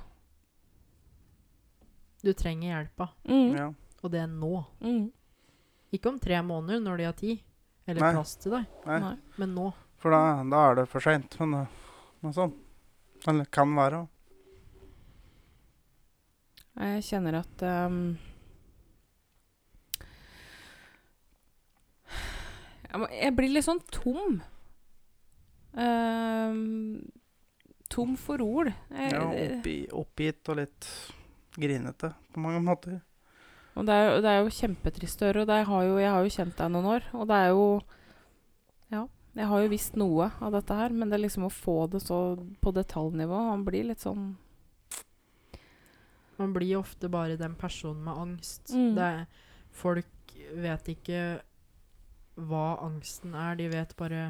Du 2.23 2.34
trenger 2.34 2.69
hjelpa, 2.73 3.10
Mm. 3.28 3.56
ja. 3.58 3.73
og 4.04 4.12
det 4.12 4.19
er 4.21 4.28
nå. 4.28 4.65
Mm. 4.82 5.12
Ikke 5.95 6.12
om 6.12 6.19
tre 6.21 6.38
måneder 6.45 6.82
når 6.86 6.97
de 7.02 7.08
har 7.08 7.17
tid, 7.17 7.39
eller 7.89 8.04
Nei. 8.06 8.12
plass 8.13 8.36
til 8.38 8.54
deg, 8.54 8.65
Nei, 8.86 8.99
Nei. 9.02 9.15
men 9.41 9.54
nå. 9.58 9.67
for 9.97 10.13
da, 10.13 10.19
da 10.45 10.63
er 10.69 10.75
det 10.82 10.88
for 10.91 11.04
seint. 11.04 11.36
Men 11.41 11.56
det, 11.56 11.63
men 12.21 12.36
sånn. 12.36 12.54
Eller 13.28 13.49
kan 13.52 13.73
være. 13.75 14.04
Jeg 16.80 17.04
kjenner 17.10 17.39
at 17.41 17.63
um, 17.67 17.97
jeg, 22.86 23.02
må, 23.02 23.10
jeg 23.12 23.36
blir 23.36 23.52
litt 23.52 23.67
sånn 23.67 23.82
tom. 23.91 24.39
Um, 25.75 27.02
tom 27.91 28.15
for 28.19 28.41
ord. 28.45 28.71
Jeg, 28.93 29.12
Ja, 29.13 29.25
oppgi, 29.28 29.75
oppgitt 29.91 30.54
og 30.54 30.62
litt 30.62 30.89
grinete 31.60 32.13
på 32.34 32.45
mange 32.45 32.62
måter. 32.63 32.99
Og 33.80 33.88
det 33.88 33.96
er, 33.96 34.18
det 34.24 34.32
er 34.32 34.42
jo 34.44 34.52
kjempetrist 34.52 35.22
å 35.24 35.30
høre. 35.30 35.46
Og 35.46 35.50
det 35.50 35.62
har 35.70 35.88
jo, 35.88 35.96
jeg 36.02 36.12
har 36.12 36.26
jo 36.26 36.36
kjent 36.36 36.58
deg 36.60 36.74
noen 36.74 36.89
år. 36.98 37.08
Og 37.15 37.30
det 37.30 37.39
er 37.39 37.50
jo 37.54 37.65
Ja, 38.89 39.06
jeg 39.38 39.48
har 39.52 39.63
jo 39.63 39.72
visst 39.72 39.98
noe 40.00 40.32
av 40.42 40.54
dette 40.58 40.76
her, 40.76 40.92
men 40.92 41.10
det 41.10 41.20
er 41.20 41.24
liksom 41.24 41.48
å 41.48 41.54
få 41.54 41.84
det 41.94 42.02
så 42.04 42.20
på 42.60 42.74
detaljnivå 42.76 43.42
Man 43.52 43.65
blir 43.68 43.88
litt 43.88 44.04
sånn 44.04 44.34
Man 46.39 46.56
blir 46.56 46.80
ofte 46.80 47.10
bare 47.12 47.36
den 47.39 47.56
personen 47.60 48.04
med 48.06 48.15
angst. 48.15 48.72
Mm. 48.72 48.94
Det 48.96 49.08
er, 49.08 49.26
folk 49.76 50.36
vet 50.56 50.92
ikke 50.94 51.24
hva 52.39 52.78
angsten 52.86 53.34
er, 53.36 53.58
de 53.60 53.68
vet 53.74 53.92
bare 54.00 54.22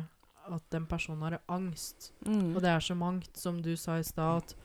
at 0.49 0.63
den 0.73 0.88
personen 0.89 1.21
har 1.27 1.38
angst. 1.45 2.12
mm. 2.25 2.55
Og 2.55 2.63
det 2.65 2.71
er 2.71 2.81
så 2.81 2.97
mangt, 2.97 3.29
som 3.38 3.59
du 3.62 3.75
sa 3.77 3.99
i 3.99 4.07
stad, 4.07 4.41
at 4.41 4.55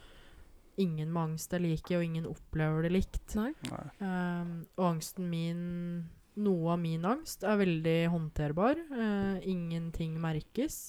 ingen 0.80 1.12
med 1.12 1.22
angst 1.22 1.54
er 1.54 1.62
like, 1.62 1.94
og 1.96 2.04
ingen 2.04 2.26
opplever 2.28 2.86
det 2.86 2.92
likt. 2.94 3.24
Nei. 3.38 3.52
Nei. 3.70 3.86
Um, 4.00 4.52
og 4.78 4.90
angsten 4.94 5.30
min 5.30 5.64
Noe 6.34 6.72
av 6.74 6.80
min 6.82 7.04
angst 7.06 7.44
er 7.46 7.60
veldig 7.60 7.98
håndterbar. 8.10 8.78
Uh, 8.90 9.36
ingenting 9.46 10.16
merkes. 10.18 10.88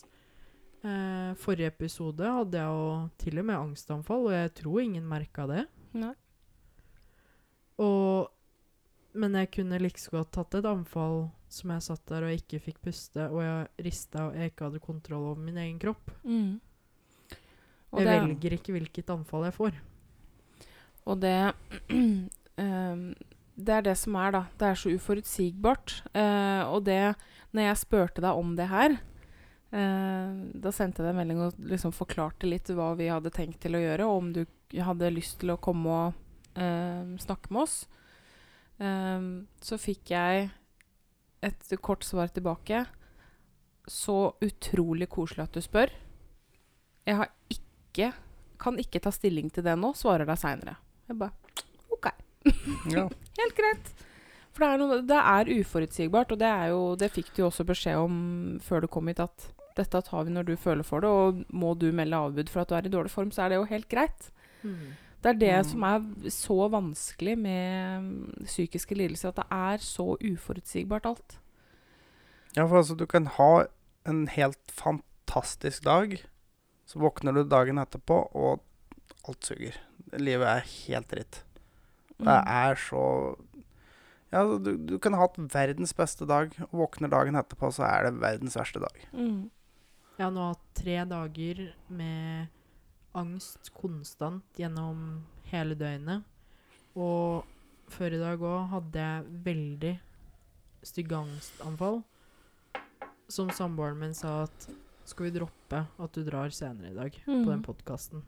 Uh, 0.82 1.38
forrige 1.38 1.69
episode 1.69 2.26
hadde 2.26 2.58
jeg 2.58 2.80
jo 2.80 2.88
til 3.21 3.41
og 3.41 3.45
med 3.45 3.60
angstanfall, 3.60 4.26
og 4.32 4.34
jeg 4.34 4.56
tror 4.58 4.80
ingen 4.82 5.06
merka 5.06 5.45
det. 5.52 5.67
Nei. 6.02 6.15
Og, 7.82 8.32
men 9.13 9.38
jeg 9.38 9.52
kunne 9.54 9.82
like 9.84 10.02
så 10.02 10.17
godt 10.17 10.34
tatt 10.34 10.58
et 10.58 10.69
anfall 10.69 11.28
som 11.52 11.71
jeg 11.76 11.86
satt 11.86 12.06
der 12.10 12.26
og 12.28 12.36
ikke 12.36 12.62
fikk 12.63 12.82
puste, 12.88 13.28
og 13.30 13.41
jeg 13.43 13.86
rista 13.86 14.28
og 14.30 14.39
jeg 14.39 14.52
ikke 14.52 14.69
hadde 14.69 14.84
kontroll 14.84 15.30
over 15.32 15.45
min 15.45 15.62
egen 15.62 15.78
kropp. 15.82 16.10
Mm. 16.24 16.58
Og 17.93 18.02
jeg 18.02 18.08
det- 18.08 18.21
velger 18.21 18.58
ikke 18.58 18.76
hvilket 18.76 19.10
anfall 19.13 19.45
jeg 19.48 19.54
får. 19.54 19.80
Og 21.06 21.19
det 21.21 21.54
um, 21.91 23.13
Det 23.56 23.71
er 23.71 23.84
det 23.86 23.93
som 23.95 24.15
er, 24.19 24.32
da. 24.36 24.41
Det 24.60 24.67
er 24.67 24.76
så 24.76 24.89
uforutsigbart. 24.91 26.02
Uh, 26.12 26.67
og 26.76 26.84
det 26.84 27.15
Når 27.56 27.62
jeg 27.69 27.78
spurte 27.80 28.19
deg 28.19 28.36
om 28.36 28.50
det 28.58 28.67
her, 28.67 28.98
uh, 29.71 30.34
da 30.60 30.74
sendte 30.76 31.00
jeg 31.00 31.06
deg 31.08 31.13
en 31.13 31.19
melding 31.21 31.40
og 31.40 31.54
liksom 31.71 31.94
forklarte 31.96 32.50
litt 32.50 32.67
hva 32.67 32.90
vi 33.00 33.08
hadde 33.08 33.31
tenkt 33.31 33.62
til 33.63 33.77
å 33.77 33.79
gjøre, 33.79 34.04
og 34.10 34.17
om 34.17 34.33
du 34.33 34.44
hadde 34.75 35.13
lyst 35.15 35.40
til 35.40 35.54
å 35.54 35.58
komme 35.62 35.88
og 35.88 36.13
uh, 36.60 37.15
snakke 37.23 37.54
med 37.54 37.63
oss. 37.63 37.86
Ehm, 38.83 39.48
så 39.63 39.77
fikk 39.79 40.12
jeg 40.12 40.50
et 41.46 41.75
kort 41.83 42.04
svar 42.04 42.27
tilbake. 42.33 42.86
Så 43.88 44.36
utrolig 44.44 45.08
koselig 45.13 45.46
at 45.46 45.56
du 45.56 45.62
spør. 45.63 45.94
Jeg 47.06 47.19
har 47.19 47.29
ikke 47.54 47.64
kan 48.62 48.77
ikke 48.79 49.02
ta 49.04 49.12
stilling 49.12 49.50
til 49.54 49.65
det 49.65 49.73
nå, 49.79 49.91
svarer 49.98 50.25
deg 50.29 50.37
seinere. 50.41 50.77
Jeg 51.10 51.17
bare 51.19 51.33
OK. 51.96 52.12
Ja. 52.96 53.08
Helt 53.39 53.56
greit. 53.58 53.91
For 54.56 54.63
det 54.63 54.67
er, 54.71 54.79
noe, 54.79 55.02
det 55.04 55.17
er 55.19 55.50
uforutsigbart, 55.60 56.31
og 56.31 56.39
det, 56.39 56.48
er 56.48 56.69
jo, 56.71 56.81
det 56.96 57.10
fikk 57.12 57.33
du 57.35 57.41
jo 57.43 57.50
også 57.50 57.65
beskjed 57.67 58.00
om 58.00 58.15
før 58.63 58.85
du 58.85 58.87
kom 58.87 59.10
hit, 59.12 59.19
at 59.19 59.50
dette 59.75 60.00
tar 60.08 60.23
vi 60.23 60.31
når 60.31 60.46
du 60.48 60.54
føler 60.56 60.87
for 60.87 61.04
det, 61.04 61.10
og 61.12 61.41
må 61.52 61.73
du 61.75 61.89
melde 61.91 62.15
avbud 62.15 62.48
for 62.54 62.63
at 62.63 62.69
du 62.71 62.75
er 62.77 62.87
i 62.87 62.91
dårlig 62.93 63.12
form, 63.12 63.33
så 63.35 63.43
er 63.43 63.52
det 63.52 63.58
jo 63.60 63.65
helt 63.73 63.89
greit. 63.91 64.29
Det 64.63 65.31
er 65.33 65.39
det 65.41 65.56
Mm. 65.58 65.67
som 65.71 65.83
er 65.83 66.29
så 66.31 66.56
vanskelig 66.71 67.33
med 67.37 68.02
mm, 68.06 68.46
psykiske 68.46 68.96
lidelser, 68.96 69.33
at 69.33 69.41
det 69.41 69.46
er 69.52 69.83
så 69.83 70.06
uforutsigbart 70.21 71.06
alt. 71.10 71.35
Ja, 72.56 72.63
for 72.65 72.77
altså, 72.79 72.96
du 72.96 73.06
kan 73.06 73.25
ha 73.35 73.65
en 74.08 74.27
helt 74.31 74.71
fantastisk 74.71 75.83
dag, 75.83 76.15
så 76.96 77.02
våkner 77.04 77.35
du 77.35 77.43
dagen 77.52 77.77
etterpå, 77.81 78.21
og 78.39 78.62
alt 79.27 79.43
suger. 79.43 79.75
Livet 80.15 80.48
er 80.48 80.69
helt 80.87 81.12
dritt. 81.12 81.41
Det 82.15 82.23
Mm. 82.31 82.48
er 82.48 82.75
så 82.79 83.35
Ja, 84.31 84.39
altså, 84.41 84.58
du, 84.63 84.77
du 84.77 84.98
kan 85.00 85.13
ha 85.13 85.19
hatt 85.27 85.35
verdens 85.37 85.91
beste 85.96 86.25
dag, 86.27 86.52
og 86.71 86.71
våkner 86.79 87.10
dagen 87.12 87.35
etterpå, 87.35 87.69
så 87.75 87.83
er 87.87 88.08
det 88.08 88.19
verdens 88.21 88.56
verste 88.58 88.79
dag. 88.79 88.96
Mm. 89.13 89.50
Jeg 90.17 90.23
har 90.25 90.31
nå 90.31 90.48
hatt 90.50 90.63
tre 90.75 90.96
dager 91.06 91.62
med 91.89 92.48
angst 93.15 93.69
konstant 93.75 94.43
gjennom 94.60 95.21
hele 95.52 95.75
døgnet. 95.75 96.23
Og 96.96 97.43
før 97.91 98.15
i 98.15 98.19
dag 98.19 98.39
òg 98.39 98.69
hadde 98.73 99.06
jeg 99.06 99.29
veldig 99.46 99.93
stygge 100.83 101.15
angstanfall, 101.19 102.02
som 103.27 103.50
samboeren 103.56 104.00
min 104.00 104.13
sa 104.15 104.43
at 104.48 104.67
skal 105.06 105.27
vi 105.29 105.33
droppe 105.39 105.83
at 105.99 106.13
du 106.17 106.23
drar 106.25 106.49
senere 106.53 106.91
i 106.91 106.95
dag 106.97 107.12
på 107.25 107.31
den 107.45 107.60
Mm. 107.62 107.63
podkasten? 107.63 108.23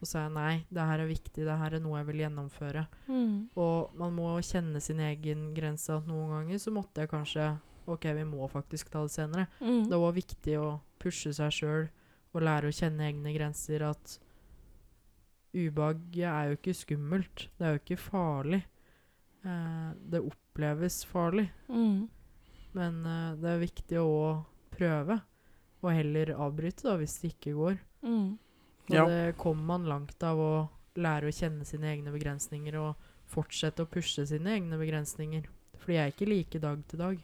Og 0.00 0.06
sa 0.06 0.26
jeg 0.26 0.32
nei, 0.34 0.64
det 0.70 0.82
her 0.84 1.00
er 1.00 1.08
viktig, 1.08 1.44
det 1.44 1.56
her 1.58 1.74
er 1.74 1.80
noe 1.80 1.96
jeg 1.98 2.06
vil 2.06 2.20
gjennomføre. 2.20 2.86
Mm. 3.08 3.48
Og 3.56 3.94
man 3.96 4.12
må 4.12 4.34
kjenne 4.44 4.80
sin 4.84 4.98
egen 5.00 5.54
grense. 5.56 5.88
At 5.96 6.06
noen 6.06 6.28
ganger 6.34 6.58
så 6.60 6.70
måtte 6.70 7.00
jeg 7.00 7.08
kanskje 7.08 7.58
OK, 7.88 8.02
vi 8.14 8.24
må 8.28 8.44
faktisk 8.50 8.90
ta 8.90 9.02
det 9.06 9.10
senere. 9.14 9.46
Mm. 9.60 9.88
Det 9.88 9.98
var 9.98 10.12
viktig 10.12 10.58
å 10.60 10.80
pushe 11.00 11.32
seg 11.32 11.50
sjøl 11.50 11.88
og 12.34 12.42
lære 12.42 12.68
å 12.68 12.76
kjenne 12.76 13.06
egne 13.08 13.32
grenser. 13.34 13.82
At 13.88 14.18
ubehaget 15.56 16.26
er 16.28 16.50
jo 16.50 16.56
ikke 16.58 16.74
skummelt. 16.76 17.46
Det 17.58 17.66
er 17.66 17.76
jo 17.76 17.80
ikke 17.80 17.98
farlig. 18.02 18.62
Eh, 19.46 19.90
det 20.12 20.20
oppleves 20.20 21.04
farlig. 21.08 21.48
Mm. 21.70 22.08
Men 22.76 23.00
eh, 23.06 23.36
det 23.40 23.50
er 23.54 23.62
viktig 23.64 24.02
å 24.02 24.44
prøve. 24.76 25.20
Og 25.86 25.92
heller 25.94 26.32
avbryte 26.34 26.82
da, 26.88 26.96
hvis 26.98 27.14
det 27.22 27.30
ikke 27.36 27.54
går. 27.54 27.76
Mm. 28.02 28.32
Og 28.88 28.94
Ja. 28.94 29.04
det 29.06 29.36
kommer 29.38 29.64
man 29.76 29.86
langt 29.90 30.22
av 30.26 30.38
å 30.38 30.50
lære 30.96 31.28
å 31.30 31.34
kjenne 31.34 31.64
sine 31.68 31.90
egne 31.94 32.10
begrensninger 32.14 32.74
og 32.80 32.96
fortsette 33.30 33.82
å 33.84 33.90
pushe 33.90 34.24
sine 34.26 34.54
egne 34.58 34.78
begrensninger. 34.80 35.46
For 35.78 35.92
de 35.92 35.98
er 36.00 36.10
ikke 36.12 36.28
like 36.30 36.58
dag 36.62 36.82
til 36.88 36.98
dag. 37.02 37.18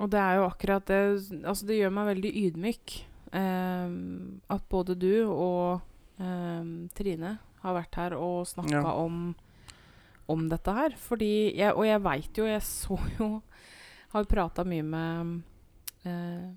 Og 0.00 0.10
det 0.10 0.18
er 0.20 0.36
jo 0.40 0.48
akkurat 0.48 0.84
det 0.90 1.00
Altså, 1.46 1.66
det 1.66 1.76
gjør 1.78 1.92
meg 1.94 2.08
veldig 2.16 2.32
ydmyk 2.44 2.94
um, 3.32 4.40
at 4.50 4.64
både 4.68 4.96
du 4.98 5.12
og 5.30 5.80
um, 6.18 6.88
Trine 6.94 7.38
har 7.62 7.76
vært 7.78 7.94
her 8.00 8.16
og 8.18 8.44
snakka 8.50 8.82
Ja. 8.82 8.92
om, 9.00 9.34
om 10.28 10.48
dette 10.50 10.74
her. 10.74 10.90
Fordi 10.98 11.54
jeg, 11.56 11.72
Og 11.74 11.86
jeg 11.86 12.02
veit 12.02 12.36
jo, 12.36 12.44
jeg 12.44 12.60
så 12.66 12.98
jo 13.18 13.42
Har 14.12 14.24
prata 14.30 14.62
mye 14.64 14.82
med 14.82 15.42
eh, 16.04 16.50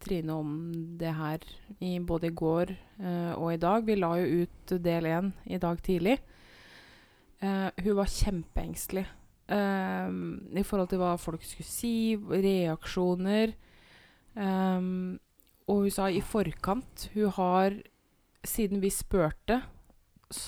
Trine 0.00 0.36
om 0.36 0.54
det 0.98 1.14
her 1.14 1.42
i, 1.80 1.98
både 1.98 2.30
i 2.30 2.36
går 2.36 2.72
eh, 2.74 3.32
og 3.34 3.52
i 3.52 3.60
dag. 3.60 3.84
Vi 3.86 3.98
la 3.98 4.14
jo 4.20 4.44
ut 4.44 4.78
del 4.84 5.10
én 5.10 5.32
i 5.46 5.60
dag 5.62 5.82
tidlig. 5.84 6.18
Eh, 7.40 7.68
hun 7.84 8.00
var 8.00 8.10
kjempeengstelig 8.10 9.06
Ehm, 9.52 10.48
i 10.56 10.64
forhold 10.64 10.88
til 10.88 11.00
hva 11.02 11.14
folk 11.20 11.44
skulle 11.44 11.68
si, 11.68 12.16
reaksjoner. 12.16 13.52
Ehm, 14.40 15.18
og 15.68 15.84
hun 15.84 15.92
sa 15.92 16.08
i 16.10 16.20
forkant 16.20 17.08
Hun 17.14 17.30
har, 17.36 17.76
siden 18.44 18.82
vi 18.82 18.90
spurte, 18.90 19.62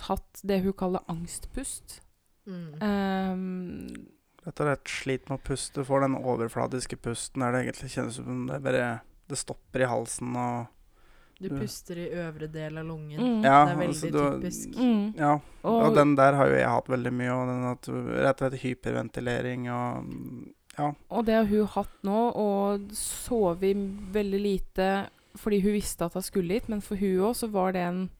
hatt 0.08 0.42
det 0.42 0.62
hun 0.64 0.72
kaller 0.72 1.04
angstpust. 1.08 2.00
Mm. 2.46 2.82
Ehm, 2.82 4.06
Rett 4.46 4.60
og 4.62 4.66
slett 4.68 4.88
slit 4.88 5.28
med 5.28 5.40
å 5.40 5.42
puste. 5.42 5.74
for 5.74 5.84
får 5.84 6.00
den 6.06 6.14
overfladiske 6.16 6.96
pusten 6.96 7.42
der 7.42 7.52
det 7.52 7.64
egentlig 7.64 7.90
kjennes 7.90 8.14
som 8.14 8.46
det 8.46 8.62
bare 8.62 9.00
Det 9.28 9.38
stopper 9.38 9.82
i 9.82 9.90
halsen 9.90 10.36
og 10.36 10.66
Du 11.38 11.48
Du- 11.50 11.58
puster 11.60 11.98
i 12.00 12.08
øvre 12.16 12.46
del 12.50 12.78
av 12.78 12.84
lungen. 12.86 13.20
Mm. 13.20 13.42
Ja, 13.44 13.64
det 13.66 13.72
er 13.74 13.76
veldig 13.76 13.88
altså, 13.92 14.10
du- 14.10 14.40
typisk. 14.40 14.68
mm. 14.78 15.14
Ja. 15.18 15.32
og, 15.64 15.82
Og 15.90 15.94
den 15.94 16.14
der 16.16 16.32
har 16.32 16.46
jo 16.48 16.54
jeg 16.54 16.68
hatt 16.68 16.86
veldig 16.88 17.12
mye. 17.12 17.30
Og 17.34 17.46
den 17.50 17.64
at 17.72 17.82
du, 17.82 17.92
rett 18.22 18.40
og 18.42 18.50
slett 18.50 18.62
hyperventilering 18.62 19.68
og 19.68 20.52
Ja. 20.78 20.92
Og 21.10 21.24
det 21.26 21.34
har 21.34 21.44
hun 21.46 21.66
hatt 21.66 22.02
nå, 22.04 22.32
og 22.36 22.80
sovet 22.92 23.76
veldig 24.12 24.40
lite 24.42 25.08
fordi 25.36 25.60
hun 25.62 25.72
visste 25.72 26.04
at 26.04 26.14
hun 26.14 26.22
skulle 26.22 26.52
hit, 26.54 26.68
men 26.68 26.80
for 26.80 26.96
hun 26.96 27.18
òg 27.20 27.34
så 27.36 27.50
var 27.50 27.72
det 27.72 27.82
en 27.82 28.10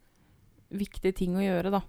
viktig 0.70 1.14
ting 1.14 1.34
å 1.36 1.40
gjøre, 1.40 1.70
da. 1.70 1.80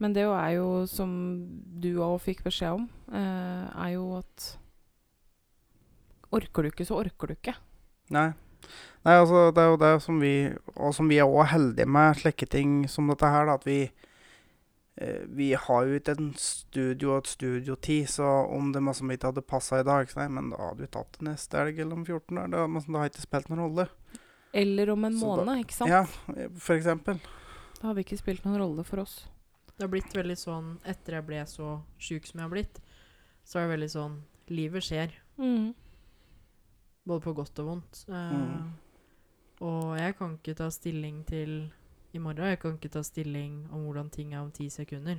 Men 0.00 0.12
det 0.12 0.22
er 0.24 0.50
jo, 0.56 0.86
som 0.86 1.46
du 1.80 1.94
òg 1.98 2.20
fikk 2.22 2.42
beskjed 2.42 2.72
om, 2.74 2.88
eh, 3.12 3.70
er 3.86 3.92
jo 3.94 4.16
at 4.18 4.56
Orker 6.32 6.62
du 6.62 6.68
ikke, 6.70 6.86
så 6.86 6.96
orker 7.00 7.26
du 7.28 7.34
ikke. 7.34 7.54
Nei. 8.10 8.28
Nei, 9.06 9.14
altså, 9.16 9.46
det 9.54 9.62
er 9.62 9.70
jo 9.70 9.76
det 9.80 9.90
som 10.04 10.18
vi 10.20 10.30
Og 10.76 10.90
som 10.94 11.08
vi 11.08 11.16
er 11.22 11.24
òg 11.30 11.46
heldige 11.48 11.86
med 11.88 12.18
slike 12.20 12.46
ting 12.52 12.82
som 12.90 13.06
dette 13.08 13.24
her, 13.32 13.46
da, 13.48 13.54
at 13.56 13.64
vi 13.64 13.78
eh, 15.00 15.22
Vi 15.28 15.52
har 15.54 15.86
jo 15.88 15.96
ikke 15.98 16.16
en 16.18 16.32
studio 16.36 17.14
og 17.14 17.22
et 17.24 17.30
studiotid, 17.32 18.08
så 18.12 18.26
om 18.52 18.72
det 18.74 18.82
masse 18.84 19.00
ikke 19.06 19.30
hadde 19.30 19.42
passa 19.46 19.80
i 19.80 19.86
dag, 19.86 20.10
så 20.10 20.20
nei, 20.20 20.28
men 20.36 20.50
da 20.52 20.60
hadde 20.70 20.84
vi 20.84 20.90
tatt 20.92 21.16
det 21.18 21.28
neste 21.30 21.62
elg 21.62 21.78
eller 21.80 21.96
om 21.96 22.04
14 22.04 22.38
år. 22.42 22.50
Det, 22.52 22.58
har- 22.60 22.86
det 22.92 22.98
har 23.00 23.10
ikke 23.14 23.24
spilt 23.26 23.48
noen 23.50 23.64
rolle. 23.64 23.88
Eller 24.52 24.90
om 24.90 25.04
en 25.04 25.18
Så 25.18 25.36
da- 25.36 25.44
måned, 25.44 25.64
ikke 25.64 25.78
sant? 25.78 25.90
Ja, 25.90 26.04
for 26.58 26.74
eksempel. 26.76 27.20
Da 27.80 27.86
har 27.88 27.94
vi 27.94 28.02
ikke 28.04 28.18
spilt 28.20 28.44
noen 28.44 28.58
rolle 28.60 28.84
for 28.84 29.00
oss. 29.00 29.22
Det 29.78 29.86
har 29.86 29.88
blitt 29.94 30.12
veldig 30.12 30.36
sånn 30.36 30.74
Etter 30.84 31.14
jeg 31.16 31.24
ble 31.26 31.38
så 31.48 31.80
sjuk 31.98 32.26
som 32.28 32.40
jeg 32.40 32.44
har 32.44 32.50
blitt, 32.52 32.80
så 33.46 33.58
er 33.60 33.68
det 33.68 33.78
veldig 33.78 33.90
sånn 33.94 34.18
Livet 34.50 34.82
skjer. 34.82 35.12
Mm. 35.38 35.72
Både 37.10 37.24
på 37.26 37.34
godt 37.34 37.58
og 37.62 37.66
vondt. 37.72 38.04
Eh, 38.08 38.30
Mm. 38.38 38.70
Og 39.60 39.98
jeg 39.98 40.14
kan 40.16 40.38
ikke 40.38 40.54
ta 40.56 40.70
stilling 40.72 41.24
til 41.28 41.50
i 42.14 42.18
morgen. 42.18 42.46
Jeg 42.48 42.58
kan 42.62 42.78
ikke 42.78 42.88
ta 42.94 43.02
stilling 43.04 43.66
om 43.72 43.82
hvordan 43.84 44.08
ting 44.10 44.32
er 44.32 44.40
om 44.40 44.50
ti 44.50 44.70
sekunder. 44.72 45.18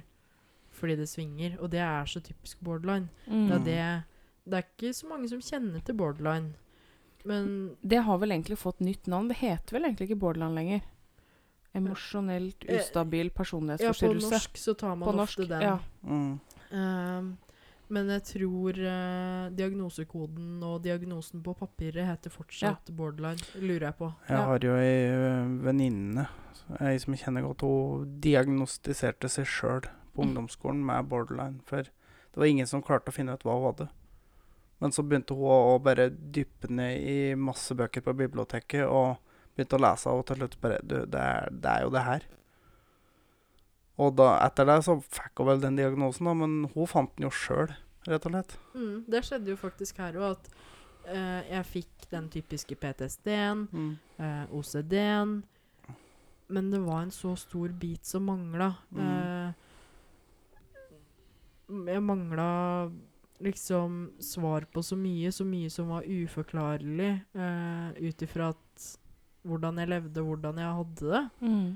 Fordi 0.71 0.95
det 0.97 1.09
svinger. 1.11 1.59
Og 1.59 1.69
det 1.71 1.79
er 1.83 2.05
så 2.09 2.19
typisk 2.25 2.57
borderline. 2.63 3.09
Mm. 3.27 3.47
Det 3.47 3.57
er, 3.57 3.63
det, 3.67 4.49
det 4.51 4.53
er 4.57 4.65
ikke 4.65 4.93
så 4.97 5.07
mange 5.11 5.29
som 5.29 5.43
kjenner 5.45 5.83
til 5.85 5.93
borderline. 5.99 6.53
Men 7.25 7.75
Det 7.83 8.01
har 8.03 8.17
vel 8.17 8.31
egentlig 8.31 8.57
fått 8.57 8.79
nytt 8.81 9.05
navn. 9.07 9.27
Det 9.29 9.37
heter 9.37 9.77
vel 9.77 9.85
egentlig 9.85 10.09
ikke 10.09 10.19
borderline 10.23 10.55
lenger. 10.57 10.81
Emosjonelt 11.73 12.65
ustabil 12.65 13.29
ustabil 13.31 13.79
ja, 13.79 13.93
på 13.93 14.13
norsk 14.19 14.57
så 14.57 14.73
tar 14.73 14.95
man 14.95 15.07
På 15.07 15.13
norsk, 15.15 15.39
ofte 15.39 15.47
den. 15.53 15.61
ja. 15.61 15.77
Mm. 16.03 16.39
Ehm, 16.71 17.37
men 17.91 18.07
jeg 18.09 18.23
tror 18.29 18.77
eh, 18.79 19.49
diagnosekoden 19.57 20.61
og 20.63 20.81
diagnosen 20.85 21.43
på 21.43 21.53
papiret 21.59 22.07
heter 22.07 22.31
fortsatt 22.33 22.91
borderline. 22.95 23.41
Lurer 23.61 23.89
jeg 23.89 23.97
på. 23.99 24.11
Jeg 24.29 24.37
Ja. 24.37 24.45
har 24.47 24.59
jo 24.65 24.75
ei 24.75 25.09
ø, 25.11 25.61
venninne, 25.67 26.27
ei 26.79 26.97
som 27.03 27.13
jeg 27.13 27.23
kjenner 27.25 27.43
godt, 27.45 27.61
hun 27.67 28.19
diagnostiserte 28.23 29.29
seg 29.29 29.45
sjøl 29.45 29.81
på 30.15 30.23
Mm. 30.23 30.29
ungdomsskolen 30.29 30.83
med 30.85 31.09
borderline. 31.09 31.59
For 31.65 31.83
det 31.83 32.35
var 32.37 32.45
ingen 32.45 32.67
som 32.67 32.81
klarte 32.83 33.11
å 33.11 33.13
finne 33.13 33.33
ut 33.33 33.43
hva 33.43 33.53
hun 33.59 33.73
hadde. 33.73 33.89
Men 34.81 34.91
så 34.91 35.03
begynte 35.07 35.35
hun 35.35 35.45
å 35.45 35.81
bare 35.83 36.09
dyppe 36.09 36.69
ned 36.69 37.01
i 37.01 37.35
masse 37.35 37.75
bøker 37.75 38.01
på 38.01 38.15
biblioteket 38.17 38.87
og 38.87 39.17
begynte 39.55 39.77
å 39.77 39.81
lese, 39.83 40.07
og 40.07 40.25
til 40.25 40.35
slutt 40.37 40.59
bare 40.61 40.79
Du, 40.83 41.05
det 41.05 41.19
er, 41.19 41.49
det 41.51 41.65
er 41.69 41.81
jo 41.83 41.89
det 41.91 42.03
her. 42.03 42.21
Og 43.99 44.15
da, 44.15 44.37
etter 44.45 44.65
det 44.65 44.79
så 44.85 44.95
fikk 45.03 45.39
hun 45.41 45.47
vel 45.51 45.61
den 45.61 45.75
diagnosen, 45.75 46.25
da, 46.25 46.33
men 46.33 46.69
hun 46.73 46.87
fant 46.87 47.11
den 47.17 47.27
jo 47.27 47.31
sjøl, 47.35 47.73
rett 48.07 48.25
og 48.25 48.31
slett. 48.31 48.55
Mm, 48.73 49.03
det 49.11 49.23
skjedde 49.27 49.51
jo 49.51 49.57
faktisk 49.59 49.97
her 50.01 50.13
òg, 50.17 50.31
at 50.37 50.49
uh, 51.11 51.41
jeg 51.51 51.65
fikk 51.65 52.07
den 52.11 52.29
typiske 52.33 52.75
PTSD-en, 52.75 53.67
Mm. 53.71 53.97
uh, 54.19 54.45
OCD-en. 54.57 55.43
Men 56.51 56.71
det 56.71 56.81
var 56.83 57.01
en 57.05 57.11
så 57.15 57.35
stor 57.39 57.69
bit 57.79 58.03
som 58.05 58.25
mangla. 58.27 58.73
Mm. 58.91 58.99
Uh, 58.99 59.53
jeg 61.87 62.03
mangla 62.03 62.91
liksom 63.41 64.11
svar 64.21 64.65
på 64.71 64.83
så 64.83 64.97
mye, 64.99 65.31
så 65.33 65.45
mye 65.47 65.69
som 65.71 65.87
var 65.93 66.03
uforklarlig, 66.05 67.13
uh, 67.35 67.91
ut 67.97 68.21
ifra 68.27 68.49
at 68.53 68.89
hvordan 69.47 69.79
jeg 69.81 69.89
levde, 69.89 70.21
hvordan 70.21 70.59
jeg 70.61 70.75
hadde 70.81 71.13
det. 71.15 71.23
Mm. 71.41 71.71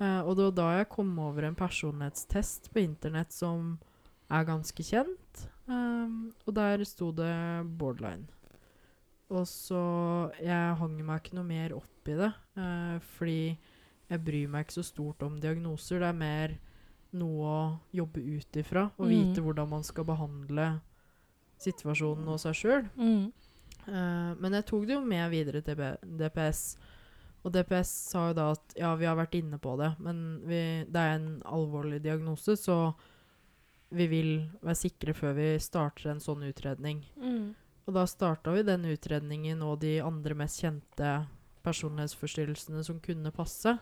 Eh, 0.00 0.20
og 0.22 0.36
det 0.36 0.44
var 0.50 0.56
da 0.58 0.68
jeg 0.78 0.88
kom 0.92 1.18
over 1.18 1.46
en 1.48 1.54
personlighetstest 1.56 2.70
på 2.72 2.82
internett 2.84 3.32
som 3.32 3.78
er 4.30 4.44
ganske 4.44 4.82
kjent. 4.84 5.46
Um, 5.66 6.32
og 6.46 6.54
der 6.54 6.84
sto 6.86 7.10
det 7.12 7.32
borderline. 7.78 8.26
Og 9.30 9.42
så 9.50 10.30
Jeg 10.38 10.76
hang 10.78 11.00
meg 11.02 11.22
ikke 11.24 11.34
noe 11.34 11.44
mer 11.48 11.72
opp 11.74 12.08
i 12.08 12.14
det, 12.14 12.32
Uh, 12.56 12.98
fordi 13.18 13.58
jeg 14.08 14.22
bryr 14.24 14.48
meg 14.48 14.64
ikke 14.66 14.76
så 14.78 14.84
stort 14.86 15.22
om 15.26 15.40
diagnoser. 15.40 15.98
Det 15.98 16.08
er 16.08 16.12
mer 16.20 16.54
noe 17.12 17.42
å 17.50 17.80
jobbe 17.92 18.22
ut 18.22 18.56
ifra 18.56 18.90
og 18.98 19.06
Mm. 19.06 19.10
vite 19.10 19.42
hvordan 19.42 19.68
man 19.68 19.82
skal 19.82 20.04
behandle 20.04 20.80
situasjonen 21.58 22.28
og 22.28 22.38
seg 22.40 22.54
sjøl. 22.54 22.86
Mm. 22.96 23.32
Uh, 23.88 24.34
men 24.40 24.52
jeg 24.52 24.66
tok 24.66 24.86
det 24.86 24.94
jo 24.96 25.00
med 25.04 25.30
videre 25.30 25.60
til 25.62 25.74
DPS. 26.18 26.76
Og 27.46 27.52
DPS 27.54 27.90
sa 28.10 28.28
jo 28.30 28.34
da 28.34 28.48
at 28.56 28.74
ja, 28.74 28.90
vi 28.98 29.06
har 29.06 29.18
vært 29.18 29.36
inne 29.38 29.60
på 29.62 29.76
det, 29.78 29.92
men 30.02 30.40
vi, 30.48 30.58
det 30.90 31.02
er 31.02 31.14
en 31.14 31.28
alvorlig 31.46 32.00
diagnose, 32.02 32.56
så 32.58 32.90
vi 33.94 34.08
vil 34.10 34.30
være 34.66 34.80
sikre 34.80 35.14
før 35.14 35.36
vi 35.36 35.52
starter 35.62 36.10
en 36.10 36.22
sånn 36.22 36.42
utredning. 36.48 37.04
Mm. 37.22 37.54
Og 37.86 37.94
da 37.94 38.02
starta 38.10 38.50
vi 38.50 38.64
den 38.66 38.88
utredningen 38.90 39.62
og 39.62 39.78
de 39.84 40.00
andre 40.02 40.34
mest 40.42 40.58
kjente 40.64 41.12
personlighetsforstyrrelsene 41.66 42.82
som 42.86 42.98
kunne 43.02 43.30
passe. 43.34 43.76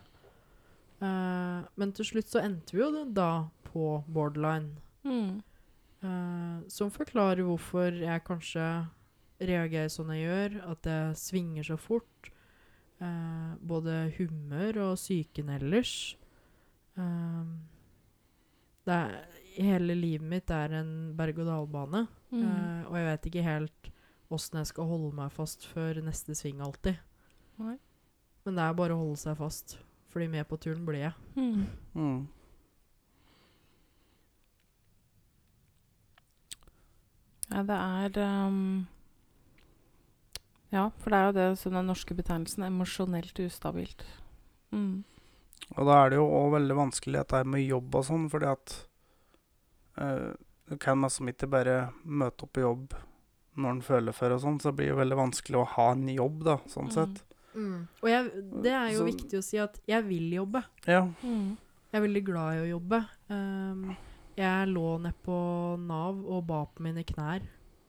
Uh, 1.00 1.64
men 1.80 1.92
til 1.96 2.10
slutt 2.12 2.28
så 2.30 2.44
endte 2.44 2.76
vi 2.76 2.84
jo 2.84 3.06
da 3.16 3.46
på 3.70 3.96
borderline. 4.12 4.76
Mm. 5.08 5.40
Uh, 6.04 6.60
som 6.68 6.92
forklarer 6.92 7.44
hvorfor 7.48 7.96
jeg 7.96 8.26
kanskje 8.28 8.68
reagerer 9.40 9.88
sånn 9.92 10.12
jeg 10.14 10.28
gjør, 10.28 10.60
at 10.74 10.92
jeg 10.92 11.18
svinger 11.20 11.72
så 11.72 11.80
fort. 11.80 12.30
Eh, 13.02 13.54
både 13.60 14.12
humør 14.18 14.80
og 14.90 14.98
psyken 15.00 15.48
ellers. 15.56 16.16
Um, 16.94 17.64
det 18.86 18.94
er, 18.94 19.16
hele 19.58 19.96
livet 19.98 20.26
mitt 20.28 20.50
er 20.54 20.76
en 20.80 20.92
berg-og-dal-bane. 21.18 22.04
Mm. 22.30 22.44
Uh, 22.44 22.82
og 22.90 22.98
jeg 22.98 23.08
vet 23.08 23.26
ikke 23.30 23.48
helt 23.48 23.90
åssen 24.34 24.58
jeg 24.58 24.70
skal 24.70 24.88
holde 24.88 25.10
meg 25.14 25.32
fast 25.34 25.66
før 25.70 26.00
neste 26.04 26.36
sving 26.38 26.62
alltid. 26.64 27.00
Nei. 27.62 27.76
Men 28.44 28.56
det 28.58 28.64
er 28.64 28.78
bare 28.78 28.94
å 28.96 29.02
holde 29.02 29.20
seg 29.20 29.36
fast, 29.38 29.76
fordi 30.12 30.28
med 30.30 30.46
på 30.48 30.58
turen 30.60 30.84
blir 30.86 31.06
jeg. 31.06 31.14
Mm. 31.36 31.66
Mm. 31.94 32.24
Ja, 37.50 37.62
det 37.62 37.76
er 37.76 38.18
ehm, 38.24 38.86
Ja, 40.74 40.88
for 40.98 41.10
det 41.14 41.18
er 41.20 41.26
jo 41.28 41.34
det 41.38 41.58
som 41.60 41.74
den 41.76 41.86
norske 41.86 42.16
betegnelsen 42.18 42.64
emosjonelt 42.66 43.38
ustabilt. 43.44 44.02
Mm. 44.74 45.04
Og 45.78 45.86
da 45.86 46.00
er 46.04 46.10
det 46.12 46.18
jo 46.18 46.26
òg 46.34 46.48
veldig 46.58 46.76
vanskelig 46.76 47.20
dette 47.22 47.44
med 47.46 47.62
jobb 47.62 47.94
og 48.00 48.04
sånn, 48.08 48.26
fordi 48.32 48.48
at 48.50 48.74
eh, 50.02 50.32
Du 50.66 50.78
kan 50.80 51.02
liksom 51.04 51.28
ikke 51.28 51.46
bare 51.52 51.74
møte 52.08 52.46
opp 52.46 52.54
på 52.56 52.62
jobb 52.64 52.94
når 53.60 53.70
en 53.70 53.82
føler 53.84 54.14
for 54.16 54.32
og 54.34 54.40
sånn, 54.42 54.56
så 54.58 54.70
det 54.72 54.78
blir 54.80 54.88
jo 54.94 54.96
veldig 54.98 55.18
vanskelig 55.20 55.58
å 55.60 55.66
ha 55.76 55.90
en 55.92 56.06
jobb, 56.08 56.40
da, 56.48 56.56
sånn 56.66 56.88
Mm. 56.88 56.94
sett. 56.96 57.20
Og 58.02 58.08
jeg, 58.10 58.30
det 58.64 58.72
er 58.72 58.88
jo 58.90 58.98
Så- 59.04 59.10
viktig 59.12 59.38
å 59.38 59.44
si 59.44 59.58
at 59.58 59.78
jeg 59.86 60.02
vil 60.08 60.32
jobbe. 60.32 60.64
Ja. 60.88 61.02
Mm. 61.22 61.56
Jeg 61.92 62.02
er 62.02 62.08
veldig 62.08 62.24
glad 62.24 62.54
i 62.56 62.62
å 62.64 62.80
jobbe. 62.80 63.06
Um, 63.30 63.96
jeg 64.36 64.68
lå 64.74 65.00
ned 65.00 65.14
på 65.22 65.78
Nav 65.78 66.18
og 66.26 66.46
ba 66.48 66.64
på 66.66 66.80
mine 66.82 67.04
knær. 67.04 67.42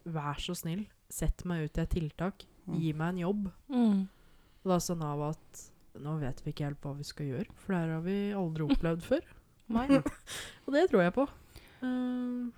Vær 0.05 0.35
så 0.37 0.53
snill, 0.55 0.85
sett 1.09 1.43
meg 1.45 1.63
ut 1.65 1.77
i 1.79 1.81
et 1.81 1.89
tiltak. 1.89 2.45
Gi 2.73 2.91
meg 2.97 3.13
en 3.13 3.23
jobb. 3.23 3.47
Mm. 3.69 4.03
Og 4.65 4.71
da 4.71 4.81
sa 4.81 4.95
Nav 4.97 5.21
at 5.29 5.63
nå 6.01 6.17
vet 6.19 6.41
vi 6.43 6.51
ikke 6.51 6.67
helt 6.67 6.83
hva 6.83 6.91
vi 6.97 7.07
skal 7.07 7.29
gjøre, 7.29 7.47
for 7.55 7.71
det 7.71 7.81
her 7.81 7.93
har 7.95 8.05
vi 8.05 8.17
aldri 8.35 8.65
opplevd 8.69 9.05
før. 9.05 9.25
Og 9.71 10.75
det 10.75 10.85
tror 10.91 11.05
jeg 11.05 11.15
på. 11.15 11.27
Um, 11.81 12.51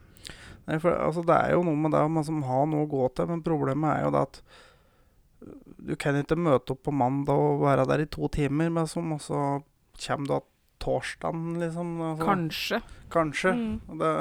Nei, 0.67 0.79
for 0.83 0.91
altså, 0.91 1.23
det 1.27 1.35
er 1.35 1.53
jo 1.55 1.63
noe 1.67 1.79
med 1.79 1.93
det 1.95 2.01
å 2.03 2.09
liksom, 2.11 2.41
ha 2.47 2.63
noe 2.67 2.87
å 2.87 2.91
gå 2.91 3.05
til, 3.15 3.29
men 3.31 3.43
problemet 3.45 3.93
er 3.93 4.07
jo 4.07 4.13
det 4.15 4.23
at 4.27 4.41
uh, 5.45 5.55
du 5.87 5.93
kan 5.99 6.17
ikke 6.19 6.39
møte 6.39 6.75
opp 6.75 6.83
på 6.87 6.95
mandag 6.95 7.39
og 7.39 7.63
være 7.63 7.87
der 7.91 8.03
i 8.03 8.11
to 8.11 8.27
timer, 8.33 8.71
men 8.73 8.89
som 8.89 9.13
også 9.15 9.43
kommer 10.03 10.27
du 10.31 10.51
torsdagen, 10.83 11.57
liksom. 11.61 11.95
Altså, 12.01 12.25
Kanskje. 12.27 12.81
Kanskje. 13.13 13.53
Mm. 13.53 13.99
Det, 14.01 14.11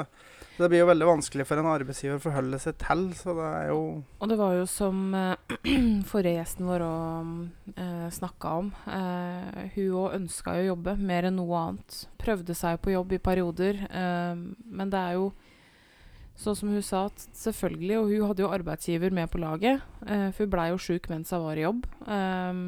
det 0.57 0.69
blir 0.71 0.81
jo 0.81 0.87
veldig 0.89 1.07
vanskelig 1.07 1.45
for 1.45 1.61
en 1.61 1.69
arbeidsgiver 1.69 2.17
å 2.17 2.23
forholde 2.23 2.57
seg 2.61 2.77
til, 2.81 3.03
så 3.13 3.33
det 3.37 3.47
er 3.59 3.67
jo 3.69 3.81
Og 4.17 4.29
det 4.31 4.37
var 4.39 4.55
jo 4.57 4.63
som 4.69 5.01
eh, 5.13 5.57
forrige 6.11 6.39
gjesten 6.39 6.65
vår 6.65 6.85
òg 6.85 7.33
uh, 7.77 8.07
snakka 8.13 8.53
om. 8.63 8.71
eh, 8.89 9.67
hun 9.75 9.99
òg 10.03 10.15
ønska 10.17 10.55
jo 10.57 10.63
å 10.63 10.69
jobbe 10.71 10.95
mer 10.97 11.29
enn 11.29 11.37
noe 11.37 11.59
annet. 11.61 11.99
Prøvde 12.21 12.55
seg 12.57 12.79
på 12.81 12.95
jobb 12.95 13.13
i 13.13 13.21
perioder. 13.21 13.83
eh, 13.85 14.33
men 14.65 14.93
det 14.93 14.97
er 15.03 15.19
jo 15.19 15.29
sånn 16.37 16.57
som 16.57 16.69
hun 16.73 16.83
sa, 16.85 17.05
at 17.09 17.27
selvfølgelig 17.33 17.95
Og 17.97 18.11
hun 18.11 18.27
hadde 18.29 18.43
jo 18.45 18.51
arbeidsgiver 18.53 19.13
med 19.13 19.29
på 19.33 19.41
laget, 19.41 19.81
eh, 20.05 20.29
for 20.31 20.45
hun 20.45 20.53
blei 20.53 20.67
jo 20.69 20.81
sjuk 20.81 21.09
mens 21.09 21.33
hun 21.33 21.45
var 21.45 21.57
i 21.57 21.65
jobb. 21.65 21.85
Eh, 22.07 22.63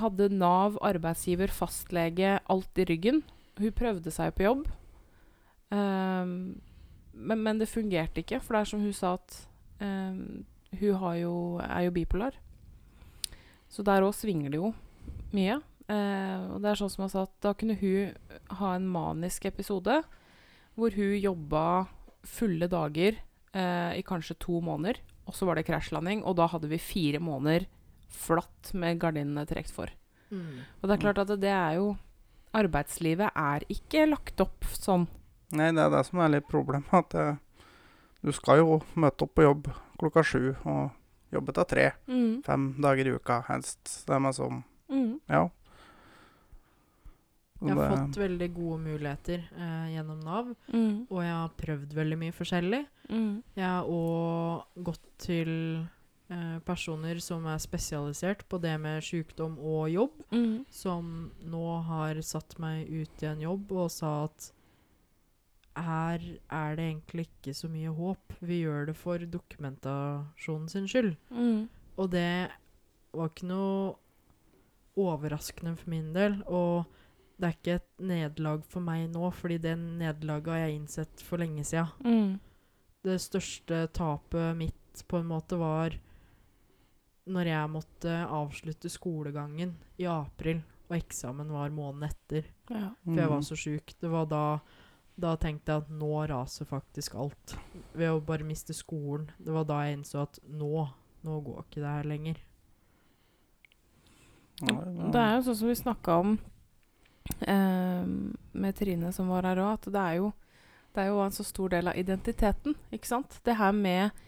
hadde 0.00 0.28
Nav, 0.32 0.76
arbeidsgiver, 0.86 1.48
fastlege, 1.48 2.38
alt 2.48 2.78
i 2.78 2.84
ryggen. 2.84 3.22
Hun 3.58 3.72
prøvde 3.72 4.12
seg 4.14 4.36
på 4.36 4.44
jobb. 4.46 4.68
Um, 5.70 6.60
men, 7.14 7.42
men 7.42 7.60
det 7.60 7.70
fungerte 7.70 8.22
ikke, 8.22 8.40
for 8.42 8.56
det 8.56 8.62
er 8.62 8.70
som 8.72 8.82
hun 8.82 8.94
sa 8.96 9.14
at 9.18 9.36
um, 9.82 10.44
hun 10.80 11.00
har 11.02 11.16
jo, 11.20 11.34
er 11.62 11.86
jo 11.86 11.94
bipolar. 11.94 12.38
Så 13.70 13.84
der 13.86 14.06
òg 14.06 14.14
svinger 14.18 14.52
det 14.52 14.60
jo 14.60 14.72
mye. 15.34 15.60
Uh, 15.90 16.54
og 16.54 16.62
det 16.62 16.70
er 16.70 16.78
sånn 16.78 16.92
som 16.92 17.04
jeg 17.06 17.14
sa 17.14 17.24
at 17.26 17.34
da 17.42 17.54
kunne 17.58 17.78
hun 17.80 18.12
ha 18.60 18.74
en 18.76 18.86
manisk 18.90 19.48
episode 19.50 19.96
hvor 20.78 20.94
hun 20.94 21.16
jobba 21.18 21.64
fulle 22.26 22.68
dager 22.70 23.18
uh, 23.56 23.92
i 23.96 24.04
kanskje 24.06 24.38
to 24.42 24.60
måneder, 24.62 25.00
og 25.26 25.34
så 25.34 25.48
var 25.48 25.58
det 25.58 25.66
krasjlanding, 25.66 26.22
og 26.26 26.36
da 26.38 26.46
hadde 26.50 26.70
vi 26.70 26.78
fire 26.82 27.20
måneder 27.22 27.66
flatt 28.10 28.72
med 28.78 29.00
gardinene 29.02 29.46
trukket 29.48 29.74
for. 29.74 29.90
mm. 30.30 30.62
Og 30.80 30.86
det 30.86 30.94
er 30.94 31.02
klart 31.02 31.22
at 31.22 31.34
det 31.40 31.52
er 31.54 31.80
jo 31.80 31.90
Arbeidslivet 32.50 33.30
er 33.38 33.62
ikke 33.70 34.08
lagt 34.08 34.40
opp 34.42 34.66
sånn. 34.74 35.04
Nei, 35.52 35.70
det 35.72 35.82
er 35.82 35.90
det 35.90 36.04
som 36.06 36.18
er 36.20 36.28
litt 36.36 36.48
problemet. 36.48 36.86
At 37.00 37.14
eh, 37.14 37.36
du 38.22 38.32
skal 38.32 38.58
jo 38.62 38.80
møte 38.94 39.22
opp 39.26 39.34
på 39.34 39.42
jobb 39.46 39.70
klokka 39.98 40.22
sju 40.24 40.54
og 40.64 40.90
jobbe 41.32 41.52
til 41.54 41.64
tre. 41.64 41.86
Mm. 42.08 42.42
Fem 42.46 42.74
dager 42.82 43.06
i 43.06 43.14
uka 43.16 43.40
helst. 43.48 44.04
Det 44.06 44.14
er 44.14 44.20
meg 44.20 44.34
som 44.34 44.64
Mm. 44.90 45.20
Ja. 45.30 45.44
Jeg 47.62 47.76
har 47.76 47.88
Det- 47.90 47.98
fått 47.98 48.16
veldig 48.16 48.54
gode 48.54 48.78
muligheter 48.80 49.42
eh, 49.56 49.86
gjennom 49.94 50.20
Nav, 50.24 50.56
Mm. 50.72 51.06
og 51.10 51.22
jeg 51.22 51.32
har 51.32 51.48
prøvd 51.56 51.92
veldig 51.94 52.18
mye 52.18 52.32
forskjellig. 52.32 52.86
Mm. 53.10 53.42
Jeg 53.54 53.64
har 53.64 53.84
òg 53.84 54.64
gått 54.82 55.06
til 55.18 55.86
eh, 56.30 56.58
personer 56.60 57.20
som 57.20 57.44
er 57.46 57.58
spesialisert 57.58 58.48
på 58.48 58.60
det 58.60 58.80
med 58.80 59.02
sykdom 59.02 59.58
og 59.58 59.90
jobb, 59.90 60.10
Mm. 60.32 60.64
som 60.70 61.30
nå 61.44 61.82
har 61.84 62.14
satt 62.22 62.58
meg 62.58 62.88
ut 62.88 63.22
i 63.22 63.26
en 63.26 63.40
jobb 63.40 63.70
og 63.72 63.90
sa 63.90 64.24
at 64.24 64.52
her 65.86 66.22
er 66.50 66.76
det 66.76 66.84
egentlig 66.86 67.26
ikke 67.28 67.54
så 67.56 67.68
mye 67.70 67.92
håp. 67.94 68.32
Vi 68.40 68.60
gjør 68.64 68.86
det 68.90 68.96
for 68.96 69.18
dokumentasjonen 69.18 70.68
sin 70.72 70.88
skyld. 70.90 71.14
Mm. 71.30 71.68
Og 71.98 72.10
det 72.10 72.50
var 73.12 73.28
ikke 73.32 73.48
noe 73.50 73.94
overraskende 75.00 75.76
for 75.78 75.90
min 75.92 76.12
del. 76.16 76.40
Og 76.50 76.84
det 77.40 77.48
er 77.48 77.56
ikke 77.56 77.76
et 77.78 78.04
nederlag 78.10 78.64
for 78.68 78.84
meg 78.84 79.06
nå, 79.12 79.30
fordi 79.32 79.58
det 79.64 79.76
nederlaget 79.80 80.52
har 80.52 80.62
jeg 80.66 80.78
innsett 80.80 81.24
for 81.24 81.40
lenge 81.40 81.64
sida. 81.64 81.86
Mm. 82.04 82.38
Det 83.04 83.16
største 83.22 83.86
tapet 83.96 84.56
mitt 84.58 85.04
på 85.08 85.20
en 85.22 85.30
måte 85.30 85.56
var 85.60 85.94
når 87.30 87.46
jeg 87.46 87.70
måtte 87.70 88.14
avslutte 88.26 88.90
skolegangen 88.90 89.76
i 90.02 90.06
april, 90.10 90.60
og 90.90 90.96
eksamen 90.98 91.52
var 91.54 91.70
måneden 91.72 92.08
etter. 92.10 92.48
Ja. 92.72 92.88
For 93.04 93.20
jeg 93.20 93.28
var 93.30 93.38
Mm. 93.38 93.46
så 93.46 93.56
sjuk. 93.56 93.94
Det 94.00 94.10
var 94.10 94.26
da 94.26 94.60
da 95.20 95.34
tenkte 95.40 95.74
jeg 95.74 95.84
at 95.84 95.90
nå 95.92 96.12
raser 96.30 96.68
faktisk 96.68 97.16
alt. 97.20 97.56
Ved 97.92 98.12
å 98.12 98.22
bare 98.24 98.46
miste 98.46 98.74
skolen. 98.76 99.28
Det 99.38 99.52
var 99.54 99.66
da 99.68 99.82
jeg 99.84 99.98
innså 99.98 100.24
at 100.24 100.40
nå, 100.48 100.86
nå 101.26 101.40
går 101.46 101.64
ikke 101.64 101.82
det 101.82 101.94
her 101.96 102.08
lenger. 102.08 102.40
Det 104.60 105.20
er 105.20 105.36
jo 105.38 105.44
sånn 105.46 105.58
som 105.62 105.70
vi 105.70 105.76
snakka 105.78 106.18
om 106.20 106.34
eh, 107.48 108.08
med 108.52 108.76
Trine 108.76 109.12
som 109.16 109.30
var 109.32 109.48
her 109.48 109.62
òg, 109.62 109.78
at 109.78 109.88
det 109.88 110.02
er, 110.02 110.18
jo, 110.20 110.32
det 110.92 111.04
er 111.04 111.08
jo 111.08 111.22
en 111.24 111.32
så 111.32 111.46
stor 111.48 111.72
del 111.72 111.88
av 111.92 111.96
identiteten. 112.00 112.76
ikke 112.92 113.08
sant? 113.08 113.38
Det 113.46 113.56
her 113.56 113.72
med 113.76 114.26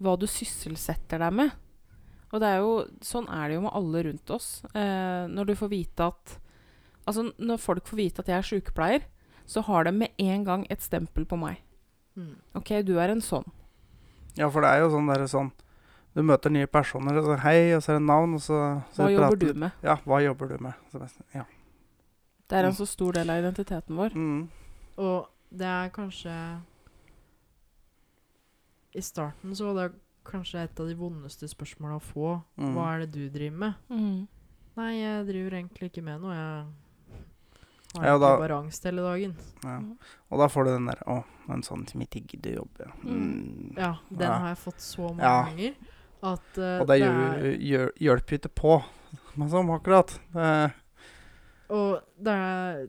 hva 0.00 0.16
du 0.16 0.26
sysselsetter 0.28 1.20
deg 1.20 1.36
med. 1.42 1.52
Og 2.32 2.42
det 2.42 2.48
er 2.48 2.64
jo, 2.64 2.72
sånn 3.04 3.28
er 3.32 3.48
det 3.48 3.58
jo 3.58 3.66
med 3.66 3.76
alle 3.78 4.02
rundt 4.08 4.32
oss. 4.34 4.48
Eh, 4.72 5.28
når 5.30 5.52
du 5.52 5.56
får 5.58 5.72
vite 5.72 6.10
at 6.12 6.40
Altså, 7.06 7.22
når 7.38 7.60
folk 7.62 7.86
får 7.86 7.98
vite 8.00 8.18
at 8.18 8.30
jeg 8.32 8.34
er 8.34 8.46
sykepleier, 8.48 9.04
så 9.46 9.62
har 9.62 9.84
de 9.86 9.92
med 9.92 10.10
en 10.18 10.44
gang 10.44 10.66
et 10.70 10.82
stempel 10.82 11.24
på 11.28 11.38
meg. 11.38 11.60
Mm. 12.16 12.34
OK, 12.58 12.72
du 12.86 12.96
er 12.98 13.12
en 13.12 13.20
sånn. 13.22 13.46
Ja, 14.36 14.48
for 14.50 14.60
det 14.64 14.70
er 14.74 14.82
jo 14.84 14.90
sånn 14.92 15.06
der 15.08 15.24
sånn 15.28 15.50
Du 16.16 16.22
møter 16.24 16.48
nye 16.52 16.66
personer, 16.68 17.16
og 17.20 17.24
så 17.28 17.34
hei, 17.42 17.74
og 17.76 17.82
så 17.84 17.92
er 17.92 17.98
det 17.98 18.06
navn, 18.08 18.34
og 18.38 18.40
så, 18.40 18.58
så 18.96 19.04
Hva 19.04 19.10
jobber 19.12 19.36
du 19.36 19.50
med? 19.60 19.70
Ja, 19.84 19.98
hva 20.08 20.18
jobber 20.24 20.48
du 20.48 20.56
med? 20.64 20.72
Så, 20.92 20.98
det- 21.02 21.26
ja. 21.36 21.44
Det 22.48 22.56
er 22.56 22.64
en 22.70 22.76
så 22.78 22.86
stor 22.88 23.12
del 23.12 23.28
av 23.30 23.42
identiteten 23.42 23.96
vår. 24.00 24.14
Mm. 24.16 24.48
Og 24.96 25.28
det 25.52 25.66
er 25.68 25.90
kanskje 25.92 26.32
I 28.96 29.02
starten 29.04 29.52
så 29.56 29.72
var 29.72 29.74
det 29.90 29.98
kanskje 30.26 30.62
et 30.64 30.80
av 30.80 30.88
de 30.88 30.94
vondeste 30.98 31.48
spørsmåla 31.50 31.98
å 32.00 32.02
få. 32.02 32.30
Mm. 32.58 32.72
Hva 32.74 32.86
er 32.94 33.04
det 33.04 33.10
du 33.14 33.28
driver 33.30 33.58
med? 33.66 33.74
Mm. 33.92 34.26
Nei, 34.76 34.90
jeg 34.98 35.26
driver 35.28 35.56
egentlig 35.60 35.90
ikke 35.90 36.04
med 36.04 36.20
noe. 36.24 36.34
Jeg 36.34 36.64
har 38.02 38.06
Ja, 38.12 38.18
da- 38.18 38.36
bare 38.38 38.58
angst 38.62 38.84
hele 38.84 39.02
dagen. 39.02 39.34
Ja. 39.64 39.78
Og 40.30 40.38
da 40.38 40.46
får 40.48 40.64
du 40.64 40.70
den 40.72 40.86
der 40.86 41.02
Å, 41.06 41.24
en 41.50 41.62
sånn 41.62 41.88
som 41.88 42.00
ikke 42.00 42.26
gidder 42.26 42.56
jobbe. 42.56 42.90
Mm. 43.04 43.12
Mm. 43.12 43.76
Ja, 43.78 43.94
den 44.10 44.20
Ja. 44.28 44.38
har 44.38 44.48
jeg 44.54 44.58
fått 44.64 44.80
så 44.80 45.08
mange 45.14 45.22
Ja. 45.22 45.44
ganger 45.44 45.74
at 46.22 46.58
uh, 46.58 46.80
Og 46.80 46.86
det 46.86 46.98
det 47.00 47.00
gjør, 47.00 47.38
er, 47.38 47.56
gjør, 47.58 47.90
hjelper 48.00 48.30
jo 48.30 48.38
ikke 48.38 48.54
på. 48.54 48.84
Men 49.36 49.48
sånn 49.48 49.70
akkurat. 49.80 50.18
Det, 50.32 50.72
Og 51.70 52.00
det 52.22 52.32
er 52.32 52.86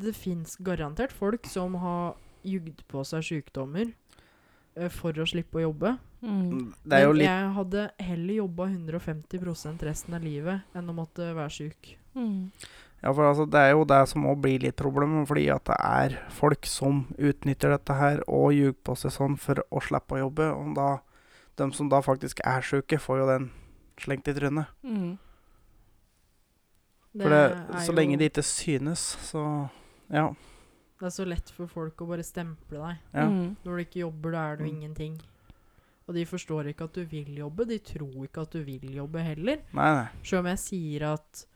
Det 0.00 0.14
fins 0.16 0.56
garantert 0.56 1.12
folk 1.12 1.46
som 1.46 1.74
har 1.74 2.14
jugd 2.44 2.82
på 2.88 3.04
seg 3.06 3.22
sykdommer 3.22 3.92
uh, 4.76 4.88
for 4.88 5.12
å 5.12 5.26
slippe 5.28 5.58
å 5.60 5.72
jobbe. 5.72 5.98
Mm. 6.22 6.74
det 6.84 6.92
er 6.98 7.02
jo 7.06 7.12
Men 7.12 7.16
litt 7.16 7.28
jeg 7.28 7.52
hadde 7.54 7.90
heller 7.98 8.34
jobba 8.34 8.66
150% 8.68 9.82
resten 9.82 10.14
av 10.14 10.22
livet 10.22 10.60
enn 10.74 10.90
å 10.90 10.94
måtte 10.94 11.30
være 11.34 11.50
syk. 11.50 11.96
Mm. 12.14 12.50
Ja, 13.02 13.12
for 13.16 13.24
altså, 13.24 13.46
det 13.48 13.60
er 13.64 13.70
jo 13.72 13.84
det 13.88 14.00
som 14.10 14.26
òg 14.28 14.42
blir 14.44 14.60
litt 14.60 14.76
problemet, 14.76 15.26
fordi 15.28 15.46
at 15.54 15.64
det 15.70 15.76
er 15.80 16.18
folk 16.36 16.66
som 16.68 17.06
utnytter 17.16 17.72
dette 17.72 17.94
her 17.96 18.20
og 18.28 18.50
ljuger 18.52 18.76
på 18.84 18.96
seg 19.00 19.14
sånn 19.14 19.38
for 19.40 19.62
å 19.72 19.80
slippe 19.80 20.18
å 20.18 20.20
jobbe. 20.26 20.50
Og 20.52 20.74
da, 20.76 20.90
de 21.56 21.70
som 21.72 21.88
da 21.88 22.02
faktisk 22.04 22.42
er 22.44 22.60
syke, 22.60 22.98
får 23.00 23.22
jo 23.22 23.26
den 23.30 23.50
slengt 24.00 24.28
i 24.28 24.34
trynet. 24.36 24.68
Mm. 24.84 25.16
For 27.16 27.32
det, 27.32 27.42
så 27.86 27.92
lenge 27.96 28.18
det 28.20 28.28
ikke 28.30 28.44
synes, 28.46 29.02
så 29.26 29.42
ja. 30.12 30.28
Det 31.00 31.08
er 31.08 31.14
så 31.14 31.24
lett 31.26 31.48
for 31.56 31.66
folk 31.72 32.02
å 32.04 32.06
bare 32.12 32.22
stemple 32.26 32.78
deg. 32.78 33.00
Ja. 33.16 33.24
Mm. 33.26 33.54
Når 33.64 33.76
du 33.80 33.82
ikke 33.86 34.02
jobber, 34.04 34.34
da 34.36 34.44
er 34.52 34.56
du 34.60 34.64
Mm. 34.64 34.70
ingenting. 34.76 35.14
Og 36.06 36.14
de 36.14 36.24
forstår 36.26 36.68
ikke 36.70 36.84
at 36.84 36.92
du 36.94 37.04
vil 37.06 37.36
jobbe. 37.38 37.64
De 37.66 37.78
tror 37.78 38.26
ikke 38.26 38.42
at 38.42 38.50
du 38.50 38.62
vil 38.64 38.94
jobbe 38.94 39.22
heller. 39.22 39.62
Nei, 39.72 39.90
nei. 39.94 40.08
Selv 40.22 40.40
om 40.40 40.46
jeg 40.52 40.58
sier 40.58 41.02
at 41.14 41.46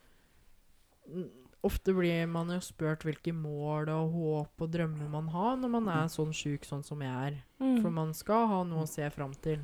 Ofte 1.65 1.95
blir 1.97 2.27
man 2.29 2.51
jo 2.53 2.59
spurt 2.61 3.07
hvilke 3.07 3.33
mål 3.33 3.89
og 3.89 4.11
håp 4.13 4.65
og 4.67 4.73
drømmer 4.75 5.09
man 5.09 5.31
har 5.33 5.55
når 5.57 5.71
man 5.73 5.87
er 5.89 6.11
sånn 6.13 6.35
sjuk 6.37 6.67
sånn 6.69 6.85
som 6.85 7.01
jeg 7.01 7.31
er. 7.31 7.39
Mm. 7.63 7.79
For 7.81 7.95
man 7.95 8.13
skal 8.17 8.49
ha 8.51 8.59
noe 8.69 8.85
å 8.85 8.91
se 8.91 9.09
fram 9.15 9.33
til. 9.45 9.63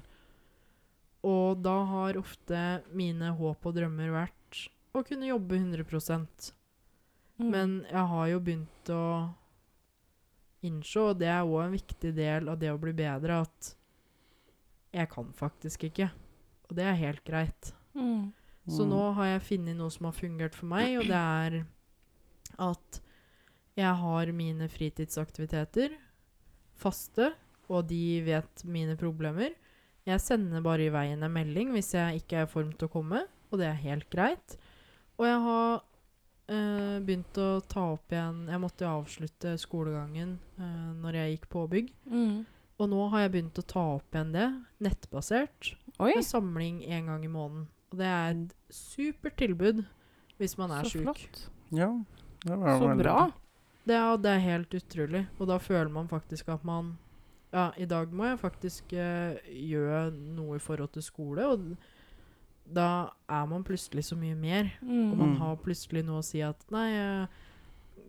Og 1.29 1.61
da 1.61 1.77
har 1.91 2.17
ofte 2.17 2.63
mine 2.97 3.35
håp 3.37 3.69
og 3.69 3.77
drømmer 3.77 4.15
vært 4.15 4.63
å 4.97 5.05
kunne 5.07 5.29
jobbe 5.29 5.61
100 5.61 6.57
Mm. 7.41 7.51
Men 7.51 7.71
jeg 7.89 8.07
har 8.13 8.27
jo 8.29 8.41
begynt 8.45 8.91
å 8.93 9.05
innse, 10.67 11.01
og 11.01 11.21
det 11.23 11.31
er 11.33 11.47
òg 11.47 11.63
en 11.65 11.73
viktig 11.73 12.13
del 12.17 12.51
av 12.53 12.59
det 12.61 12.69
å 12.73 12.81
bli 12.81 12.93
bedre, 12.93 13.41
at 13.47 13.71
jeg 14.93 15.09
kan 15.09 15.31
faktisk 15.37 15.87
ikke. 15.89 16.11
Og 16.69 16.77
det 16.77 16.85
er 16.85 16.99
helt 17.01 17.25
greit. 17.25 17.73
Mm. 17.97 18.33
Så 18.71 18.85
Mm. 18.87 18.91
nå 18.95 19.03
har 19.15 19.27
jeg 19.27 19.43
funnet 19.43 19.77
noe 19.77 19.91
som 19.91 20.05
har 20.07 20.13
fungert 20.15 20.55
for 20.55 20.67
meg, 20.71 20.99
og 21.01 21.05
det 21.11 21.17
er 21.19 21.67
at 22.59 23.01
jeg 23.77 23.95
har 23.97 24.33
mine 24.33 24.69
fritidsaktiviteter 24.69 25.95
faste, 26.81 27.33
og 27.71 27.87
de 27.89 28.21
vet 28.27 28.65
mine 28.65 28.97
problemer. 28.99 29.55
Jeg 30.07 30.21
sender 30.25 30.63
bare 30.65 30.87
i 30.87 30.93
veien 30.93 31.23
en 31.23 31.33
melding 31.33 31.73
hvis 31.75 31.93
jeg 31.95 32.23
ikke 32.23 32.41
er 32.41 32.49
i 32.49 32.51
form 32.51 32.73
til 32.73 32.89
å 32.89 32.93
komme, 32.93 33.25
og 33.51 33.59
det 33.61 33.67
er 33.69 33.83
helt 33.85 34.09
greit. 34.11 34.57
Og 35.21 35.27
jeg 35.29 35.41
har 35.45 35.83
øh, 36.51 37.01
begynt 37.05 37.37
å 37.39 37.49
ta 37.69 37.83
opp 37.93 38.11
igjen 38.15 38.47
Jeg 38.49 38.61
måtte 38.63 38.87
jo 38.87 38.93
avslutte 39.03 39.53
skolegangen 39.61 40.39
øh, 40.59 40.95
når 41.03 41.19
jeg 41.21 41.35
gikk 41.37 41.49
påbygg. 41.53 41.93
Mm. 42.11 42.47
Og 42.81 42.89
nå 42.89 43.03
har 43.13 43.27
jeg 43.27 43.33
begynt 43.37 43.61
å 43.61 43.67
ta 43.69 43.83
opp 43.99 44.15
igjen 44.17 44.33
det, 44.33 44.47
nettbasert. 44.81 45.75
Oi, 46.01 46.15
Med 46.17 46.25
samling 46.25 46.81
én 46.89 47.07
gang 47.11 47.25
i 47.25 47.29
måneden. 47.29 47.69
Og 47.93 47.99
det 47.99 48.07
er 48.07 48.31
et 48.31 48.53
supert 48.71 49.37
tilbud 49.37 49.85
hvis 50.39 50.57
man 50.59 50.71
er 50.71 50.83
så 50.85 50.91
sjuk. 50.99 51.03
flott. 51.05 51.41
Ja, 51.73 51.91
det 52.47 52.59
var 52.59 52.79
Så 52.79 52.89
veldig 52.89 53.05
bra. 53.05 53.31
Det, 53.87 53.95
er- 53.97 54.17
det 54.23 54.31
er 54.31 54.39
helt 54.39 54.71
utrolig. 54.75 55.27
Og 55.39 55.47
da 55.49 55.57
føler 55.59 55.91
man 55.91 56.09
faktisk 56.09 56.49
at 56.49 56.65
man 56.65 56.97
Ja, 57.53 57.71
i 57.77 57.85
dag 57.85 58.13
må 58.13 58.25
jeg 58.29 58.39
faktisk 58.39 58.93
eh, 58.93 59.35
gjøre 59.51 60.13
noe 60.13 60.55
i 60.57 60.61
forhold 60.63 60.93
til 60.93 61.03
skole, 61.03 61.43
og 61.51 61.77
da 62.73 63.09
er 63.29 63.47
man 63.51 63.65
plutselig 63.65 64.05
så 64.07 64.15
mye 64.17 64.37
mer. 64.37 64.71
Og 64.83 64.89
Mm. 64.89 65.17
man 65.19 65.29
Mm. 65.31 65.37
har 65.39 65.57
plutselig 65.57 66.05
noe 66.05 66.21
å 66.21 66.25
si 66.25 66.41
at 66.41 66.55
Nei, 66.71 66.91
jeg 66.93 67.29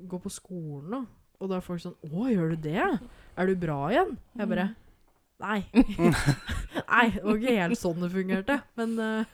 går 0.08 0.20
på 0.22 0.30
skolen 0.30 0.92
da. 0.92 1.06
Og 1.40 1.50
da 1.50 1.56
er 1.58 1.62
folk 1.62 1.80
sånn 1.82 1.96
Å, 2.04 2.30
gjør 2.30 2.50
du 2.52 2.56
det? 2.70 3.00
Er 3.36 3.46
du 3.48 3.56
bra 3.56 3.90
igjen? 3.90 4.18
Jeg 4.38 4.48
bare 4.48 4.76
Nei. 5.42 5.66
Nei, 5.74 7.10
det 7.10 7.24
var 7.24 7.36
ikke 7.40 7.58
helt 7.58 7.80
sånn 7.80 8.00
det 8.04 8.12
fungerte. 8.14 8.62
Men 8.78 9.00
eh, 9.00 9.26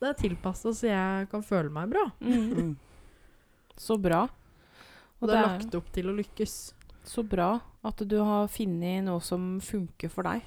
det 0.00 0.08
er 0.08 0.18
tilpassa 0.18 0.72
så 0.74 0.88
jeg 0.88 1.28
kan 1.30 1.42
føle 1.44 1.70
meg 1.72 1.90
bra. 1.92 2.06
Mm. 2.20 2.52
Mm. 2.56 2.76
Så 3.76 3.96
bra. 4.00 4.22
Og 5.20 5.28
det 5.28 5.36
er 5.36 5.44
lagt 5.46 5.74
opp 5.76 5.90
til 5.92 6.08
å 6.08 6.16
lykkes. 6.16 6.54
så 7.04 7.22
bra 7.26 7.60
at 7.84 7.96
du 8.08 8.18
har 8.22 8.46
funnet 8.52 9.04
noe 9.06 9.20
som 9.24 9.58
funker 9.64 10.10
for 10.12 10.22
deg. 10.28 10.42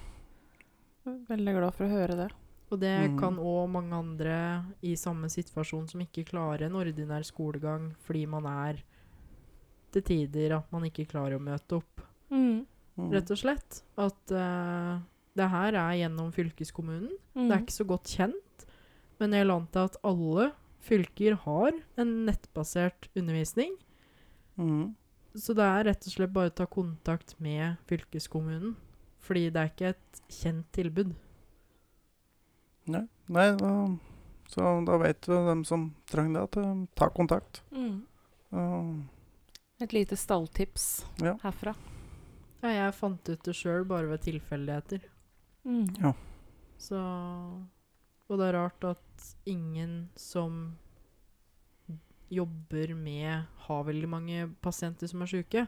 Veldig 1.04 1.54
glad 1.58 1.74
for 1.76 1.86
å 1.88 1.92
høre 1.92 2.16
det. 2.16 2.30
Og 2.72 2.80
det 2.80 2.94
Mm. 3.12 3.20
kan 3.20 3.36
òg 3.38 3.70
mange 3.70 3.94
andre 3.94 4.66
i 4.82 4.96
samme 4.96 5.30
situasjon 5.30 5.88
som 5.90 6.02
ikke 6.02 6.26
klarer 6.26 6.64
en 6.66 6.74
ordinær 6.80 7.24
skolegang 7.24 7.94
fordi 8.06 8.26
man 8.28 8.46
er 8.46 8.82
til 9.92 10.02
tider 10.02 10.56
at 10.58 10.72
man 10.72 10.84
ikke 10.84 11.06
klarer 11.08 11.36
å 11.38 11.42
møte 11.44 11.76
opp. 11.78 12.02
Mm. 12.32 12.66
Mm. 12.98 13.12
Rett 13.12 13.30
og 13.32 13.38
slett. 13.38 13.84
At 13.98 14.32
uh, 14.32 15.00
det 15.36 15.50
her 15.50 15.74
er 15.74 15.98
gjennom 16.08 16.32
fylkeskommunen. 16.34 17.12
Mm. 17.36 17.48
Det 17.50 17.52
er 17.58 17.62
ikke 17.62 17.80
så 17.84 17.86
godt 17.88 18.06
kjent, 18.06 18.43
men 19.24 19.34
jeg 19.38 19.48
la 19.48 19.56
an 19.62 19.70
til 19.72 19.88
at 19.88 19.96
alle 20.04 20.50
fylker 20.84 21.38
har 21.46 21.72
en 22.02 22.12
nettbasert 22.28 23.08
undervisning. 23.16 23.78
Mm. 24.60 24.90
Så 25.40 25.56
det 25.58 25.64
er 25.66 25.88
rett 25.88 26.06
og 26.10 26.14
slett 26.14 26.34
bare 26.36 26.52
å 26.52 26.56
ta 26.60 26.68
kontakt 26.70 27.34
med 27.42 27.80
fylkeskommunen. 27.90 28.76
Fordi 29.24 29.46
det 29.56 29.62
er 29.64 29.70
ikke 29.72 29.92
et 29.94 30.20
kjent 30.36 30.68
tilbud. 30.76 31.14
Nei, 32.92 33.06
nei 33.32 33.46
da, 33.56 33.70
så 34.52 34.74
da 34.84 34.98
vet 35.00 35.24
du 35.24 35.32
dem 35.48 35.64
som 35.66 35.88
trenger 36.12 36.36
det, 36.36 36.44
at 36.44 36.58
de 36.60 36.88
tar 37.00 37.14
kontakt. 37.16 37.62
Mm. 37.72 38.04
Et 39.82 39.96
lite 39.96 40.20
stalltips 40.20 41.06
Ja. 41.24 41.38
herfra. 41.42 41.74
Ja, 42.64 42.70
jeg 42.70 42.94
fant 43.00 43.30
ut 43.32 43.44
det 43.48 43.56
sjøl 43.56 43.88
bare 43.88 44.12
ved 44.12 44.22
tilfeldigheter. 44.28 45.08
Mm. 45.64 45.88
Så 46.78 47.00
Og 48.32 48.40
det 48.40 48.48
er 48.48 48.58
rart 48.58 48.86
at 48.88 49.26
ingen 49.50 50.08
som 50.16 50.78
jobber 52.34 52.94
med 52.98 53.44
Har 53.68 53.84
veldig 53.86 54.10
mange 54.10 54.46
pasienter 54.64 55.10
som 55.10 55.22
er 55.22 55.30
syke. 55.30 55.66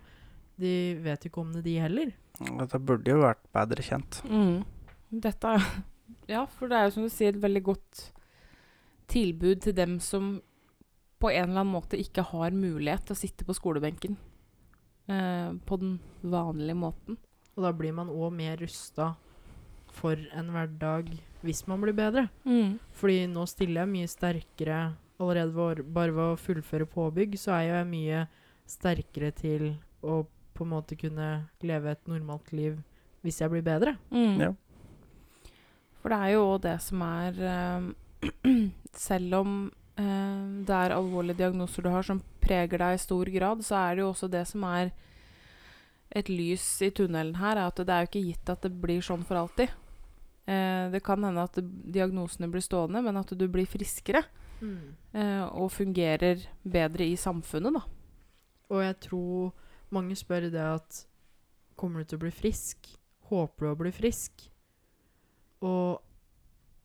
De 0.58 0.96
vet 1.04 1.28
ikke 1.28 1.44
om 1.44 1.52
det, 1.54 1.66
de 1.68 1.76
heller. 1.84 2.14
Dette 2.40 2.80
burde 2.80 3.12
jo 3.12 3.22
vært 3.22 3.44
bedre 3.56 3.84
kjent. 3.86 4.22
Mm. 4.28 4.64
Dette 5.24 5.58
Ja, 6.32 6.46
for 6.50 6.70
det 6.70 6.78
er 6.78 6.88
jo 6.88 6.96
som 6.96 7.06
du 7.06 7.12
sier, 7.14 7.34
et 7.34 7.42
veldig 7.42 7.62
godt 7.66 8.02
tilbud 9.12 9.62
til 9.62 9.76
dem 9.78 10.00
som 10.02 10.40
på 11.22 11.30
en 11.30 11.50
eller 11.50 11.62
annen 11.62 11.74
måte 11.74 12.00
ikke 12.02 12.26
har 12.32 12.56
mulighet 12.56 13.08
til 13.08 13.16
å 13.16 13.20
sitte 13.20 13.46
på 13.48 13.56
skolebenken 13.58 14.18
eh, 15.10 15.52
på 15.66 15.78
den 15.82 16.00
vanlige 16.22 16.78
måten. 16.78 17.20
Og 17.56 17.64
da 17.66 17.72
blir 17.78 17.94
man 17.96 18.12
òg 18.12 18.34
mer 18.36 18.58
rusta 18.62 19.14
for 19.96 20.20
en 20.36 20.52
hverdag 20.54 21.14
hvis 21.46 21.64
man 21.70 21.82
blir 21.84 21.96
bedre. 21.96 22.28
Mm. 22.44 22.78
Fordi 22.98 23.26
nå 23.32 23.46
stiller 23.50 23.84
jeg 23.84 23.94
mye 23.94 24.12
sterkere 24.12 24.80
allerede 25.22 25.56
ved, 25.56 25.84
bare 25.96 26.16
ved 26.16 26.34
å 26.34 26.40
fullføre 26.42 26.88
påbygg, 26.90 27.38
så 27.40 27.56
er 27.60 27.70
jeg 27.70 27.92
mye 27.92 28.26
sterkere 28.70 29.32
til 29.36 29.70
å 30.04 30.24
på 30.56 30.64
en 30.64 30.72
måte 30.72 30.96
kunne 30.96 31.30
leve 31.68 31.92
et 31.92 32.08
normalt 32.08 32.54
liv 32.56 32.78
hvis 33.26 33.42
jeg 33.42 33.52
blir 33.52 33.66
bedre. 33.66 33.96
Mm. 34.14 34.38
Ja. 34.40 34.52
For 36.00 36.14
det 36.14 36.20
er 36.22 36.36
jo 36.36 36.44
òg 36.54 36.60
det 36.64 36.76
som 36.86 37.02
er 37.02 37.40
eh, 37.52 37.88
Selv 39.08 39.40
om 39.42 39.56
eh, 40.00 40.44
det 40.68 40.76
er 40.78 40.94
alvorlige 40.96 41.42
diagnoser 41.42 41.84
du 41.84 41.90
har 41.92 42.06
som 42.08 42.22
preger 42.44 42.80
deg 42.80 42.96
i 42.96 43.02
stor 43.02 43.32
grad, 43.34 43.66
så 43.66 43.80
er 43.82 43.98
det 43.98 44.06
jo 44.06 44.12
også 44.14 44.30
det 44.32 44.46
som 44.48 44.64
er 44.70 44.94
et 46.16 46.30
lys 46.32 46.64
i 46.86 46.92
tunnelen 46.96 47.36
her, 47.42 47.58
er 47.58 47.68
at 47.68 47.82
det 47.82 47.92
er 47.92 48.06
jo 48.06 48.12
ikke 48.12 48.28
gitt 48.30 48.52
at 48.54 48.64
det 48.64 48.72
blir 48.86 49.04
sånn 49.04 49.26
for 49.28 49.42
alltid. 49.42 49.74
Eh, 50.46 50.92
det 50.94 51.02
kan 51.06 51.24
hende 51.26 51.42
at 51.42 51.58
diagnosene 51.62 52.50
blir 52.52 52.62
stående, 52.62 53.02
men 53.02 53.18
at 53.18 53.34
du 53.34 53.48
blir 53.50 53.66
friskere 53.70 54.22
eh, 54.62 55.46
og 55.50 55.72
fungerer 55.74 56.44
bedre 56.62 57.08
i 57.10 57.16
samfunnet, 57.18 57.80
da. 57.80 57.82
Og 58.70 58.84
jeg 58.84 58.98
tror 59.08 59.54
mange 59.94 60.18
spør 60.18 60.50
det 60.50 60.62
at 60.62 61.06
Kommer 61.76 62.00
du 62.00 62.08
til 62.08 62.16
å 62.16 62.24
bli 62.24 62.30
frisk? 62.32 62.88
Håper 63.28 63.66
du 63.66 63.68
å 63.68 63.78
bli 63.82 63.90
frisk? 63.92 64.46
Og 65.60 66.00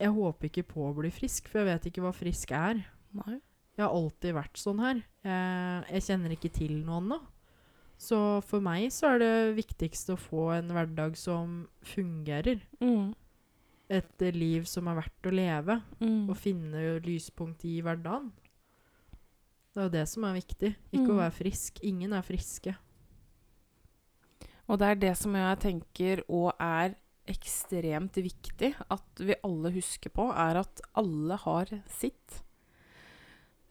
jeg 0.02 0.10
håper 0.16 0.48
ikke 0.48 0.64
på 0.66 0.88
å 0.88 0.96
bli 0.96 1.12
frisk, 1.14 1.46
for 1.46 1.60
jeg 1.60 1.68
vet 1.68 1.86
ikke 1.86 2.02
hva 2.02 2.10
frisk 2.10 2.50
er. 2.50 2.80
Nei. 3.14 3.36
Jeg 3.76 3.84
har 3.84 3.94
alltid 3.94 4.34
vært 4.34 4.58
sånn 4.58 4.82
her. 4.82 5.04
Jeg, 5.22 5.84
jeg 5.94 6.06
kjenner 6.08 6.34
ikke 6.34 6.50
til 6.56 6.74
noe 6.82 6.98
annet. 6.98 7.28
Så 8.00 8.18
for 8.48 8.64
meg 8.64 8.88
så 8.90 9.12
er 9.12 9.22
det 9.22 9.32
viktigste 9.60 10.16
å 10.16 10.20
få 10.20 10.48
en 10.56 10.72
hverdag 10.74 11.14
som 11.20 11.68
fungerer. 11.92 12.64
Mm. 12.80 13.12
Et 13.90 14.22
eh, 14.22 14.36
liv 14.36 14.68
som 14.70 14.86
er 14.90 15.00
verdt 15.00 15.26
å 15.26 15.34
leve. 15.34 15.80
Mm. 16.00 16.28
Og 16.30 16.36
finne 16.38 17.00
lyspunkt 17.04 17.64
i 17.66 17.80
hverdagen. 17.84 18.30
Det 19.70 19.80
er 19.82 19.86
jo 19.88 19.94
det 19.94 20.06
som 20.10 20.24
er 20.26 20.38
viktig. 20.38 20.70
Ikke 20.92 21.06
Mm. 21.06 21.14
å 21.14 21.20
være 21.20 21.36
frisk. 21.36 21.82
Ingen 21.86 22.12
er 22.12 22.22
friske. 22.26 22.76
Og 24.68 24.78
det 24.78 24.86
er 24.86 24.94
det 24.94 25.16
som 25.18 25.34
jeg 25.34 25.58
tenker 25.58 26.22
og 26.28 26.52
er 26.60 26.94
ekstremt 27.30 28.14
viktig 28.14 28.74
at 28.90 29.22
vi 29.22 29.34
alle 29.44 29.70
husker 29.74 30.10
på, 30.10 30.30
er 30.30 30.60
at 30.62 30.80
alle 30.98 31.36
har 31.36 31.66
sitt. 31.86 32.42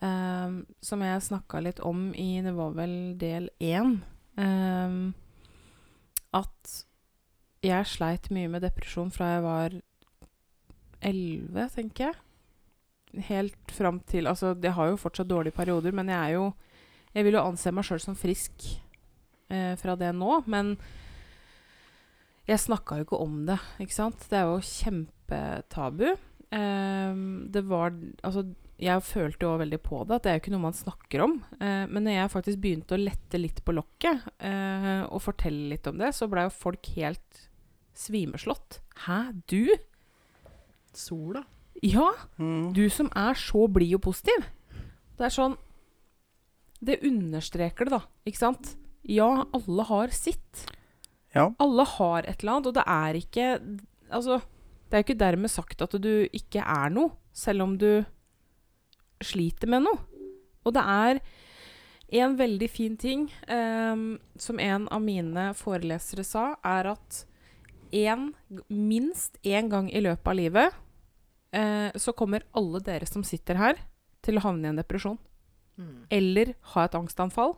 Um, 0.01 0.65
som 0.82 1.01
jeg 1.03 1.26
snakka 1.26 1.59
litt 1.59 1.80
om 1.84 2.13
i 2.15 2.39
Det 2.39 2.53
var 2.55 2.72
vel 2.72 3.17
del 3.20 3.49
én. 3.59 4.01
Um, 4.38 5.13
at 6.34 6.86
jeg 7.61 7.86
sleit 7.86 8.30
mye 8.32 8.47
med 8.47 8.63
depresjon 8.63 9.11
fra 9.11 9.34
jeg 9.34 9.43
var 9.43 9.82
elleve, 11.05 11.67
tenker 11.73 12.09
jeg. 12.09 12.19
Helt 13.25 13.71
fram 13.73 13.99
til 14.05 14.27
Altså, 14.29 14.51
jeg 14.61 14.75
har 14.77 14.91
jo 14.91 14.99
fortsatt 15.01 15.29
dårlige 15.31 15.55
perioder, 15.57 15.95
men 15.97 16.11
jeg 16.11 16.19
er 16.19 16.35
jo 16.35 16.53
Jeg 17.15 17.25
vil 17.25 17.33
jo 17.39 17.41
anse 17.41 17.71
meg 17.73 17.87
sjøl 17.87 18.01
som 18.03 18.17
frisk 18.19 18.67
eh, 19.49 19.73
fra 19.81 19.95
det 19.97 20.11
nå, 20.13 20.43
men 20.45 20.75
jeg 22.49 22.61
snakka 22.61 22.99
jo 22.99 23.05
ikke 23.07 23.17
om 23.21 23.43
det, 23.47 23.57
ikke 23.81 23.93
sant? 23.93 24.23
Det 24.29 24.37
er 24.37 24.45
jo 24.49 24.59
kjempetabu. 24.65 26.05
Eh, 26.53 27.19
det 27.53 27.63
var 27.65 27.93
Altså, 28.23 28.45
Jeg 28.79 29.03
følte 29.03 29.45
jo 29.45 29.57
veldig 29.59 29.81
på 29.83 30.03
det, 30.07 30.15
at 30.15 30.23
det 30.23 30.29
er 30.31 30.37
jo 30.37 30.41
ikke 30.43 30.53
noe 30.53 30.67
man 30.69 30.77
snakker 30.77 31.25
om. 31.25 31.33
Eh, 31.59 31.83
men 31.89 32.05
når 32.05 32.13
jeg 32.15 32.33
faktisk 32.37 32.61
begynte 32.61 32.95
å 32.95 33.01
lette 33.01 33.41
litt 33.41 33.59
på 33.65 33.73
lokket 33.75 34.29
eh, 34.39 35.01
og 35.09 35.19
fortelle 35.25 35.73
litt 35.73 35.89
om 35.89 35.97
det, 35.99 36.13
så 36.15 36.29
blei 36.31 36.45
jo 36.45 36.53
folk 36.55 36.93
helt 36.95 37.47
svimeslått. 37.99 38.79
Hæ, 39.03 39.33
du? 39.51 39.73
Sola. 40.97 41.43
Ja, 41.83 42.09
Mm. 42.37 42.73
du 42.73 42.89
som 42.89 43.07
er 43.15 43.33
så 43.35 43.67
blid 43.71 43.95
og 43.95 44.01
positiv. 44.01 44.45
Det 45.17 45.25
er 45.25 45.29
sånn 45.29 45.57
Det 46.83 47.01
understreker 47.03 47.85
det, 47.85 47.91
da. 47.91 48.01
Ikke 48.25 48.37
sant? 48.39 48.75
Ja, 49.03 49.45
alle 49.53 49.83
har 49.83 50.07
sitt. 50.15 50.65
Ja. 51.35 51.49
Alle 51.59 51.83
har 51.85 52.23
et 52.23 52.39
eller 52.41 52.53
annet, 52.53 52.67
og 52.67 52.73
det 52.73 52.83
er 52.87 53.13
ikke 53.19 53.79
Altså, 54.11 54.41
det 54.89 54.93
er 54.93 55.03
jo 55.03 55.07
ikke 55.13 55.19
dermed 55.19 55.49
sagt 55.51 55.81
at 55.81 55.91
du 56.01 56.27
ikke 56.33 56.63
er 56.65 56.89
noe, 56.89 57.11
selv 57.33 57.61
om 57.61 57.77
du 57.77 58.05
sliter 59.21 59.67
med 59.67 59.83
noe. 59.83 59.99
Og 60.65 60.73
det 60.73 60.81
er 60.81 61.19
en 62.23 62.35
veldig 62.39 62.69
fin 62.71 62.95
ting 62.97 63.27
um, 63.47 64.17
som 64.35 64.57
en 64.59 64.87
av 64.89 65.01
mine 65.01 65.51
forelesere 65.53 66.23
sa, 66.25 66.55
er 66.65 66.89
at 66.95 67.25
en, 67.91 68.33
minst 68.67 69.37
én 69.43 69.69
gang 69.71 69.89
i 69.91 70.01
løpet 70.03 70.27
av 70.27 70.37
livet 70.37 70.75
eh, 71.51 71.89
så 71.95 72.13
kommer 72.17 72.45
alle 72.57 72.81
dere 72.85 73.07
som 73.09 73.23
sitter 73.25 73.59
her, 73.59 73.81
til 74.21 74.35
å 74.37 74.43
havne 74.43 74.67
i 74.67 74.71
en 74.73 74.81
depresjon 74.81 75.19
Mm. 75.79 76.05
eller 76.09 76.53
ha 76.73 76.83
et 76.83 76.95
angstanfall, 76.95 77.53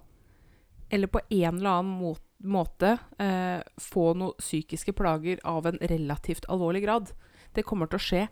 eller 0.94 1.10
på 1.10 1.20
en 1.30 1.58
eller 1.58 1.70
annen 1.70 1.96
må 1.98 2.12
måte 2.42 2.98
eh, 3.22 3.62
få 3.82 4.12
noen 4.18 4.38
psykiske 4.38 4.94
plager 4.98 5.42
av 5.46 5.66
en 5.70 5.80
relativt 5.90 6.46
alvorlig 6.50 6.84
grad. 6.86 7.12
Det 7.54 7.66
kommer 7.66 7.90
til 7.90 7.98
å 7.98 8.06
skje 8.06 8.24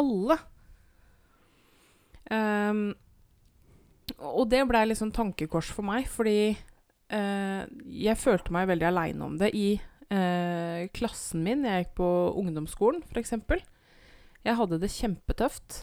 alle. 0.00 0.38
Um, 2.28 2.94
og 4.18 4.48
det 4.52 4.62
blei 4.68 4.84
liksom 4.88 5.12
tankekors 5.16 5.72
for 5.72 5.84
meg, 5.88 6.08
fordi 6.12 6.52
eh, 6.52 7.62
jeg 7.88 8.20
følte 8.20 8.52
meg 8.52 8.68
veldig 8.68 8.88
aleine 8.88 9.28
om 9.28 9.36
det 9.40 9.52
i 9.56 9.68
eh, 10.14 10.88
klassen 10.94 11.44
min. 11.46 11.66
Jeg 11.66 11.86
gikk 11.86 11.94
på 12.00 12.08
ungdomsskolen, 12.40 13.02
f.eks. 13.10 13.34
Jeg 14.46 14.56
hadde 14.60 14.80
det 14.80 14.92
kjempetøft, 14.94 15.82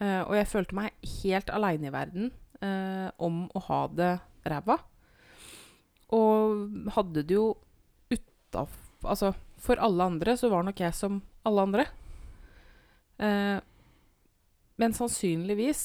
eh, 0.00 0.22
og 0.22 0.36
jeg 0.38 0.50
følte 0.50 0.78
meg 0.78 1.08
helt 1.20 1.52
aleine 1.52 1.90
i 1.90 1.94
verden 1.94 2.30
eh, 2.62 3.08
om 3.18 3.46
å 3.50 3.62
ha 3.68 3.80
det 3.92 4.12
ræva. 4.46 4.78
Og 6.14 6.90
hadde 6.96 7.26
det 7.26 7.36
jo 7.36 7.54
utaf... 8.12 8.74
Altså, 9.06 9.34
for 9.60 9.80
alle 9.82 10.06
andre 10.06 10.36
så 10.38 10.50
var 10.52 10.64
nok 10.66 10.80
jeg 10.80 10.94
som 10.96 11.20
alle 11.46 11.64
andre. 11.66 11.86
Eh, 13.22 13.58
men 14.76 14.94
sannsynligvis 14.96 15.82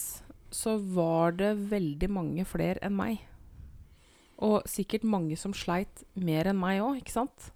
så 0.52 0.76
var 0.78 1.38
det 1.40 1.54
veldig 1.72 2.10
mange 2.12 2.46
flere 2.48 2.82
enn 2.84 2.96
meg. 2.98 3.22
Og 4.42 4.66
sikkert 4.70 5.06
mange 5.08 5.38
som 5.40 5.54
sleit 5.56 6.04
mer 6.18 6.50
enn 6.52 6.60
meg 6.60 6.82
òg, 6.84 7.00
ikke 7.02 7.14
sant? 7.14 7.52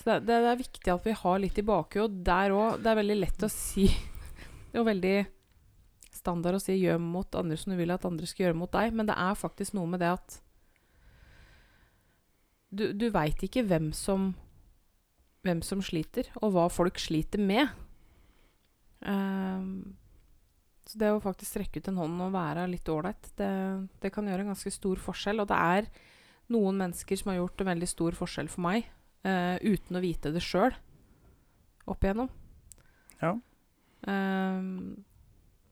Så 0.00 0.08
det, 0.08 0.20
det, 0.30 0.38
er 0.48 0.56
viktig 0.56 0.92
at 0.94 1.04
vi 1.04 1.12
har 1.12 1.40
litt 1.42 1.58
i 1.60 1.66
bakhodet 1.66 2.22
der 2.24 2.54
òg. 2.56 2.80
Det 2.80 2.88
er 2.88 3.00
veldig 3.02 3.18
lett 3.18 3.44
å 3.44 3.52
si 3.52 3.84
jo 4.74 4.84
veldig 4.86 5.16
standard 6.20 6.56
å 6.58 6.62
si 6.62 6.74
'gjør 6.76 6.98
mot 7.00 7.36
andre 7.36 7.56
som 7.60 7.72
du 7.72 7.78
vil 7.78 7.92
at 7.92 8.04
andre 8.08 8.28
skal 8.28 8.48
gjøre 8.48 8.58
mot 8.60 8.72
deg', 8.72 8.94
men 8.96 9.08
det 9.08 9.16
er 9.16 9.38
faktisk 9.38 9.76
noe 9.76 9.88
med 9.88 10.02
det 10.02 10.10
at 10.12 10.40
du, 12.70 12.90
du 12.92 13.06
veit 13.10 13.40
ikke 13.44 13.64
hvem 13.66 13.90
som 13.96 14.32
hvem 15.46 15.62
som 15.64 15.80
sliter, 15.84 16.28
og 16.40 16.54
hva 16.54 16.66
folk 16.72 17.00
sliter 17.00 17.40
med. 17.40 17.70
Um, 19.00 19.96
så 20.84 21.00
det 21.00 21.10
å 21.14 21.22
faktisk 21.22 21.54
strekke 21.54 21.80
ut 21.80 21.90
en 21.92 22.00
hånd 22.02 22.24
og 22.26 22.34
være 22.34 22.66
litt 22.68 22.88
ålreit, 22.92 23.30
det, 23.38 23.50
det 24.02 24.12
kan 24.12 24.28
gjøre 24.28 24.44
en 24.44 24.52
ganske 24.52 24.72
stor 24.74 25.00
forskjell. 25.00 25.40
Og 25.42 25.48
det 25.50 25.56
er 25.56 25.88
noen 26.52 26.80
mennesker 26.80 27.20
som 27.20 27.32
har 27.32 27.40
gjort 27.40 27.62
en 27.62 27.70
veldig 27.70 27.88
stor 27.88 28.18
forskjell 28.18 28.50
for 28.52 28.66
meg, 28.66 28.88
eh, 29.26 29.56
uten 29.62 29.98
å 29.98 30.02
vite 30.02 30.32
det 30.34 30.42
sjøl, 30.44 30.74
opp 31.90 32.04
igjennom. 32.04 32.30
Ja. 33.20 33.34
Ehm, 34.08 35.04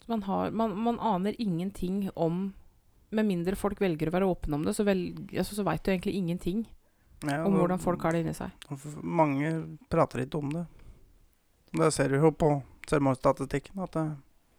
man, 0.07 0.22
har, 0.22 0.51
man, 0.51 0.74
man 0.76 1.01
aner 1.01 1.36
ingenting 1.40 2.11
om 2.14 2.53
Med 3.09 3.24
mindre 3.24 3.57
folk 3.57 3.80
velger 3.80 4.11
å 4.11 4.12
være 4.12 4.26
åpne 4.28 4.59
om 4.59 4.64
det, 4.66 4.74
så, 4.76 4.84
velg, 4.84 5.30
altså, 5.32 5.55
så 5.57 5.64
veit 5.64 5.80
du 5.80 5.88
egentlig 5.88 6.12
ingenting 6.18 6.66
Ja, 7.24 7.38
om 7.46 7.55
hvordan 7.57 7.80
folk 7.80 8.03
har 8.05 8.12
det 8.12 8.20
inni 8.20 8.34
seg. 8.36 8.53
Mange 9.01 9.78
prater 9.88 10.26
ikke 10.26 10.42
om 10.42 10.53
det. 10.53 10.66
Det 11.72 11.88
ser 11.96 12.12
vi 12.12 12.20
jo 12.20 12.30
på 12.36 12.51
selvmordsstatistikken, 12.88 13.80
at 13.80 13.96
det, 13.96 14.05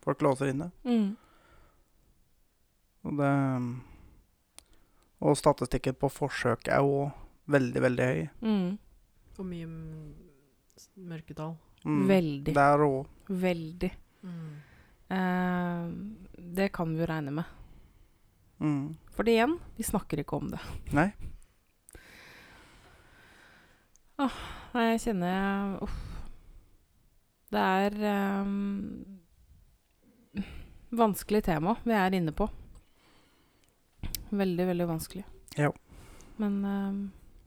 folk 0.02 0.26
låser 0.26 0.50
inne. 0.50 0.72
Mm. 0.82 1.14
Og, 3.06 3.14
det, 3.22 3.30
og 5.22 5.38
statistikken 5.38 5.96
på 6.02 6.10
forsøk 6.12 6.68
er 6.68 6.82
jo 6.82 7.08
veldig, 7.50 7.84
veldig 7.86 8.10
høy. 8.10 8.22
Mm. 8.46 8.68
Og 9.40 9.48
mye 9.48 9.70
mørketall. 11.10 11.56
Mm. 11.86 12.02
Veldig. 12.10 12.56
Der 12.58 12.84
òg. 12.86 13.08
Veldig. 13.30 13.92
Mm. 14.28 14.52
Eh, 15.16 15.86
det 16.60 16.70
kan 16.76 16.94
vi 16.94 17.02
jo 17.02 17.10
regne 17.10 17.34
med. 17.40 17.56
Mm. 18.60 18.96
For 19.16 19.24
det 19.24 19.38
igjen, 19.38 19.58
vi 19.78 19.88
snakker 19.88 20.22
ikke 20.22 20.40
om 20.40 20.52
det. 20.52 20.62
Nei. 20.96 21.10
Nei, 24.20 24.86
jeg 24.92 25.04
kjenner 25.08 25.32
jeg 25.32 25.84
Uff. 25.86 26.00
Det 27.50 27.62
er 27.66 27.96
um, 28.44 29.20
vanskelig 30.94 31.42
tema 31.48 31.74
vi 31.82 31.96
er 31.98 32.14
inne 32.14 32.34
på. 32.36 32.46
Veldig, 34.30 34.68
veldig 34.70 34.88
vanskelig. 34.92 35.24
Ja. 35.58 35.72
Men 36.38 36.60
eh, 36.70 37.00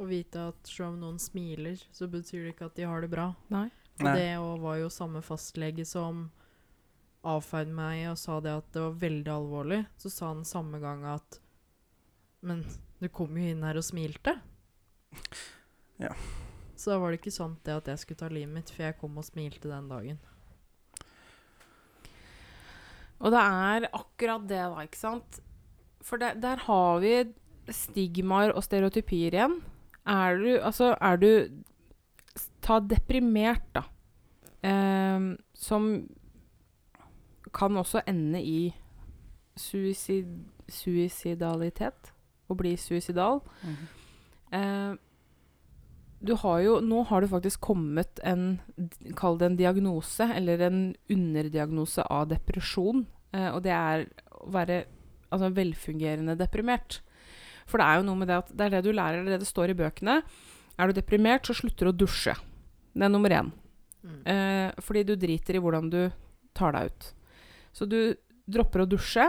Å 0.02 0.06
vite 0.08 0.48
at 0.50 0.66
selv 0.66 0.92
om 0.92 1.00
noen 1.04 1.18
smiler, 1.22 1.78
så 1.94 2.08
betyr 2.10 2.48
det 2.48 2.54
ikke 2.56 2.68
at 2.72 2.78
de 2.78 2.86
har 2.90 3.04
det 3.04 3.10
bra. 3.12 3.28
nei. 3.54 3.68
Og 4.00 4.06
Nei. 4.08 4.14
det 4.16 4.30
var 4.62 4.78
jo 4.80 4.88
samme 4.90 5.20
fastlege 5.22 5.84
som 5.86 6.24
avfeide 7.28 7.70
meg 7.76 8.06
og 8.10 8.16
sa 8.18 8.38
det 8.42 8.54
at 8.56 8.70
det 8.74 8.80
var 8.82 8.96
veldig 9.02 9.30
alvorlig. 9.30 9.82
Så 10.00 10.10
sa 10.10 10.30
han 10.32 10.46
samme 10.48 10.80
gang 10.82 11.04
at 11.06 11.38
Men 12.42 12.64
du 12.98 13.06
kom 13.12 13.36
jo 13.38 13.44
inn 13.52 13.62
her 13.62 13.78
og 13.78 13.84
smilte. 13.86 14.32
Ja. 16.02 16.10
Så 16.74 16.90
da 16.90 16.96
var 16.98 17.12
det 17.12 17.20
ikke 17.20 17.34
sant 17.34 17.60
det 17.62 17.76
at 17.76 17.90
jeg 17.92 18.00
skulle 18.02 18.18
ta 18.24 18.30
livet 18.32 18.50
mitt, 18.56 18.72
for 18.74 18.82
jeg 18.88 18.96
kom 18.98 19.20
og 19.20 19.26
smilte 19.28 19.70
den 19.70 19.86
dagen. 19.92 20.18
Og 23.22 23.30
det 23.30 23.38
er 23.38 23.86
akkurat 23.94 24.48
det, 24.50 24.58
da, 24.72 24.82
ikke 24.82 24.98
sant? 24.98 25.38
For 26.02 26.18
det, 26.18 26.32
der 26.42 26.64
har 26.64 26.98
vi 27.04 27.12
stigmaer 27.70 28.50
og 28.56 28.64
stereotypier 28.66 29.36
igjen. 29.38 29.60
Er 30.06 30.38
du 30.38 30.60
Altså, 30.60 30.96
er 31.00 31.16
du 31.16 31.62
Ta 32.62 32.78
deprimert, 32.80 33.64
da. 33.74 33.82
Eh, 34.62 35.36
som 35.54 36.08
kan 37.52 37.76
også 37.76 38.00
ende 38.06 38.40
i 38.40 38.72
suicid, 39.58 40.28
suicidalitet. 40.70 42.12
Å 42.48 42.56
bli 42.56 42.76
suicidal. 42.76 43.42
Mhm. 43.62 43.88
Eh, 44.52 44.94
du 46.22 46.36
har 46.36 46.60
jo 46.60 46.80
Nå 46.80 47.02
har 47.08 47.20
det 47.20 47.30
faktisk 47.30 47.60
kommet 47.60 48.20
en 48.22 48.60
Kall 49.16 49.38
det 49.38 49.46
en 49.46 49.56
diagnose, 49.56 50.28
eller 50.36 50.60
en 50.60 50.94
underdiagnose 51.10 52.04
av 52.08 52.28
depresjon. 52.28 53.06
Eh, 53.32 53.50
og 53.50 53.62
det 53.62 53.72
er 53.72 54.06
å 54.30 54.50
være 54.52 54.84
altså, 55.32 55.50
velfungerende 55.50 56.36
deprimert. 56.38 57.00
For 57.70 57.80
det 57.80 57.86
er 57.88 58.00
jo 58.00 58.06
noe 58.08 58.20
med 58.20 58.30
det 58.30 58.40
at 58.42 58.52
det 58.52 58.66
er 58.66 58.76
det 58.76 58.84
du 58.86 58.92
lærer, 58.94 59.22
det 59.22 59.32
er 59.32 59.38
det 59.38 59.44
det 59.44 59.50
står 59.50 59.72
i 59.72 59.78
bøkene. 59.78 60.20
Er 60.78 60.88
du 60.88 60.96
deprimert, 60.96 61.46
så 61.46 61.56
slutter 61.56 61.88
du 61.88 61.92
å 61.92 61.98
dusje. 62.04 62.34
Det 62.92 63.06
er 63.06 63.12
nummer 63.12 63.32
én. 63.32 63.52
Mm. 64.02 64.20
Eh, 64.26 64.82
fordi 64.82 65.04
du 65.06 65.14
driter 65.16 65.56
i 65.56 65.62
hvordan 65.62 65.90
du 65.92 66.00
tar 66.56 66.74
deg 66.76 66.90
ut. 66.90 67.12
Så 67.72 67.88
du 67.88 68.14
dropper 68.50 68.84
å 68.84 68.88
dusje. 68.88 69.28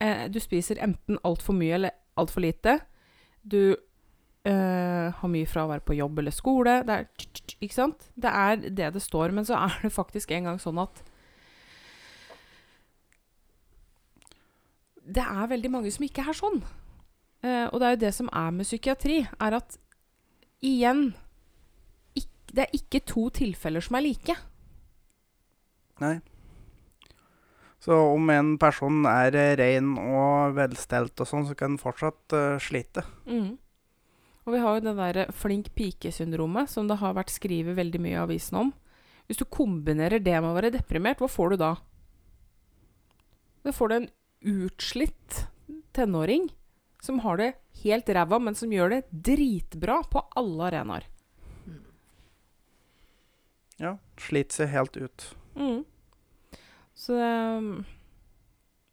Eh, 0.00 0.26
du 0.32 0.40
spiser 0.42 0.80
enten 0.82 1.20
altfor 1.26 1.56
mye 1.58 1.76
eller 1.76 1.98
altfor 2.18 2.42
lite. 2.46 2.78
Du 3.42 3.76
eh, 4.48 5.06
har 5.14 5.30
mye 5.30 5.48
fra 5.50 5.66
å 5.66 5.72
være 5.72 5.86
på 5.86 5.98
jobb 5.98 6.22
eller 6.22 6.34
skole. 6.34 6.80
Det 6.86 6.96
er, 6.96 7.28
ikke 7.58 7.76
sant? 7.76 8.08
Det 8.14 8.32
er 8.32 8.58
det 8.64 8.92
det 8.96 9.04
står. 9.04 9.34
Men 9.36 9.46
så 9.48 9.60
er 9.60 9.78
det 9.84 9.94
faktisk 9.94 10.34
en 10.34 10.50
gang 10.52 10.62
sånn 10.62 10.82
at 10.82 11.04
Det 15.08 15.22
er 15.24 15.46
veldig 15.48 15.70
mange 15.72 15.88
som 15.88 16.02
ikke 16.04 16.20
er 16.28 16.36
sånn. 16.36 16.58
Eh, 17.44 17.66
og 17.70 17.78
det 17.78 17.86
er 17.86 17.94
jo 17.94 18.02
det 18.06 18.14
som 18.16 18.30
er 18.34 18.50
med 18.54 18.66
psykiatri, 18.66 19.20
er 19.38 19.58
at 19.60 19.78
igjen 20.64 21.12
ikk- 22.18 22.52
Det 22.52 22.64
er 22.64 22.74
ikke 22.74 23.04
to 23.04 23.28
tilfeller 23.30 23.84
som 23.84 23.96
er 23.96 24.06
like. 24.06 24.34
Nei. 26.00 26.20
Så 27.78 27.94
om 27.94 28.30
en 28.30 28.56
person 28.58 29.04
er 29.06 29.36
eh, 29.38 29.54
ren 29.60 29.94
og 29.98 30.56
velstelt 30.56 31.20
og 31.20 31.28
sånn, 31.28 31.46
så 31.46 31.54
kan 31.54 31.76
den 31.76 31.82
fortsatt 31.82 32.34
uh, 32.34 32.58
slite. 32.58 33.04
Mm. 33.28 33.58
Og 34.48 34.54
vi 34.54 34.62
har 34.64 34.78
jo 34.78 34.84
det 34.86 34.96
derre 34.96 35.26
flink 35.36 35.70
pike-syndromet, 35.76 36.70
som 36.72 36.88
det 36.88 36.98
har 36.98 37.14
vært 37.14 37.30
skrevet 37.30 37.76
veldig 37.76 38.00
mye 38.00 38.16
i 38.16 38.22
avisen 38.22 38.58
om. 38.64 38.72
Hvis 39.28 39.38
du 39.38 39.44
kombinerer 39.44 40.22
det 40.24 40.34
med 40.40 40.50
å 40.50 40.56
være 40.56 40.72
deprimert, 40.72 41.20
hva 41.20 41.28
får 41.28 41.52
du 41.52 41.56
da? 41.60 41.74
Da 43.62 43.74
får 43.76 43.88
du 43.88 43.94
en 43.98 44.08
utslitt 44.64 45.42
tenåring 45.92 46.48
som 47.02 47.20
har 47.24 47.38
det 47.38 47.52
helt 47.82 48.08
ræva, 48.08 48.38
men 48.42 48.56
som 48.58 48.72
gjør 48.72 48.96
det 48.96 49.02
dritbra 49.10 50.00
på 50.10 50.24
alle 50.38 50.70
arenaer. 50.70 51.06
Ja. 53.78 53.94
Sliter 54.18 54.64
seg 54.64 54.72
helt 54.74 54.98
ut. 54.98 55.28
Mm. 55.54 55.84
Så 56.98 57.14
um, 57.14 57.84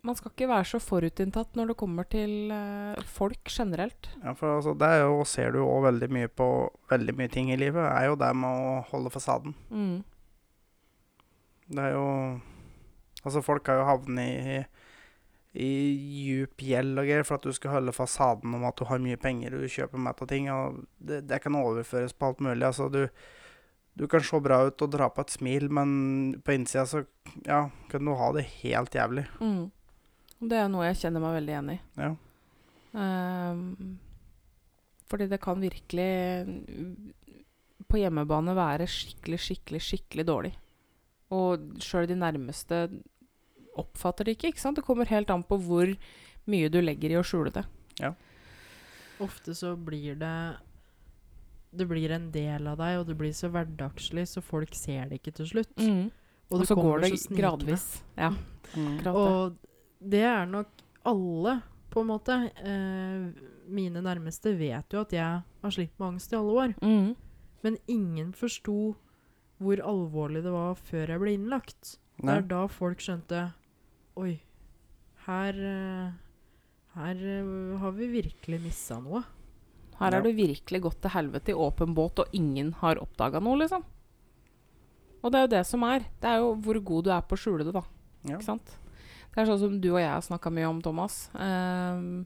man 0.06 0.18
skal 0.18 0.30
ikke 0.32 0.50
være 0.52 0.68
så 0.70 0.80
forutinntatt 0.84 1.58
når 1.58 1.72
det 1.72 1.78
kommer 1.80 2.06
til 2.10 2.54
uh, 2.54 3.06
folk 3.10 3.50
generelt. 3.50 4.12
Ja, 4.22 4.36
for 4.38 4.60
altså, 4.60 4.76
det 4.78 4.92
jo, 5.02 5.24
ser 5.26 5.56
du 5.56 5.64
jo 5.64 5.72
veldig 5.86 6.10
mye 6.14 6.30
på 6.30 6.50
veldig 6.92 7.16
mye 7.18 7.32
ting 7.34 7.50
i 7.50 7.58
livet, 7.58 7.82
er 7.88 8.12
jo 8.12 8.20
det 8.22 8.30
med 8.38 8.66
å 8.68 8.76
holde 8.92 9.14
fasaden. 9.14 9.58
Mm. 9.74 10.04
Det 11.74 11.88
er 11.88 11.98
jo 11.98 12.10
Altså, 13.26 13.42
folk 13.42 13.66
har 13.66 13.80
jo 13.80 13.86
havnet 13.88 14.28
i, 14.30 14.58
i 15.56 15.96
djup 15.96 16.62
gjeld 16.68 17.00
og 17.00 17.08
greier 17.08 17.26
for 17.28 17.40
at 17.40 17.48
du 17.48 17.56
skal 17.56 17.78
holde 17.78 17.96
fasaden 17.96 18.58
om 18.58 18.66
at 18.68 18.76
du 18.80 18.84
har 18.90 19.02
mye 19.02 19.20
penger 19.20 19.56
og 19.56 19.64
du 19.64 19.72
kjøper 19.72 20.02
mat 20.04 20.22
og 20.22 20.30
ting. 20.32 20.50
Og 20.52 20.82
det, 21.00 21.24
det 21.30 21.40
kan 21.44 21.56
overføres 21.56 22.16
på 22.16 22.30
alt 22.30 22.44
mulig. 22.44 22.66
Altså, 22.68 22.90
du, 22.92 23.06
du 23.96 24.06
kan 24.12 24.24
se 24.26 24.42
bra 24.44 24.62
ut 24.68 24.84
og 24.84 24.92
dra 24.92 25.08
på 25.14 25.24
et 25.24 25.36
smil, 25.38 25.70
men 25.72 25.90
på 26.44 26.58
innsida 26.58 26.86
så 26.90 27.06
ja, 27.48 27.66
kan 27.92 28.06
du 28.06 28.16
ha 28.20 28.32
det 28.36 28.48
helt 28.60 28.96
jævlig. 28.96 29.26
Mm. 29.40 29.72
Det 30.46 30.60
er 30.60 30.68
noe 30.72 30.90
jeg 30.90 31.00
kjenner 31.06 31.24
meg 31.24 31.38
veldig 31.40 31.54
igjen 31.56 31.72
i. 31.72 31.78
Ja. 32.02 32.12
Um, 32.96 33.96
fordi 35.08 35.30
det 35.32 35.40
kan 35.44 35.64
virkelig 35.64 36.12
på 37.92 38.00
hjemmebane 38.02 38.56
være 38.58 38.88
skikkelig, 38.90 39.40
skikkelig, 39.48 39.82
skikkelig 39.88 40.28
dårlig. 40.28 40.54
Og 41.36 41.80
sjøl 41.84 42.08
de 42.10 42.18
nærmeste 42.20 42.86
oppfatter 43.82 44.26
det 44.28 44.38
ikke. 44.38 44.54
ikke 44.54 44.62
sant? 44.64 44.78
Det 44.80 44.86
kommer 44.86 45.10
helt 45.10 45.30
an 45.34 45.44
på 45.44 45.58
hvor 45.62 45.92
mye 46.52 46.70
du 46.70 46.80
legger 46.82 47.14
i 47.16 47.20
å 47.20 47.26
skjule 47.26 47.52
det. 47.56 47.66
Ja. 48.02 48.14
Ofte 49.24 49.56
så 49.56 49.76
blir 49.80 50.18
det 50.20 50.36
Det 51.76 51.86
blir 51.88 52.12
en 52.16 52.30
del 52.32 52.68
av 52.72 52.78
deg, 52.80 53.00
og 53.02 53.08
det 53.10 53.16
blir 53.20 53.34
så 53.36 53.50
hverdagslig, 53.52 54.24
så 54.32 54.42
folk 54.44 54.76
ser 54.76 55.10
det 55.10 55.20
ikke 55.20 55.34
til 55.36 55.50
slutt. 55.50 55.74
Mm. 55.76 56.06
Og, 56.52 56.60
og 56.62 56.68
så 56.70 56.76
går 56.78 57.02
det 57.04 57.10
så 57.20 57.36
gradvis. 57.36 57.88
Ja, 58.18 58.34
Mm. 58.76 58.96
Og 59.14 59.56
det 60.02 60.24
er 60.26 60.46
nok 60.50 60.68
alle, 61.06 61.62
på 61.94 62.02
en 62.02 62.08
måte. 62.10 62.34
Eh, 62.58 63.28
mine 63.72 64.02
nærmeste 64.02 64.52
vet 64.58 64.92
jo 64.92 65.04
at 65.04 65.14
jeg 65.14 65.44
har 65.62 65.72
slitt 65.72 65.94
med 66.00 66.08
angst 66.16 66.34
i 66.34 66.36
alle 66.40 66.56
år. 66.64 66.74
Mm. 66.82 67.12
Men 67.64 67.78
ingen 67.88 68.34
forsto 68.34 68.96
hvor 69.62 69.80
alvorlig 69.86 70.42
det 70.44 70.52
var 70.52 70.76
før 70.76 71.14
jeg 71.14 71.22
ble 71.22 71.36
innlagt. 71.38 71.94
Det 72.20 72.34
er 72.34 72.42
da 72.50 72.66
folk 72.68 73.00
skjønte 73.06 73.46
Oi, 74.16 74.36
her 75.26 75.58
eh, 75.60 76.12
Her 76.96 77.24
eh, 77.40 77.80
har 77.82 77.92
vi 77.98 78.08
virkelig 78.14 78.62
missa 78.64 79.00
noe. 79.04 79.24
Her 80.00 80.12
Ja. 80.16 80.22
du 80.22 80.30
virkelig 80.36 80.82
gått 80.82 81.02
til 81.02 81.12
helvete 81.12 81.52
i 81.52 81.56
åpen 81.56 81.94
båt, 81.96 82.20
og 82.20 82.28
ingen 82.34 82.74
har 82.80 82.96
oppdaga 83.00 83.40
noe, 83.44 83.58
liksom. 83.60 83.84
Og 85.24 85.32
det 85.32 85.40
er 85.40 85.44
jo 85.46 85.54
det 85.56 85.66
som 85.68 85.84
er. 85.84 86.06
Det 86.22 86.30
er 86.30 86.38
jo 86.40 86.54
hvor 86.56 86.80
god 86.84 87.04
du 87.04 87.12
er 87.12 87.22
på 87.22 87.36
å 87.36 87.40
skjule 87.40 87.66
det, 87.66 87.74
da. 87.74 87.84
Ja. 88.24 88.36
Ikke 88.38 88.48
sant? 88.48 88.78
Det 89.34 89.42
er 89.42 89.46
sånn 89.50 89.60
som 89.60 89.82
du 89.82 89.90
og 89.92 90.00
jeg 90.00 90.12
har 90.12 90.22
snakka 90.24 90.52
mye 90.54 90.68
om, 90.70 90.82
Thomas. 90.82 91.30
Um, 91.34 92.26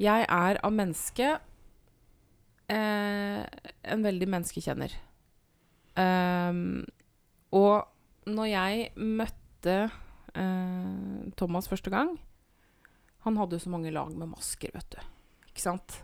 jeg 0.00 0.26
er 0.28 0.58
av 0.60 0.72
menneske 0.72 1.38
eh, 2.68 3.44
en 3.84 4.04
veldig 4.04 4.28
menneskekjenner. 4.28 4.92
Um, 5.96 6.84
og 7.52 7.88
når 8.26 8.48
jeg 8.52 8.90
møtte 8.96 9.76
Thomas 11.36 11.68
første 11.68 11.90
gang 11.92 12.14
Han 13.26 13.36
hadde 13.36 13.58
jo 13.58 13.64
så 13.66 13.72
mange 13.72 13.92
lag 13.94 14.10
med 14.16 14.30
masker, 14.32 14.72
vet 14.74 14.94
du. 14.96 15.02
Ikke 15.52 15.62
sant? 15.62 15.98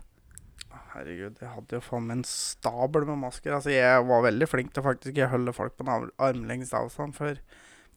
Herregud, 0.93 1.39
jeg 1.41 1.49
hadde 1.49 1.75
jo 1.75 1.81
faen 1.83 2.05
meg 2.07 2.19
en 2.19 2.27
stabel 2.29 3.05
med 3.09 3.19
masker. 3.23 3.55
Altså, 3.57 3.71
jeg 3.73 4.05
var 4.05 4.23
veldig 4.25 4.47
flink 4.49 4.71
til 4.73 4.85
faktisk 4.85 5.17
å 5.25 5.29
holde 5.33 5.53
folk 5.57 5.75
på 5.77 5.85
en 5.85 5.91
arm- 5.95 6.13
armlengdes 6.21 6.73
avstand. 6.77 7.17
Før 7.17 7.41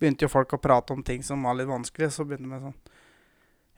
begynte 0.01 0.26
jo 0.26 0.33
folk 0.33 0.57
å 0.57 0.61
prate 0.61 0.97
om 0.97 1.05
ting 1.07 1.22
som 1.22 1.45
var 1.47 1.55
litt 1.59 1.70
vanskelig, 1.70 2.11
så 2.16 2.26
begynte 2.26 2.51
vi 2.51 2.62
sånn 2.64 2.78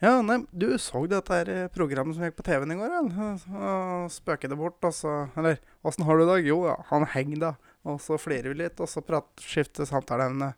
Ja, 0.02 0.14
nei, 0.26 0.40
du 0.50 0.66
så 0.82 1.04
dette 1.10 1.36
her 1.36 1.50
eh, 1.52 1.68
programmet 1.74 2.16
som 2.16 2.24
gikk 2.26 2.38
på 2.40 2.46
TV-en 2.46 2.72
i 2.74 2.78
går, 2.80 2.94
vel? 2.96 3.12
Og 3.60 4.10
det 4.50 4.58
bort, 4.58 4.80
og 4.86 4.94
så 4.96 5.12
Eller, 5.38 5.60
åssen 5.86 6.06
har 6.08 6.18
du 6.18 6.24
det 6.24 6.28
i 6.28 6.32
dag? 6.32 6.48
Jo, 6.50 6.58
ja, 6.70 6.78
han 6.90 7.06
henger, 7.14 7.40
da. 7.48 7.52
Og 7.84 8.00
så 8.02 8.18
flirer 8.20 8.50
vi 8.54 8.62
litt, 8.62 8.80
og 8.80 8.90
så 8.90 9.02
prat, 9.04 9.28
skifter 9.42 9.86
samtaleemne. 9.88 10.54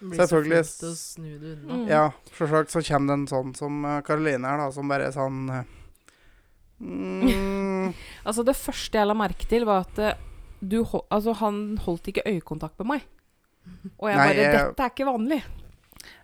Blir 0.00 0.14
så 0.20 0.26
Selvfølgelig. 0.28 0.60
å 0.86 0.92
snu 0.94 1.30
det 1.42 1.52
unna. 1.56 1.74
Mm. 1.74 1.86
Ja, 1.90 2.04
selvsagt 2.36 2.70
så 2.70 2.82
kommer 2.86 3.08
det 3.10 3.16
en 3.18 3.26
sånn 3.32 3.54
som 3.58 3.84
Karoline 3.84 3.96
Caroline 4.06 4.46
her, 4.46 4.60
da, 4.62 4.68
som 4.70 4.88
bare 4.92 5.08
er 5.08 5.14
sånn 5.16 5.40
eh, 5.50 5.64
mm, 6.80 7.94
Altså, 8.28 8.44
det 8.46 8.54
første 8.58 9.00
jeg 9.00 9.08
la 9.10 9.16
merke 9.18 9.48
til, 9.50 9.66
var 9.68 9.86
at 9.88 9.98
eh, 9.98 10.20
du, 10.60 10.80
altså, 11.10 11.34
han 11.42 11.78
holdt 11.84 12.10
ikke 12.12 12.26
øyekontakt 12.26 12.78
med 12.82 12.92
meg. 12.94 13.04
Og 13.98 14.08
jeg 14.10 14.16
Nei, 14.16 14.26
bare 14.30 14.44
jeg- 14.46 14.54
Dette 14.70 14.86
er 14.86 14.94
ikke 14.94 15.08
vanlig. 15.10 15.42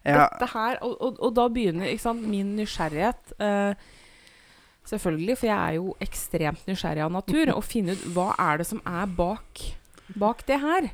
ja, 0.05 0.29
Dette 0.33 0.47
her 0.55 0.79
Og, 0.83 0.95
og, 1.03 1.19
og 1.21 1.35
da 1.37 1.49
begynner 1.53 1.91
ikke 1.91 2.07
sant, 2.07 2.23
min 2.29 2.55
nysgjerrighet. 2.57 3.35
eh, 3.41 3.75
selvfølgelig, 4.87 5.39
for 5.39 5.47
jeg 5.47 5.59
er 5.59 5.75
jo 5.79 5.95
ekstremt 6.01 6.67
nysgjerrig 6.69 7.05
av 7.05 7.13
natur. 7.13 7.53
Å 7.59 7.63
finne 7.63 7.93
ut 7.99 8.07
hva 8.15 8.35
er 8.39 8.59
det 8.63 8.67
som 8.71 8.81
er 8.87 9.07
bak, 9.07 9.63
bak 10.17 10.47
det 10.47 10.61
her. 10.61 10.91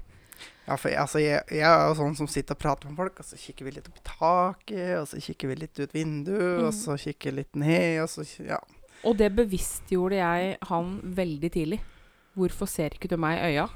Ja, 0.71 0.77
for 0.79 0.93
jeg, 0.93 1.01
altså, 1.03 1.19
jeg, 1.19 1.41
jeg 1.51 1.67
er 1.67 1.89
jo 1.91 1.95
sånn 1.99 2.15
som 2.15 2.29
sitter 2.31 2.55
og 2.55 2.61
prater 2.63 2.87
med 2.93 3.01
folk, 3.01 3.17
og 3.19 3.27
så 3.27 3.35
kikker 3.41 3.67
vi 3.67 3.73
litt 3.75 3.89
opp 3.91 3.97
i 3.99 4.05
taket, 4.07 4.93
og 5.01 5.09
så 5.11 5.19
kikker 5.25 5.51
vi 5.51 5.57
litt 5.65 5.81
ut 5.83 5.95
vinduet, 5.97 6.61
og 6.63 6.69
Mm. 6.71 6.77
så 6.79 6.95
kikker 7.03 7.35
litt 7.35 7.57
ned, 7.59 8.03
og 8.05 8.09
så 8.13 8.23
Ja. 8.47 8.61
Og 9.03 9.17
det 9.17 9.33
bevisstgjorde 9.35 10.21
jeg 10.21 10.59
han 10.69 11.01
veldig 11.03 11.51
tidlig. 11.51 11.81
Hvorfor 12.37 12.69
ser 12.69 12.91
ikke 12.95 13.09
du 13.11 13.17
meg 13.17 13.39
i 13.41 13.57
øya? 13.57 13.67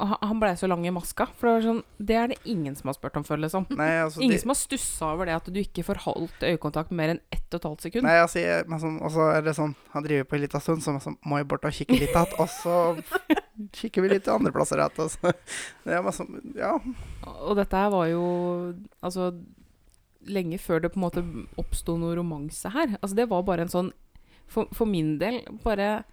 Han- 0.00 0.40
blei 0.40 0.56
så 0.56 0.66
lang 0.68 0.86
i 0.86 0.90
maska. 0.90 1.26
For 1.36 1.46
det, 1.48 1.52
var 1.54 1.64
sånn, 1.66 1.82
det 1.98 2.16
er 2.16 2.26
det 2.32 2.38
ingen 2.48 2.74
som 2.76 2.88
har 2.88 2.94
spurt 2.96 3.16
om 3.16 3.24
før, 3.26 3.40
liksom. 3.44 3.66
Nei, 3.76 3.90
altså 4.00 4.22
Ingen 4.24 4.36
de, 4.38 4.40
som 4.40 4.52
har 4.54 4.58
stussa 4.58 5.10
over 5.12 5.28
det 5.28 5.34
at 5.36 5.50
du 5.52 5.60
ikke 5.60 5.84
får 5.84 6.00
holdt 6.06 6.46
øyekontakt 6.46 6.90
mer 6.96 7.14
enn 7.14 7.20
ett 7.30 7.46
og 7.52 7.60
et 7.60 7.68
halvt 7.68 7.86
sekund. 7.86 8.06
Nei, 8.08 8.16
altså, 8.22 8.40
jeg, 8.40 8.66
men 8.70 8.80
sånn, 8.80 8.96
og 9.04 9.12
så 9.12 9.28
er 9.34 9.44
det 9.44 9.54
sånn 9.58 9.74
Han 9.92 10.06
driver 10.06 10.24
på 10.30 10.36
en 10.38 10.44
liten 10.46 10.64
stund, 10.64 10.82
så, 10.82 10.96
så 11.04 11.14
må 11.26 11.40
jeg 11.40 11.48
bort 11.50 11.64
og 11.68 11.76
kikke 11.76 11.98
litt 11.98 12.14
igjen, 12.14 12.34
og 12.40 12.48
så 12.48 12.76
kikker 13.78 14.02
vi 14.06 14.12
litt 14.14 14.24
til 14.24 14.36
andre 14.38 14.52
plasser 14.54 14.80
igjen. 14.80 15.00
og 15.00 15.34
Det 15.84 16.14
sånn 16.16 16.40
Ja. 16.56 16.74
Og 17.40 17.56
dette 17.60 17.76
her 17.76 17.90
var 17.92 18.06
jo 18.08 18.24
altså 19.02 19.32
lenge 20.28 20.58
før 20.60 20.82
det 20.82 20.92
på 20.92 21.00
en 21.00 21.06
måte 21.06 21.24
oppsto 21.60 21.96
noe 21.98 22.16
romanse 22.16 22.70
her. 22.72 22.96
Altså 23.00 23.16
Det 23.16 23.28
var 23.30 23.42
bare 23.42 23.66
en 23.66 23.72
sånn 23.72 23.92
For, 24.50 24.66
for 24.74 24.88
min 24.88 25.18
del 25.20 25.42
bare 25.64 26.04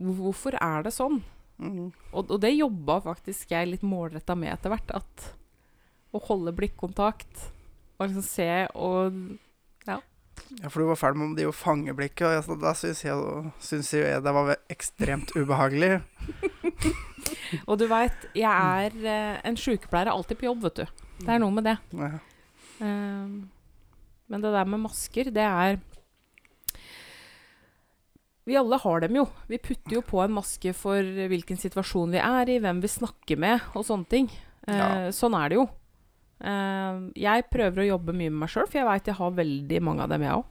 Hvorfor 0.00 0.56
er 0.58 0.82
det 0.82 0.92
sånn? 0.94 1.20
Mm. 1.58 1.92
Og, 2.12 2.30
og 2.30 2.38
det 2.42 2.54
jobba 2.56 2.98
faktisk 3.04 3.52
jeg 3.54 3.70
litt 3.70 3.84
målretta 3.86 4.36
med 4.38 4.52
etter 4.54 4.74
hvert. 4.74 4.94
At 4.96 5.30
å 6.14 6.22
holde 6.28 6.54
blikkontakt 6.56 7.48
og 7.98 8.08
liksom 8.08 8.26
se 8.26 8.50
og 8.74 9.14
Ja, 9.86 9.98
ja 10.60 10.70
for 10.70 10.82
du 10.82 10.88
var 10.90 10.98
ferdig 10.98 11.22
med 11.22 11.38
det 11.38 11.46
å 11.48 11.54
fange 11.54 11.94
blikket, 11.96 12.26
og 12.26 12.34
jeg, 12.34 12.58
da 12.62 12.74
syns 12.78 13.02
jeg, 13.06 13.54
synes 13.62 13.92
jeg 13.94 14.22
det 14.24 14.34
var 14.34 14.54
ekstremt 14.72 15.34
ubehagelig. 15.38 15.98
Og 17.68 17.78
du 17.78 17.86
veit, 17.88 18.24
jeg 18.36 18.50
er 18.50 18.94
eh, 19.06 19.36
En 19.46 19.56
sykepleier 19.58 20.10
er 20.10 20.14
alltid 20.14 20.40
på 20.40 20.48
jobb, 20.48 20.64
vet 20.66 20.82
du. 20.82 21.02
Det 21.22 21.30
er 21.30 21.40
noe 21.40 21.54
med 21.54 21.68
det. 21.68 21.76
Ja. 21.94 22.16
Um, 22.82 23.44
men 24.28 24.42
det 24.42 24.50
der 24.52 24.68
med 24.68 24.82
masker, 24.82 25.30
det 25.32 25.44
er 25.44 25.78
Vi 28.44 28.56
alle 28.60 28.76
har 28.76 29.00
dem 29.00 29.16
jo. 29.16 29.24
Vi 29.48 29.58
putter 29.58 29.96
jo 29.96 30.02
på 30.04 30.20
en 30.24 30.34
maske 30.36 30.74
for 30.76 31.00
hvilken 31.02 31.56
situasjon 31.60 32.12
vi 32.12 32.20
er 32.20 32.50
i, 32.52 32.58
hvem 32.60 32.82
vi 32.84 32.90
snakker 32.92 33.40
med 33.40 33.60
og 33.74 33.86
sånne 33.88 34.08
ting. 34.10 34.28
Eh, 34.66 34.76
Ja. 34.76 34.88
Sånn 35.16 35.34
er 35.38 35.48
det 35.48 35.56
jo. 35.56 35.68
Eh, 36.44 36.98
jeg 37.16 37.46
prøver 37.50 37.82
å 37.84 37.88
jobbe 37.94 38.12
mye 38.12 38.30
med 38.30 38.40
meg 38.44 38.48
sjøl, 38.52 38.66
for 38.68 38.78
jeg 38.80 38.86
veit 38.90 39.06
jeg 39.06 39.16
har 39.16 39.30
veldig 39.38 39.80
mange 39.82 40.02
av 40.04 40.08
dem, 40.12 40.22
jeg 40.22 40.32
òg. 40.32 40.44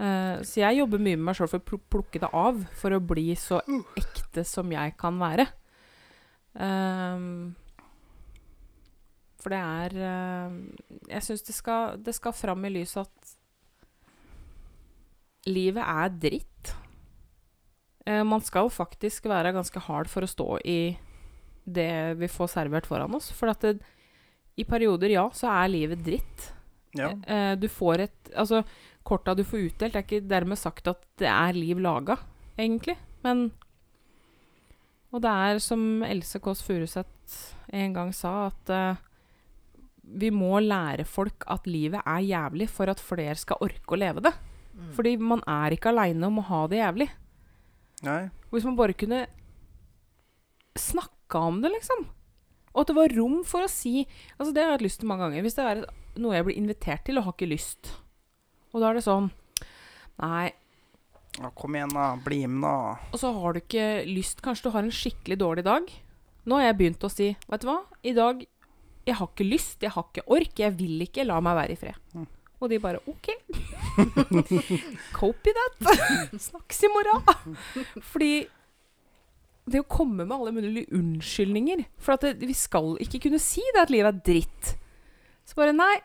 så 0.00 0.56
jeg 0.62 0.78
jobber 0.78 0.98
mye 0.98 1.16
med 1.18 1.26
meg 1.28 1.36
sjøl 1.36 1.48
for 1.50 1.60
å 1.60 1.80
plukke 1.92 2.20
det 2.22 2.30
av, 2.32 2.62
for 2.72 2.90
å 2.96 3.00
bli 3.04 3.34
så 3.36 3.58
ekte 4.00 4.46
som 4.48 4.70
jeg 4.72 4.94
kan 4.96 5.18
være. 5.20 5.44
Ehm, 6.56 7.54
for 9.40 9.50
det 9.50 9.58
er 9.60 9.92
eh, 9.94 10.50
Jeg 11.08 11.22
syns 11.22 11.42
det, 11.46 12.04
det 12.04 12.14
skal 12.16 12.32
fram 12.32 12.64
i 12.64 12.70
lyset 12.70 13.06
at 13.06 13.36
livet 15.46 15.84
er 15.84 16.08
dritt. 16.20 16.49
Eh, 18.06 18.22
man 18.24 18.42
skal 18.44 18.70
faktisk 18.72 19.28
være 19.30 19.54
ganske 19.56 19.82
hard 19.86 20.10
for 20.10 20.24
å 20.24 20.30
stå 20.30 20.48
i 20.64 20.80
det 21.64 22.16
vi 22.20 22.28
får 22.30 22.54
servert 22.54 22.88
foran 22.88 23.14
oss. 23.18 23.30
For 23.36 23.52
at 23.52 23.64
det, 23.64 23.78
i 24.60 24.66
perioder, 24.68 25.12
ja, 25.14 25.26
så 25.34 25.50
er 25.52 25.72
livet 25.72 26.04
dritt. 26.04 26.50
ja. 26.96 27.12
Eh, 27.26 27.56
du 27.58 27.68
får 27.68 28.06
et 28.06 28.16
Altså, 28.36 28.62
korta 29.02 29.34
du 29.34 29.42
får 29.42 29.70
utdelt, 29.70 29.96
er 29.96 30.04
ikke 30.04 30.22
dermed 30.28 30.58
sagt 30.58 30.86
at 30.86 31.02
det 31.18 31.26
er 31.26 31.56
liv 31.56 31.80
laga, 31.82 32.18
egentlig. 32.58 32.96
Men 33.24 33.50
Og 35.12 35.20
det 35.22 35.30
er 35.30 35.58
som 35.58 36.04
Else 36.06 36.38
Kåss 36.38 36.62
Furuseth 36.62 37.56
en 37.74 37.92
gang 37.92 38.12
sa, 38.14 38.46
at 38.46 38.70
eh, 38.70 39.00
vi 40.02 40.30
må 40.30 40.60
lære 40.62 41.04
folk 41.04 41.44
at 41.50 41.66
livet 41.66 42.02
er 42.06 42.22
jævlig 42.22 42.68
for 42.70 42.90
at 42.90 43.02
flere 43.02 43.34
skal 43.34 43.58
orke 43.60 43.94
å 43.94 43.98
leve 43.98 44.22
det. 44.22 44.32
Mm. 44.74 44.92
Fordi 44.94 45.16
man 45.18 45.42
er 45.46 45.74
ikke 45.74 45.90
aleine 45.90 46.26
om 46.26 46.38
å 46.38 46.46
ha 46.46 46.62
det 46.70 46.78
jævlig. 46.78 47.08
Nei. 48.06 48.30
Hvis 48.50 48.66
man 48.66 48.78
bare 48.78 48.96
kunne 48.96 49.26
snakka 50.78 51.42
om 51.50 51.60
det, 51.62 51.72
liksom. 51.74 52.06
Og 52.70 52.82
at 52.82 52.90
det 52.90 52.96
var 52.96 53.16
rom 53.18 53.40
for 53.46 53.66
å 53.66 53.70
si 53.70 54.04
Altså 54.38 54.52
Det 54.54 54.62
har 54.62 54.68
jeg 54.70 54.76
hatt 54.78 54.84
lyst 54.86 55.00
til 55.02 55.10
mange 55.10 55.26
ganger. 55.26 55.42
Hvis 55.42 55.58
det 55.58 55.66
er 55.66 55.82
noe 56.22 56.36
jeg 56.36 56.46
blir 56.46 56.58
invitert 56.60 57.04
til 57.06 57.18
og 57.18 57.26
har 57.26 57.34
ikke 57.36 57.50
lyst, 57.50 57.92
og 58.70 58.82
da 58.82 58.90
er 58.90 58.98
det 58.98 59.06
sånn 59.06 59.30
Nei. 60.20 60.50
Ja, 61.40 61.48
kom 61.56 61.76
igjen, 61.78 61.92
da. 61.94 62.12
Bli 62.20 62.42
med, 62.44 62.62
da. 62.66 63.10
Og 63.10 63.20
så 63.22 63.30
har 63.32 63.54
du 63.54 63.60
ikke 63.62 63.86
lyst 64.08 64.42
Kanskje 64.44 64.68
du 64.68 64.74
har 64.74 64.84
en 64.84 64.94
skikkelig 64.94 65.38
dårlig 65.40 65.64
dag. 65.66 65.92
Nå 66.44 66.58
har 66.58 66.70
jeg 66.70 66.78
begynt 66.80 67.06
å 67.06 67.12
si 67.12 67.30
Vet 67.48 67.64
du 67.64 67.70
hva? 67.70 67.78
I 68.04 68.14
dag 68.16 68.42
Jeg 69.08 69.16
har 69.16 69.30
ikke 69.30 69.46
lyst, 69.48 69.80
jeg 69.82 69.94
har 69.94 70.06
ikke 70.06 70.26
ork, 70.30 70.52
jeg 70.60 70.76
vil 70.78 71.06
ikke. 71.06 71.24
La 71.26 71.40
meg 71.42 71.56
være 71.56 71.74
i 71.74 71.80
fred. 71.80 71.98
Mm. 72.14 72.28
Og 72.60 72.68
de 72.68 72.78
bare 72.80 73.00
OK. 73.08 73.30
Copy 75.20 75.54
that. 75.56 75.90
Snakkes 76.48 76.82
i 76.84 76.90
morgen. 76.92 77.56
Fordi 78.12 78.32
det 79.70 79.82
å 79.82 79.88
komme 79.88 80.24
med 80.24 80.34
alle 80.34 80.52
mulige 80.56 80.90
unnskyldninger 80.96 81.84
For 82.02 82.18
det, 82.20 82.38
vi 82.42 82.56
skal 82.56 82.96
ikke 83.02 83.20
kunne 83.26 83.40
si 83.42 83.62
det 83.74 83.84
at 83.84 83.92
livet 83.92 84.12
er 84.12 84.22
dritt. 84.26 84.72
Så 85.48 85.58
bare 85.58 85.76
Nei. 85.76 85.96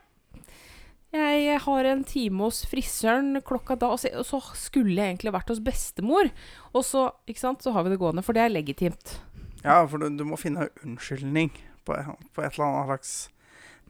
Jeg 1.15 1.59
har 1.63 1.87
en 1.87 2.01
time 2.03 2.43
hos 2.43 2.65
frisøren 2.67 3.39
klokka 3.47 3.77
da, 3.79 3.93
og 3.93 4.01
så, 4.27 4.39
skulle 4.59 4.97
jeg 4.97 5.13
egentlig 5.13 5.31
vært 5.31 5.53
hos 5.53 5.61
bestemor. 5.63 6.27
Og 6.75 6.83
så, 6.83 7.05
sant, 7.39 7.63
så 7.63 7.71
har 7.71 7.85
vi 7.85 7.93
det 7.93 7.99
gående, 8.01 8.23
for 8.25 8.35
det 8.35 8.43
er 8.43 8.51
legitimt. 8.51 9.13
Ja, 9.61 9.77
for 9.87 10.03
du, 10.03 10.09
du 10.11 10.25
må 10.27 10.35
finne 10.35 10.67
unnskyldning 10.83 11.53
på, 11.87 11.95
på 11.95 12.43
et 12.43 12.57
eller 12.57 12.65
annet 12.67 12.89
slags 12.91 13.13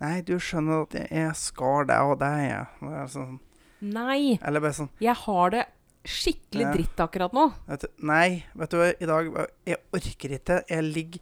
Nei, 0.01 0.19
du 0.27 0.35
skjønner 0.41 0.83
at 0.83 0.95
jeg, 0.99 1.31
skar 1.39 1.87
deg 1.87 2.11
og 2.11 2.19
deg, 2.19 2.43
Ja. 2.49 3.05
Sånn, 3.11 3.39
Nei, 3.85 4.37
eller 4.41 4.63
bare 4.63 4.73
sånn 4.73 4.89
jeg 5.03 5.13
har 5.25 5.51
det 5.53 5.65
skikkelig 6.05 6.67
dritt 6.73 7.01
akkurat 7.03 7.33
nå. 7.35 7.47
vet 7.67 7.83
du, 7.85 7.87
Nei, 8.07 8.43
vet 8.55 8.71
du 8.71 8.77
hva, 8.79 8.91
i 8.93 9.09
dag 9.09 9.29
Jeg 9.67 9.79
orker 9.93 10.35
ikke. 10.37 10.59
Jeg 10.69 10.83
ligger 10.85 11.19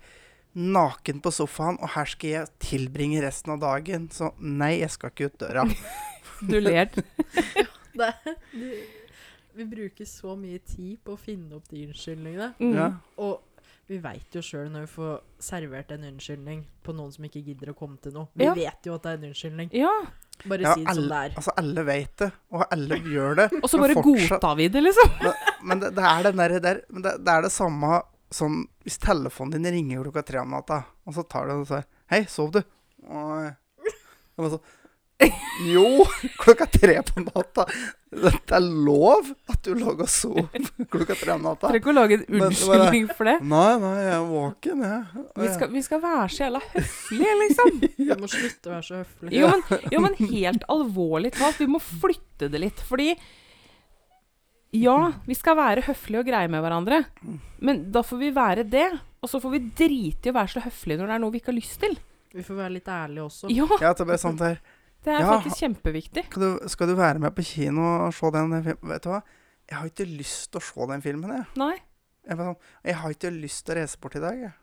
naken 0.54 1.22
på 1.24 1.32
sofaen, 1.34 1.80
og 1.82 1.90
her 1.96 2.06
skal 2.12 2.30
jeg 2.30 2.52
tilbringe 2.62 3.22
resten 3.24 3.56
av 3.56 3.62
dagen. 3.64 4.10
Så 4.14 4.34
nei, 4.40 4.76
jeg 4.84 4.92
skal 4.94 5.14
ikke 5.14 5.32
ut 5.32 5.40
døra. 5.46 5.66
Du 6.44 6.58
ler. 6.60 6.90
Det, 7.94 8.10
du, 8.52 8.70
vi 9.54 9.66
bruker 9.70 10.06
så 10.10 10.34
mye 10.36 10.58
tid 10.66 10.98
på 11.06 11.14
å 11.14 11.20
finne 11.22 11.56
opp 11.60 11.68
de 11.70 11.84
unnskyldningene. 11.86 12.48
Mm. 12.58 12.72
Ja. 12.74 12.88
Og 13.22 13.40
vi 13.94 14.00
veit 14.04 14.36
jo 14.36 14.42
sjøl 14.46 14.68
når 14.74 14.86
vi 14.88 14.92
får 14.96 15.14
servert 15.46 15.92
en 15.96 16.04
unnskyldning 16.10 16.64
på 16.84 16.96
noen 16.98 17.12
som 17.14 17.26
ikke 17.28 17.44
gidder 17.46 17.72
å 17.72 17.78
komme 17.78 17.98
til 18.02 18.14
noe. 18.16 18.28
Vi 18.36 18.46
Ja. 18.48 18.54
vet 18.58 18.90
jo 18.90 18.96
at 18.98 19.04
det 19.06 19.12
er 19.14 19.18
en 19.22 19.30
unnskyldning. 19.32 19.70
Ja, 19.78 19.94
Bare 20.50 20.62
Ja, 20.66 20.72
si 20.74 20.84
det 20.84 20.96
som 20.98 21.04
det 21.08 21.18
er. 21.20 21.34
altså, 21.38 21.52
alle 21.62 21.84
vet 21.86 22.16
det, 22.18 22.32
og 22.52 22.64
alle 22.74 22.98
gjør 23.06 23.36
det. 23.38 23.46
Og 23.64 23.70
så 23.70 23.78
bare 23.80 23.94
godtar 24.02 24.56
vi 24.58 24.68
det, 24.74 24.82
liksom. 24.82 25.12
Men, 25.22 25.34
men 25.70 25.80
det, 25.84 25.92
det 25.96 26.04
er 26.10 26.24
den 26.26 26.38
der, 26.42 26.56
der 26.60 26.80
men 26.90 27.04
det, 27.06 27.12
det 27.24 27.32
er 27.36 27.42
det 27.46 27.52
samme 27.54 28.02
sånn 28.34 28.64
Hvis 28.84 28.98
telefonen 28.98 29.62
din 29.62 29.70
ringer 29.72 30.02
klokka 30.04 30.24
tre 30.26 30.40
om 30.42 30.50
natta, 30.56 30.80
og 31.06 31.14
så 31.14 31.24
tar 31.30 31.46
du 31.48 31.54
og 31.60 31.68
sier 31.70 31.86
'Hei, 32.10 32.24
sov 32.26 32.50
du?' 32.52 32.64
Og, 33.06 33.54
og 34.42 34.50
så, 34.56 34.60
jo, 35.74 36.06
klokka 36.42 36.66
tre 36.72 36.96
på 37.08 37.24
natta. 37.26 37.66
Det 38.14 38.32
er 38.54 38.66
lov 38.66 39.30
at 39.50 39.62
du 39.66 39.74
lå 39.78 39.94
og 39.96 40.10
sov 40.12 40.38
klokka 40.94 41.16
tre 41.18 41.36
om 41.36 41.46
natta. 41.48 41.70
Trenger 41.72 41.82
ikke 41.82 41.94
å 41.94 41.96
lage 41.98 42.18
en 42.20 42.26
unnskyldning 42.42 43.08
for 43.14 43.30
det. 43.30 43.36
Nei, 43.54 43.70
nei, 43.82 43.94
jeg 44.04 44.16
er 44.16 44.26
våken, 44.30 44.84
jeg. 44.88 45.24
Vi 45.44 45.52
skal, 45.56 45.72
vi 45.74 45.86
skal 45.86 46.04
være 46.04 46.28
så 46.34 46.44
jævla 46.46 46.64
høflige, 46.74 47.38
liksom. 47.44 47.72
Vi 48.04 48.20
må 48.20 48.30
slutte 48.32 48.70
å 48.70 48.76
være 48.76 48.88
så 48.90 49.00
høflige. 49.02 49.40
Jo 49.40 49.54
men, 49.54 49.88
jo, 49.96 50.04
men 50.06 50.20
helt 50.36 50.68
alvorlig 50.76 51.34
talt, 51.38 51.62
vi 51.64 51.70
må 51.72 51.82
flytte 51.84 52.52
det 52.54 52.62
litt. 52.62 52.84
Fordi 52.86 53.14
ja, 54.74 54.98
vi 55.30 55.36
skal 55.38 55.58
være 55.60 55.84
høflige 55.86 56.24
og 56.24 56.30
greie 56.32 56.50
med 56.50 56.64
hverandre. 56.66 57.04
Men 57.62 57.84
da 57.94 58.02
får 58.06 58.22
vi 58.22 58.32
være 58.34 58.64
det. 58.66 58.88
Og 59.24 59.30
så 59.32 59.40
får 59.40 59.54
vi 59.54 59.60
drite 59.78 60.28
i 60.28 60.34
å 60.34 60.36
være 60.36 60.52
så 60.56 60.64
høflige 60.66 61.00
når 61.00 61.12
det 61.12 61.16
er 61.16 61.22
noe 61.24 61.34
vi 61.34 61.40
ikke 61.40 61.54
har 61.54 61.60
lyst 61.60 61.78
til. 61.84 61.94
Vi 62.34 62.42
får 62.42 62.58
være 62.58 62.74
litt 62.80 62.90
ærlige 62.90 63.28
også. 63.28 63.52
Ja, 63.54 63.68
Ja, 63.80 63.92
det 63.94 64.08
ble 64.10 64.18
sånn 64.18 64.40
der 64.40 64.58
det 65.04 65.14
er 65.14 65.20
Ja. 65.24 65.32
faktisk 65.40 65.60
kjempeviktig. 65.64 66.26
skal 66.30 66.42
du, 66.42 66.68
skal 66.70 66.88
du 66.88 66.96
være 66.96 67.20
med 67.20 67.32
på 67.36 67.44
kino 67.44 68.06
og 68.08 68.14
se 68.14 68.32
den 68.32 68.64
filmen? 68.64 68.90
Vet 68.94 69.04
du 69.04 69.10
hva? 69.10 69.22
Jeg 69.70 69.78
har 69.80 69.86
ikke 69.90 70.06
lyst 70.18 70.52
til 70.52 70.60
å 70.60 70.64
se 70.64 70.88
den 70.92 71.02
filmen, 71.02 71.32
jeg. 71.38 71.46
Nei. 71.60 71.76
Jeg, 72.28 72.38
sånn, 72.38 72.56
jeg 72.86 72.96
har 72.96 73.10
ikke 73.16 73.32
lyst 73.36 73.66
til 73.66 73.76
å 73.76 73.80
reise 73.80 73.98
bort 74.00 74.16
i 74.16 74.20
dag, 74.24 74.38
jeg. 74.44 74.54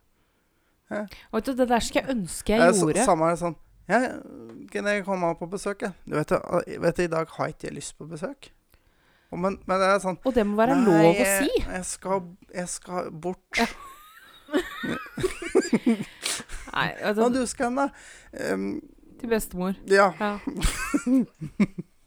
Og 1.31 1.35
vet 1.39 1.45
du, 1.47 1.53
det 1.55 1.69
der 1.71 1.81
skulle 1.87 2.03
jeg 2.07 2.17
ønske 2.17 2.49
jeg 2.55 2.61
jeg 2.61 2.75
gjorde. 2.81 2.99
så-. 2.99 3.05
Samme 3.07 3.25
er 3.29 3.37
det 3.37 3.43
sånn 3.45 3.57
Ja, 3.91 3.99
kan 4.71 4.87
jeg 4.87 5.05
komme 5.05 5.35
på 5.39 5.47
besøk, 5.51 5.83
jeg? 5.83 5.93
Du 6.07 6.15
vet, 6.17 6.31
vet 6.81 6.97
du, 6.97 7.03
i 7.03 7.07
dag 7.11 7.27
har 7.37 7.47
jeg 7.47 7.55
ikke 7.57 7.75
lyst 7.75 7.97
på 7.99 8.07
besøk. 8.11 8.51
Og 9.31 9.39
Men, 9.39 9.59
men 9.67 9.79
det 9.81 9.87
er 9.87 9.99
sånn 10.03 10.19
Og 10.25 10.35
det 10.35 10.45
må 10.47 10.57
være 10.59 10.75
Nei, 10.75 10.85
lov 10.87 11.15
å 11.15 11.25
si. 11.39 11.51
Jeg 11.63 11.85
skal, 11.87 12.21
jeg 12.55 12.69
skal 12.69 13.11
bort. 13.13 13.61
Nei, 16.75 16.89
altså, 17.03 17.29
du 17.35 17.47
skal 17.47 17.75
da? 17.77 17.89
Um, 18.53 18.81
til 19.21 19.31
bestemor. 19.31 19.77
ja. 19.89 20.11
Ja. 20.21 20.33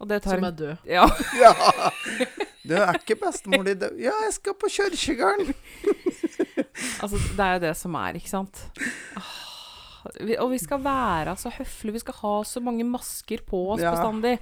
Og 0.03 0.09
det 0.09 0.18
tar 0.26 0.36
Som 0.36 0.43
er 0.43 0.51
død. 0.51 0.78
Ja. 0.89 1.05
ja. 1.43 1.51
Du 2.68 2.74
er 2.76 2.97
ikke 2.97 3.16
bestemor 3.22 3.64
di. 3.64 3.74
død. 3.80 3.93
Ja, 4.03 4.11
jeg 4.26 4.34
skal 4.36 4.55
på 4.59 4.68
kirkegården. 4.74 5.53
Altså, 7.03 7.18
det 7.38 7.39
er 7.45 7.53
jo 7.53 7.59
det 7.61 7.72
som 7.78 7.93
er, 7.99 8.16
ikke 8.18 8.30
sant? 8.32 8.57
Ah, 9.16 10.03
og 10.41 10.49
vi 10.51 10.57
skal 10.59 10.80
være 10.84 11.36
så 11.38 11.51
høflige, 11.53 11.93
vi 11.93 12.01
skal 12.01 12.16
ha 12.18 12.32
så 12.49 12.59
mange 12.64 12.84
masker 12.88 13.43
på 13.47 13.59
oss 13.76 13.82
Ja. 13.84 13.91
bestandig. 13.93 14.39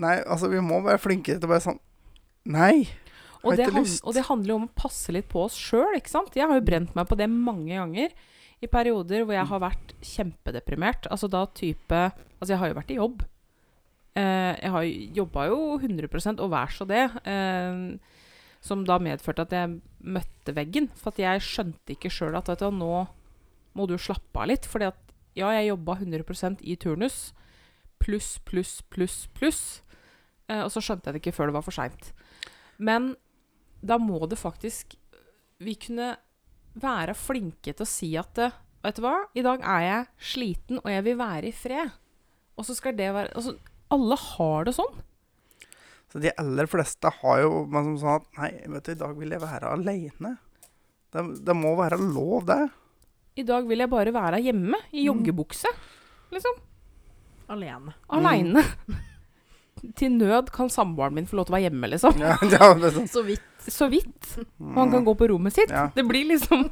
Nei, 0.00 0.18
altså, 0.26 0.50
vi 0.52 0.60
må 0.64 0.80
være 0.84 1.00
flinkere 1.00 1.40
til 1.40 1.48
å 1.48 1.52
bare 1.54 1.64
sånn 1.64 1.78
Nei. 2.50 2.88
Og 3.40 3.52
Har 3.54 3.56
det, 3.56 3.66
ikke 3.68 3.76
han, 3.78 3.86
lyst. 3.88 4.04
og 4.04 4.14
det 4.16 4.26
handler 4.28 4.52
jo 4.52 4.58
om 4.60 4.66
å 4.68 4.74
passe 4.76 5.12
litt 5.16 5.28
på 5.32 5.42
oss 5.46 5.56
sjøl, 5.56 5.96
ikke 5.96 6.12
sant? 6.12 6.36
Jeg 6.36 6.46
har 6.48 6.56
jo 6.60 6.64
brent 6.66 6.94
meg 6.96 7.08
på 7.08 7.16
det 7.20 7.28
mange 7.32 7.72
ganger. 7.72 8.12
I 8.60 8.68
perioder 8.68 9.24
hvor 9.24 9.36
jeg 9.36 9.48
har 9.50 9.62
vært 9.62 9.94
kjempedeprimert. 10.04 11.08
Altså 11.12 11.30
da 11.32 11.46
type 11.56 12.00
Altså, 12.40 12.54
jeg 12.54 12.60
har 12.62 12.70
jo 12.70 12.76
vært 12.78 12.92
i 12.94 12.96
jobb. 12.96 13.22
Eh, 14.16 14.54
jeg 14.56 14.70
har 14.72 14.84
jobba 15.20 15.42
jo 15.50 15.58
100% 15.76 16.40
og 16.40 16.50
vær 16.54 16.72
så 16.72 16.86
det. 16.88 17.02
Eh, 17.28 18.22
som 18.64 18.84
da 18.84 18.96
medførte 19.00 19.44
at 19.44 19.52
jeg 19.52 19.74
møtte 20.00 20.54
veggen. 20.56 20.88
For 20.96 21.12
at 21.12 21.20
jeg 21.20 21.44
skjønte 21.44 21.96
ikke 21.96 22.12
sjøl 22.12 22.38
at 22.38 22.48
vet 22.48 22.64
du, 22.64 22.70
nå 22.72 23.04
må 23.76 23.86
du 23.88 23.96
slappe 24.00 24.40
av 24.40 24.48
litt. 24.48 24.68
Fordi 24.68 24.88
at 24.88 25.12
ja, 25.36 25.52
jeg 25.56 25.70
jobba 25.70 25.98
100% 26.00 26.64
i 26.64 26.76
turnus. 26.80 27.18
Pluss, 28.00 28.38
pluss, 28.48 28.80
pluss, 28.88 29.26
pluss. 29.36 29.62
Eh, 30.48 30.62
og 30.64 30.72
så 30.72 30.82
skjønte 30.84 31.08
jeg 31.08 31.16
det 31.16 31.22
ikke 31.24 31.36
før 31.36 31.50
det 31.50 31.58
var 31.58 31.66
for 31.66 31.76
seint. 31.76 32.12
Men 32.80 33.14
da 33.80 33.96
må 34.00 34.26
det 34.28 34.36
faktisk 34.36 34.96
Vi 35.60 35.74
kunne 35.76 36.14
være 36.78 37.16
flinke 37.18 37.74
til 37.74 37.86
å 37.86 37.88
si 37.88 38.12
at 38.20 38.42
eh, 38.42 38.58
Vet 38.80 38.96
du 38.96 39.02
hva, 39.04 39.26
i 39.36 39.42
dag 39.44 39.60
er 39.60 39.82
jeg 39.84 40.04
sliten, 40.30 40.78
og 40.80 40.86
jeg 40.88 41.04
vil 41.04 41.18
være 41.20 41.50
i 41.50 41.52
fred. 41.52 41.90
Og 42.56 42.64
så 42.64 42.72
skal 42.72 42.94
det 42.96 43.10
være 43.12 43.34
altså, 43.36 43.52
Alle 43.92 44.16
har 44.16 44.64
det 44.64 44.72
sånn. 44.78 45.02
Så 46.10 46.22
de 46.24 46.32
aller 46.40 46.66
fleste 46.70 47.12
har 47.20 47.42
jo 47.42 47.66
men 47.70 47.90
som 47.90 47.98
sånn 48.00 48.16
at 48.16 48.40
Nei, 48.40 48.50
vet 48.72 48.88
du, 48.88 48.92
i 48.94 49.00
dag 49.02 49.20
vil 49.20 49.34
jeg 49.36 49.42
være 49.42 49.74
aleine. 49.76 50.32
Det, 51.12 51.26
det 51.44 51.56
må 51.58 51.74
være 51.76 52.00
lov, 52.00 52.48
det. 52.48 52.62
I 53.38 53.44
dag 53.46 53.68
vil 53.68 53.84
jeg 53.84 53.90
bare 53.92 54.14
være 54.14 54.40
hjemme 54.42 54.80
i 54.96 55.04
joggebukse. 55.06 55.70
Liksom. 56.32 56.58
Alene. 57.50 57.94
Aleine. 58.16 58.64
Til 59.98 60.16
nød 60.16 60.50
kan 60.54 60.70
samboeren 60.72 61.16
min 61.16 61.28
få 61.28 61.38
lov 61.38 61.48
til 61.48 61.54
å 61.54 61.58
være 61.58 61.68
hjemme, 61.68 61.92
liksom. 61.94 62.20
Ja, 62.20 62.36
ja, 62.42 62.72
det 62.78 62.90
er 62.90 62.96
sånn. 62.98 63.10
Så 63.10 63.24
vidt. 63.26 63.49
Så 63.68 63.88
vidt. 63.92 64.38
Og 64.58 64.78
han 64.78 64.92
kan 64.94 65.04
gå 65.04 65.14
på 65.18 65.28
rommet 65.32 65.54
sitt. 65.56 65.70
Ja. 65.70 65.88
Det 65.94 66.04
blir 66.08 66.24
liksom 66.30 66.68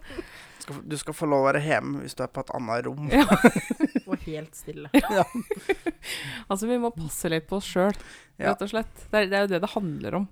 skal, 0.63 0.81
Du 0.89 0.97
skal 1.01 1.17
få 1.17 1.29
lov 1.29 1.45
å 1.45 1.49
være 1.51 1.61
hjemme 1.65 2.03
hvis 2.05 2.17
du 2.17 2.23
er 2.25 2.33
på 2.33 2.41
et 2.45 2.53
annet 2.57 2.87
rom. 2.89 3.11
ja. 3.13 3.27
Og 4.09 4.17
helt 4.25 4.57
stille. 4.57 4.89
Altså, 6.49 6.65
vi 6.71 6.79
må 6.81 6.89
passe 6.95 7.29
litt 7.29 7.45
på 7.49 7.59
oss 7.59 7.67
sjøl, 7.69 7.93
rett 8.41 8.63
og 8.65 8.71
slett. 8.71 9.03
Det 9.11 9.19
er, 9.21 9.27
det 9.29 9.37
er 9.37 9.43
jo 9.45 9.51
det 9.53 9.59
det 9.61 9.71
handler 9.75 10.15
om. 10.23 10.29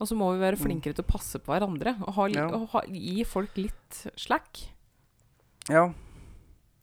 Og 0.00 0.08
så 0.08 0.16
må 0.18 0.30
vi 0.32 0.40
være 0.40 0.58
flinkere 0.58 0.96
til 0.96 1.04
å 1.04 1.10
passe 1.12 1.38
på 1.38 1.52
hverandre 1.52 1.92
og, 2.00 2.14
ha, 2.16 2.24
Ja. 2.32 2.46
og 2.56 2.64
ha, 2.72 2.80
gi 2.88 3.22
folk 3.28 3.58
litt 3.60 3.98
slack. 4.18 4.62
Ja. 5.70 5.84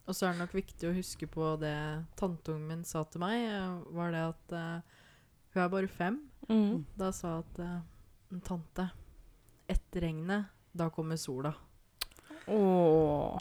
Og 0.06 0.14
så 0.16 0.28
er 0.28 0.32
det 0.36 0.44
nok 0.44 0.54
viktig 0.56 0.88
å 0.88 0.94
huske 0.96 1.26
på 1.30 1.50
det 1.60 1.74
tanteungen 2.20 2.68
min 2.70 2.86
sa 2.88 3.02
til 3.10 3.20
meg, 3.22 3.42
eh, 3.50 3.74
var 3.98 4.14
det 4.14 4.22
at 4.30 4.54
uh, 4.56 5.02
hun 5.52 5.62
er 5.64 5.74
bare 5.74 5.90
fem. 5.90 6.16
Mm. 6.48 6.86
Da 6.98 7.10
sa 7.14 7.36
hun 7.40 7.44
at 7.44 7.60
eh, 8.30 8.40
Tante, 8.46 8.88
etter 9.70 10.06
regnet, 10.06 10.50
da 10.72 10.88
kommer 10.94 11.18
sola. 11.20 11.52
Åh. 12.50 13.38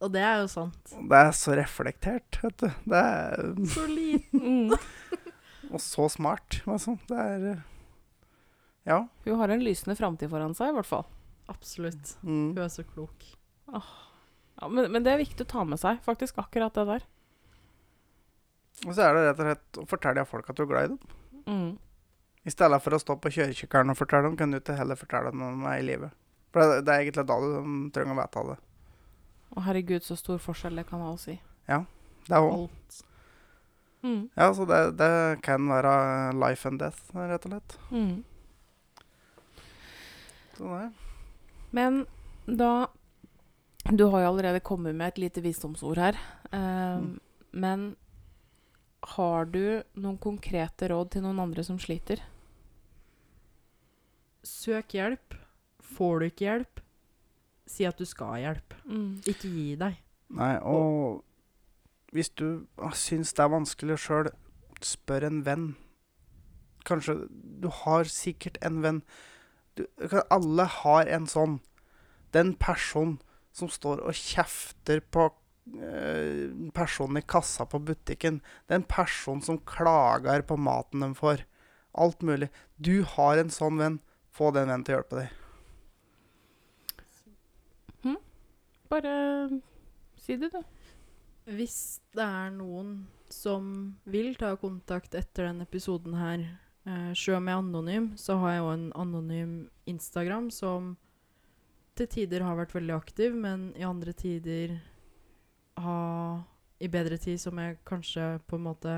Og 0.00 0.12
det 0.14 0.22
er 0.24 0.38
jo 0.40 0.46
sant. 0.48 0.94
Det 0.96 1.18
er 1.18 1.32
så 1.36 1.54
reflektert, 1.58 2.38
vet 2.42 2.62
du. 2.62 2.68
Det 2.88 3.00
er 3.00 3.50
Så 3.68 3.84
liten. 3.90 4.70
Mm. 4.70 5.70
Og 5.70 5.82
så 5.84 6.06
smart. 6.10 6.62
Altså. 6.64 6.96
Det 7.10 7.18
er 7.20 7.44
eh, 7.52 7.66
Ja. 8.88 9.02
Hun 9.26 9.36
har 9.42 9.52
en 9.52 9.62
lysende 9.62 9.94
framtid 9.98 10.30
foran 10.32 10.56
seg, 10.56 10.72
i 10.72 10.78
hvert 10.78 10.88
fall. 10.88 11.04
Absolutt. 11.52 12.14
Mm. 12.24 12.54
Hun 12.56 12.62
er 12.64 12.72
så 12.72 12.86
klok. 12.86 13.26
Ja, 13.70 13.82
men, 14.72 14.88
men 14.92 15.04
det 15.04 15.12
er 15.12 15.20
viktig 15.20 15.44
å 15.44 15.50
ta 15.52 15.66
med 15.68 15.78
seg, 15.82 16.00
faktisk, 16.06 16.40
akkurat 16.40 16.74
det 16.78 16.86
der. 16.88 17.04
Og 18.86 18.94
så 18.96 19.04
er 19.04 19.14
det 19.18 19.22
rett 19.28 19.38
og 19.40 19.46
slett 19.50 19.78
å 19.82 19.86
fortelle 19.90 20.24
folk 20.28 20.48
at 20.48 20.56
du 20.56 20.64
er 20.64 20.70
glad 20.70 20.84
i 20.88 20.92
dem. 20.94 21.00
Mm. 21.44 21.70
I 22.48 22.50
stedet 22.52 22.80
for 22.80 22.96
å 22.96 23.00
stå 23.02 23.16
på 23.20 23.32
kjøresykkelen 23.36 23.92
og 23.92 23.98
fortelle 23.98 24.30
dem, 24.30 24.36
kan 24.40 24.50
du 24.52 24.58
ikke 24.60 24.78
heller 24.78 24.96
fortelle 24.96 25.32
dem 25.34 25.42
om 25.44 25.66
er 25.68 25.82
i 25.82 25.86
livet. 25.86 26.14
For 26.54 26.64
det, 26.64 26.84
det 26.86 26.94
er 26.94 27.04
egentlig 27.04 27.26
da 27.28 27.36
du 27.42 27.50
trenger 27.94 28.16
å 28.16 28.20
vite 28.22 28.40
av 28.40 28.48
det. 28.54 28.58
Og 29.50 29.62
herregud, 29.66 30.02
så 30.06 30.16
stor 30.18 30.40
forskjell 30.42 30.78
det 30.80 30.86
kan 30.88 31.02
ha 31.04 31.12
å 31.12 31.20
si. 31.20 31.36
Det 31.68 32.36
er. 32.36 32.46
Alt. 32.54 33.00
Mm. 34.02 34.22
Ja, 34.38 34.46
så 34.56 34.64
det, 34.68 34.80
det 34.96 35.12
kan 35.44 35.66
være 35.68 35.92
life 36.38 36.68
and 36.68 36.80
death, 36.80 37.10
rett 37.16 37.44
og 37.48 37.52
slett. 37.52 37.76
Mm. 37.90 38.22
er 40.60 40.86
det. 40.86 40.90
Men 41.76 42.00
da 42.46 42.88
Du 43.96 44.04
har 44.12 44.20
jo 44.20 44.28
allerede 44.28 44.60
kommet 44.60 44.94
med 44.94 45.08
et 45.08 45.18
lite 45.18 45.40
visdomsord 45.44 45.98
her. 45.98 46.18
Eh, 46.52 46.98
Mm. 47.00 47.18
Men 47.52 47.96
har 49.02 49.48
du 49.48 49.82
noen 49.96 50.18
konkrete 50.20 50.90
råd 50.92 51.14
til 51.14 51.24
noen 51.24 51.40
andre 51.42 51.64
som 51.64 51.78
sliter? 51.80 52.20
Søk 54.46 54.96
hjelp. 54.96 55.36
Får 55.90 56.20
du 56.20 56.26
ikke 56.28 56.46
hjelp, 56.46 56.80
si 57.68 57.84
at 57.88 57.98
du 57.98 58.06
skal 58.06 58.34
ha 58.34 58.36
hjelp. 58.44 58.76
Mm. 58.86 59.08
Ikke 59.28 59.48
gi 59.50 59.72
deg. 59.80 59.96
Nei, 60.38 60.52
og 60.62 61.24
hvis 62.14 62.30
du 62.38 62.66
ah, 62.78 62.94
syns 62.94 63.34
det 63.34 63.42
er 63.44 63.52
vanskelig 63.52 63.98
sjøl, 64.04 64.30
spør 64.84 65.26
en 65.26 65.42
venn. 65.46 65.66
Kanskje 66.88 67.26
Du 67.60 67.68
har 67.82 68.08
sikkert 68.08 68.56
en 68.64 68.78
venn 68.80 69.02
du, 69.76 69.84
Alle 70.30 70.64
har 70.64 71.10
en 71.12 71.26
sånn. 71.28 71.58
Den 72.32 72.54
personen 72.54 73.18
som 73.52 73.68
står 73.68 74.00
og 74.06 74.16
kjefter 74.16 75.02
på 75.02 75.28
personen 76.74 77.20
i 77.20 77.26
kassa 77.26 77.66
på 77.66 77.78
butikken. 77.78 78.40
Det 78.66 78.74
er 78.74 78.82
en 78.82 78.88
person 78.90 79.42
som 79.44 79.60
klager 79.68 80.42
på 80.46 80.58
maten 80.60 81.04
de 81.04 81.12
får. 81.18 81.44
Alt 81.92 82.22
mulig. 82.22 82.50
Du 82.76 83.02
har 83.16 83.38
en 83.38 83.52
sånn 83.52 83.78
venn. 83.80 84.00
Få 84.30 84.52
den 84.54 84.68
vennen 84.68 84.86
til 84.86 84.94
å 84.94 85.00
hjelpe 85.00 85.22
deg. 85.22 85.36
Bare 88.90 89.60
si 90.18 90.34
det, 90.36 90.50
du. 90.50 90.62
Hvis 91.50 92.00
det 92.14 92.24
er 92.24 92.50
noen 92.54 93.04
som 93.30 93.94
vil 94.10 94.34
ta 94.38 94.56
kontakt 94.58 95.14
etter 95.14 95.46
denne 95.46 95.66
episoden 95.68 96.16
her, 96.18 96.42
eh, 96.86 97.12
sjøl 97.14 97.38
om 97.38 97.46
jeg 97.46 97.54
er 97.54 97.62
anonym, 97.62 98.08
så 98.18 98.38
har 98.42 98.50
jeg 98.50 98.62
jo 98.64 98.72
en 98.72 98.88
anonym 98.98 99.54
Instagram 99.86 100.50
som 100.50 100.96
til 101.94 102.10
tider 102.10 102.42
har 102.42 102.58
vært 102.58 102.74
veldig 102.74 102.96
aktiv, 102.96 103.34
men 103.34 103.70
i 103.78 103.86
andre 103.86 104.12
tider 104.12 104.80
har 105.84 106.42
I 106.80 106.88
bedre 106.88 107.18
tid 107.20 107.40
som 107.40 107.58
jeg 107.60 107.78
kanskje 107.84 108.40
på 108.48 108.56
en 108.56 108.62
måte 108.64 108.92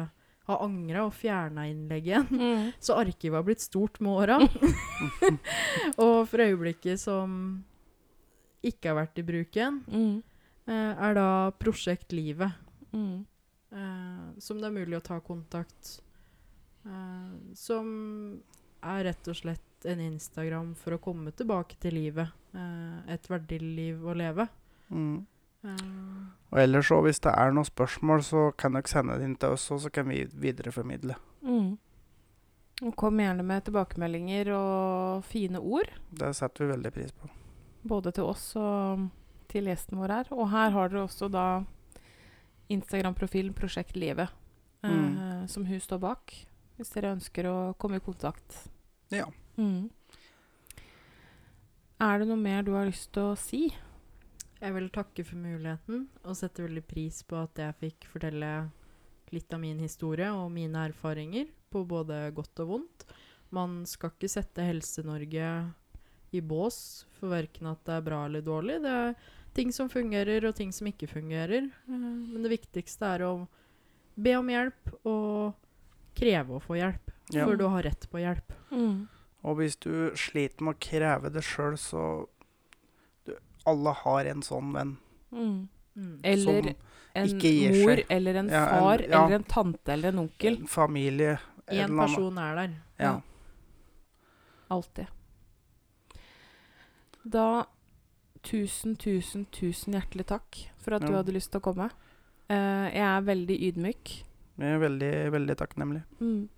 har 0.46 0.58
angra 0.64 1.04
og 1.06 1.12
fjerna 1.14 1.64
innlegget 1.70 2.30
igjen. 2.30 2.40
Mm. 2.40 2.72
Så 2.82 2.94
arkivet 2.98 3.38
har 3.40 3.46
blitt 3.46 3.60
stort 3.62 4.00
med 4.00 4.12
åra. 4.12 4.36
og 6.02 6.28
for 6.30 6.42
øyeblikket 6.44 7.00
som 7.02 7.64
ikke 8.62 8.92
har 8.92 8.98
vært 9.00 9.18
i 9.18 9.24
bruk 9.26 9.56
igjen, 9.58 9.80
Mm. 9.90 10.22
eh, 10.70 10.94
er 11.08 11.14
da 11.18 11.50
Prosjekt 11.58 12.12
Livet. 12.14 12.52
Mm. 12.92 13.24
eh, 13.72 14.38
som 14.38 14.58
det 14.60 14.68
er 14.68 14.76
mulig 14.76 14.98
å 14.98 15.02
ta 15.02 15.18
kontakt. 15.20 16.00
eh, 16.86 17.54
som 17.54 18.40
er 18.82 19.04
rett 19.04 19.28
og 19.28 19.36
slett 19.38 19.86
en 19.86 20.00
Instagram 20.00 20.74
for 20.78 20.94
å 20.94 21.00
komme 21.02 21.30
tilbake 21.32 21.78
til 21.80 21.94
livet. 21.94 22.28
eh, 22.54 23.14
et 23.14 23.26
verdig 23.28 23.60
liv 23.62 23.96
å 24.04 24.14
leve. 24.14 24.48
Mm. 24.90 25.26
Eh, 25.64 26.26
Og 26.52 26.58
ellers 26.58 26.86
så, 26.90 26.98
hvis 27.04 27.20
det 27.22 27.32
er 27.38 27.52
noen 27.54 27.64
spørsmål, 27.68 28.22
så 28.26 28.50
kan 28.58 28.72
dere 28.76 28.90
sende 28.90 29.14
det 29.18 29.24
inn 29.24 29.36
til 29.40 29.54
oss, 29.54 29.70
og 29.70 29.80
så 29.80 29.90
kan 29.94 30.08
vi 30.08 30.24
videreformidle. 30.26 31.14
Mm. 31.42 31.78
Kom 32.98 33.18
gjerne 33.22 33.44
med 33.46 33.64
tilbakemeldinger 33.64 34.50
og 34.56 35.24
fine 35.24 35.60
ord. 35.62 35.88
Det 36.10 36.32
setter 36.34 36.64
vi 36.66 36.72
veldig 36.72 36.92
pris 36.92 37.12
på. 37.12 37.28
Både 37.86 38.12
til 38.12 38.24
oss 38.24 38.56
og 38.58 39.08
til 39.48 39.64
gjesten 39.70 39.98
vår 40.00 40.08
her. 40.16 40.32
Og 40.34 40.48
her 40.50 40.70
har 40.74 40.88
dere 40.90 41.04
også 41.06 41.28
da 41.30 41.44
Instagram-profilen 42.72 43.54
Prosjekt 43.54 43.96
Livet, 43.96 44.28
eh, 44.82 44.90
Mm. 44.90 45.46
som 45.48 45.64
hun 45.66 45.80
står 45.80 45.98
bak. 46.00 46.32
Hvis 46.76 46.90
dere 46.92 47.14
ønsker 47.16 47.44
å 47.46 47.76
komme 47.78 47.96
i 47.96 48.00
kontakt. 48.00 48.68
Ja. 49.10 49.26
Mm. 49.56 49.90
Er 52.00 52.18
det 52.18 52.28
noe 52.28 52.36
mer 52.36 52.62
du 52.62 52.72
har 52.72 52.86
lyst 52.86 53.12
til 53.12 53.22
å 53.22 53.36
si? 53.38 53.72
Jeg 54.62 54.74
vil 54.76 54.88
takke 54.94 55.24
for 55.26 55.40
muligheten, 55.42 56.06
og 56.22 56.38
setter 56.38 56.68
veldig 56.68 56.84
pris 56.86 57.22
på 57.26 57.40
at 57.42 57.58
jeg 57.58 57.78
fikk 57.80 58.08
fortelle 58.12 58.52
litt 59.32 59.54
av 59.54 59.62
min 59.62 59.80
historie 59.82 60.28
og 60.30 60.52
mine 60.54 60.86
erfaringer, 60.90 61.48
på 61.72 61.84
både 61.88 62.26
godt 62.36 62.60
og 62.64 62.68
vondt. 62.68 63.06
Man 63.52 63.82
skal 63.88 64.12
ikke 64.12 64.30
sette 64.30 64.64
Helse-Norge 64.64 65.46
i 66.32 66.40
bås 66.40 67.06
for 67.18 67.32
verken 67.32 67.70
at 67.70 67.80
det 67.88 67.96
er 67.96 68.04
bra 68.04 68.22
eller 68.26 68.44
dårlig. 68.44 68.78
Det 68.84 68.92
er 68.92 69.16
ting 69.56 69.72
som 69.72 69.90
fungerer, 69.92 70.44
og 70.48 70.56
ting 70.56 70.72
som 70.72 70.88
ikke 70.88 71.08
fungerer. 71.10 71.68
Eh, 71.68 72.12
Men 72.32 72.44
det 72.44 72.52
viktigste 72.52 73.08
er 73.16 73.26
å 73.28 73.32
be 74.16 74.36
om 74.36 74.48
hjelp, 74.52 74.94
og 75.08 75.56
kreve 76.16 76.58
å 76.58 76.62
få 76.62 76.76
hjelp. 76.76 77.10
Ja. 77.32 77.46
For 77.46 77.56
du 77.56 77.66
har 77.72 77.84
rett 77.88 78.08
på 78.12 78.20
hjelp. 78.20 78.52
Mm. 78.70 79.08
Og 79.42 79.58
hvis 79.58 79.76
du 79.80 80.12
sliter 80.18 80.64
med 80.64 80.76
å 80.76 80.82
kreve 80.82 81.32
det 81.32 81.42
sjøl, 81.44 81.78
så 81.80 82.28
Alle 83.66 83.94
har 84.02 84.24
en 84.32 84.42
sånn 84.42 84.72
venn. 84.74 84.96
Mm. 85.32 85.68
Mm. 85.96 86.20
Eller 86.22 86.74
en 87.14 87.28
mor, 87.36 87.96
seg. 87.96 88.06
eller 88.08 88.34
en 88.40 88.48
Ja, 88.48 88.62
en- 88.62 88.80
far, 88.80 88.98
ja. 89.02 89.24
eller 89.24 89.34
en 89.34 89.44
tante, 89.44 89.92
eller 89.92 90.08
en 90.08 90.18
onkel. 90.18 90.60
En 90.60 90.66
familie. 90.66 91.38
en 91.68 91.90
Én 91.90 91.98
person 91.98 92.38
er 92.38 92.54
der. 92.56 92.70
Ja. 92.98 93.20
Alltid. 94.70 95.06
Da 97.24 97.66
tusen, 98.42 98.96
tusen, 98.96 99.46
tusen 99.54 99.94
hjertelig 99.94 100.26
takk 100.26 100.58
for 100.82 100.94
at 100.94 101.04
du 101.06 101.12
hadde 101.14 101.32
lyst 101.32 101.52
til 101.52 101.60
å 101.60 101.66
komme. 101.68 101.90
Uh, 102.50 102.88
jeg 102.90 103.04
er 103.06 103.20
veldig 103.28 103.58
ydmyk. 103.68 104.24
Jeg 104.58 104.74
er 104.76 104.82
veldig, 104.82 105.12
veldig 105.32 105.56
takknemlig. 105.56 106.02
Mm. 106.20 106.48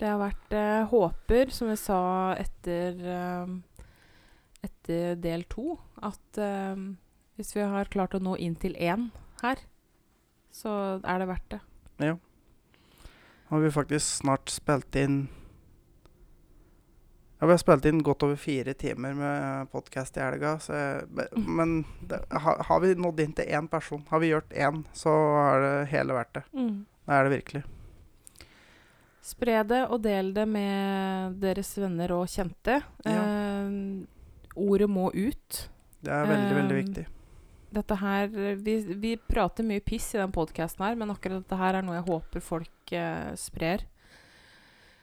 Det 0.00 0.08
har 0.08 0.18
vært 0.18 0.56
uh, 0.56 0.88
Håper, 0.90 1.52
som 1.54 1.68
jeg 1.68 1.78
sa 1.78 1.98
etter 2.40 2.96
eh, 2.98 3.52
Etter 4.82 5.14
del 5.22 5.44
to, 5.46 5.76
at 6.02 6.38
eh, 6.42 6.74
hvis 7.38 7.54
vi 7.54 7.62
har 7.62 7.90
klart 7.90 8.16
å 8.18 8.22
nå 8.22 8.34
inn 8.42 8.56
til 8.58 8.74
én 8.74 9.10
her, 9.42 9.60
så 10.50 10.98
er 11.06 11.22
det 11.22 11.28
verdt 11.30 11.52
det. 11.54 11.60
Ja. 12.02 12.16
Og 13.52 13.62
vi 13.62 13.68
har 13.68 13.76
faktisk 13.76 14.24
snart 14.24 14.50
spilt 14.50 14.96
inn 14.96 15.28
Ja, 17.38 17.46
vi 17.46 17.52
har 17.52 17.60
spilt 17.60 17.86
inn 17.86 18.02
godt 18.02 18.22
over 18.22 18.38
fire 18.38 18.74
timer 18.74 19.14
med 19.18 19.70
podkast 19.70 20.16
i 20.16 20.22
helga. 20.22 20.56
Jeg, 20.62 21.28
men 21.34 21.84
det, 22.06 22.20
har, 22.30 22.62
har 22.68 22.82
vi 22.82 22.94
nådd 22.94 23.22
inn 23.22 23.34
til 23.38 23.50
én 23.50 23.68
person, 23.70 24.02
har 24.10 24.22
vi 24.22 24.30
gjort 24.30 24.54
én, 24.54 24.84
så 24.94 25.14
er 25.42 25.62
det 25.62 25.76
hele 25.90 26.16
verdt 26.16 26.36
det. 26.38 26.44
Mm. 26.54 26.84
Det 27.02 27.16
er 27.16 27.26
det 27.26 27.34
virkelig. 27.34 27.62
Spre 29.22 29.60
det 29.66 29.84
og 29.88 30.02
del 30.02 30.30
det 30.34 30.46
med 30.50 31.38
deres 31.42 31.70
venner 31.78 32.14
og 32.14 32.30
kjente. 32.30 32.80
Eh, 33.06 33.78
ordet 34.54 34.90
må 34.90 35.10
ut. 35.14 35.62
Det 36.02 36.12
er 36.12 36.26
veldig, 36.26 36.54
veldig 36.58 36.76
Um, 36.76 36.80
viktig. 36.82 37.06
Dette 37.72 37.96
her 37.96 38.26
Vi, 38.28 38.74
vi 39.00 39.14
prater 39.16 39.64
mye 39.64 39.80
piss 39.80 40.10
i 40.14 40.20
den 40.20 40.32
podkasten 40.34 40.84
her, 40.84 40.98
men 40.98 41.12
akkurat 41.14 41.40
dette 41.40 41.56
her 41.56 41.78
er 41.78 41.86
noe 41.86 41.96
jeg 41.96 42.08
håper 42.10 42.44
folk 42.44 42.92
uh, 42.92 43.32
sprer. 43.38 43.86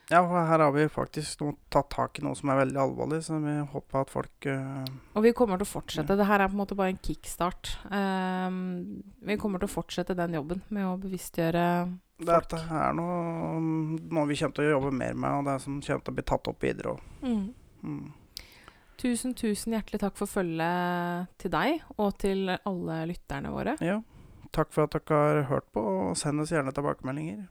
Ja, 0.10 0.24
for 0.26 0.42
her 0.42 0.60
har 0.64 0.72
vi 0.74 0.88
faktisk 0.90 1.42
noe, 1.44 1.54
tatt 1.70 1.92
tak 1.94 2.18
i 2.18 2.24
noe 2.26 2.34
som 2.38 2.50
er 2.50 2.64
veldig 2.64 2.80
alvorlig, 2.82 3.20
så 3.26 3.38
vi 3.44 3.54
håper 3.74 4.00
at 4.00 4.10
folk 4.10 4.48
uh, 4.50 4.86
Og 5.14 5.26
vi 5.28 5.34
kommer 5.38 5.62
til 5.62 5.68
å 5.68 5.70
fortsette. 5.70 6.18
Det 6.18 6.26
her 6.26 6.42
er 6.42 6.50
på 6.50 6.58
en 6.58 6.62
måte 6.64 6.78
bare 6.78 6.96
en 6.96 7.02
kickstart. 7.06 7.76
Um, 7.94 9.04
vi 9.22 9.38
kommer 9.38 9.62
til 9.62 9.70
å 9.70 9.76
fortsette 9.76 10.18
den 10.18 10.38
jobben 10.40 10.64
med 10.74 10.88
å 10.90 10.96
bevisstgjøre 11.02 11.66
folk. 12.18 12.26
Dette 12.26 12.58
er 12.58 12.98
noe, 12.98 13.20
noe 14.02 14.26
vi 14.28 14.40
kommer 14.42 14.58
til 14.58 14.66
å 14.66 14.74
jobbe 14.74 14.96
mer 14.98 15.14
med, 15.14 15.38
og 15.38 15.46
det 15.46 15.54
er 15.54 15.62
som 15.68 15.78
kommer 15.78 16.08
til 16.08 16.16
å 16.16 16.18
bli 16.18 16.28
tatt 16.34 16.50
opp 16.52 16.66
videre 16.66 16.96
òg. 16.96 17.06
mm. 17.22 17.46
Mm. 17.80 18.08
Tusen, 19.00 19.32
tusen 19.38 19.72
hjertelig 19.78 20.02
takk 20.02 20.18
for 20.20 20.28
følget 20.28 21.30
til 21.40 21.52
deg 21.54 21.84
og 21.96 22.18
til 22.20 22.50
alle 22.52 22.98
lytterne 23.08 23.52
våre. 23.54 23.78
Ja. 23.80 24.02
Takk 24.52 24.74
for 24.76 24.90
at 24.90 24.98
dere 24.98 25.20
har 25.20 25.44
hørt 25.48 25.68
på, 25.72 25.80
og 25.80 26.18
send 26.20 26.42
oss 26.44 26.52
gjerne 26.52 26.74
tilbakemeldinger. 26.76 27.46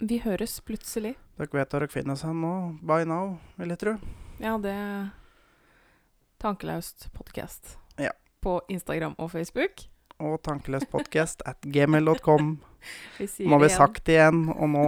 Vi 0.00 0.20
høres 0.24 0.54
plutselig. 0.64 1.16
Dere 1.36 1.52
vet 1.52 1.74
hvor 1.74 1.82
dere 1.84 1.92
finner 1.92 2.16
oss 2.16 2.24
hen 2.24 2.40
nå. 2.40 2.52
By 2.80 3.02
now, 3.04 3.34
vil 3.60 3.74
jeg 3.74 3.82
tro. 3.82 3.94
Ja, 4.40 4.54
det 4.62 4.72
er 4.72 5.10
Tankelaust 6.40 7.10
podkast. 7.12 7.74
Ja. 8.00 8.14
På 8.40 8.62
Instagram 8.72 9.18
og 9.20 9.34
Facebook. 9.34 9.84
Og 10.16 10.38
tankeløspodkast 10.46 11.42
at 11.44 11.60
gmail.com. 11.60 12.54
Har 13.20 13.60
vi 13.66 13.68
sagt 13.74 14.08
igjen, 14.08 14.46
og 14.48 14.72
nå 14.72 14.86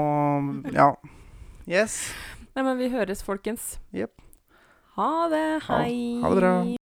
Ja. 0.72 0.94
Yes. 1.68 2.14
Nei, 2.56 2.64
men 2.64 2.78
vi 2.80 2.88
høres, 2.92 3.20
folkens. 3.24 3.74
Jepp. 3.92 4.16
Ha 4.96 5.28
det. 5.28 5.60
Ha- 5.68 5.78
Hei. 5.82 6.20
ha 6.22 6.28
det 6.30 6.36
bra. 6.36 6.81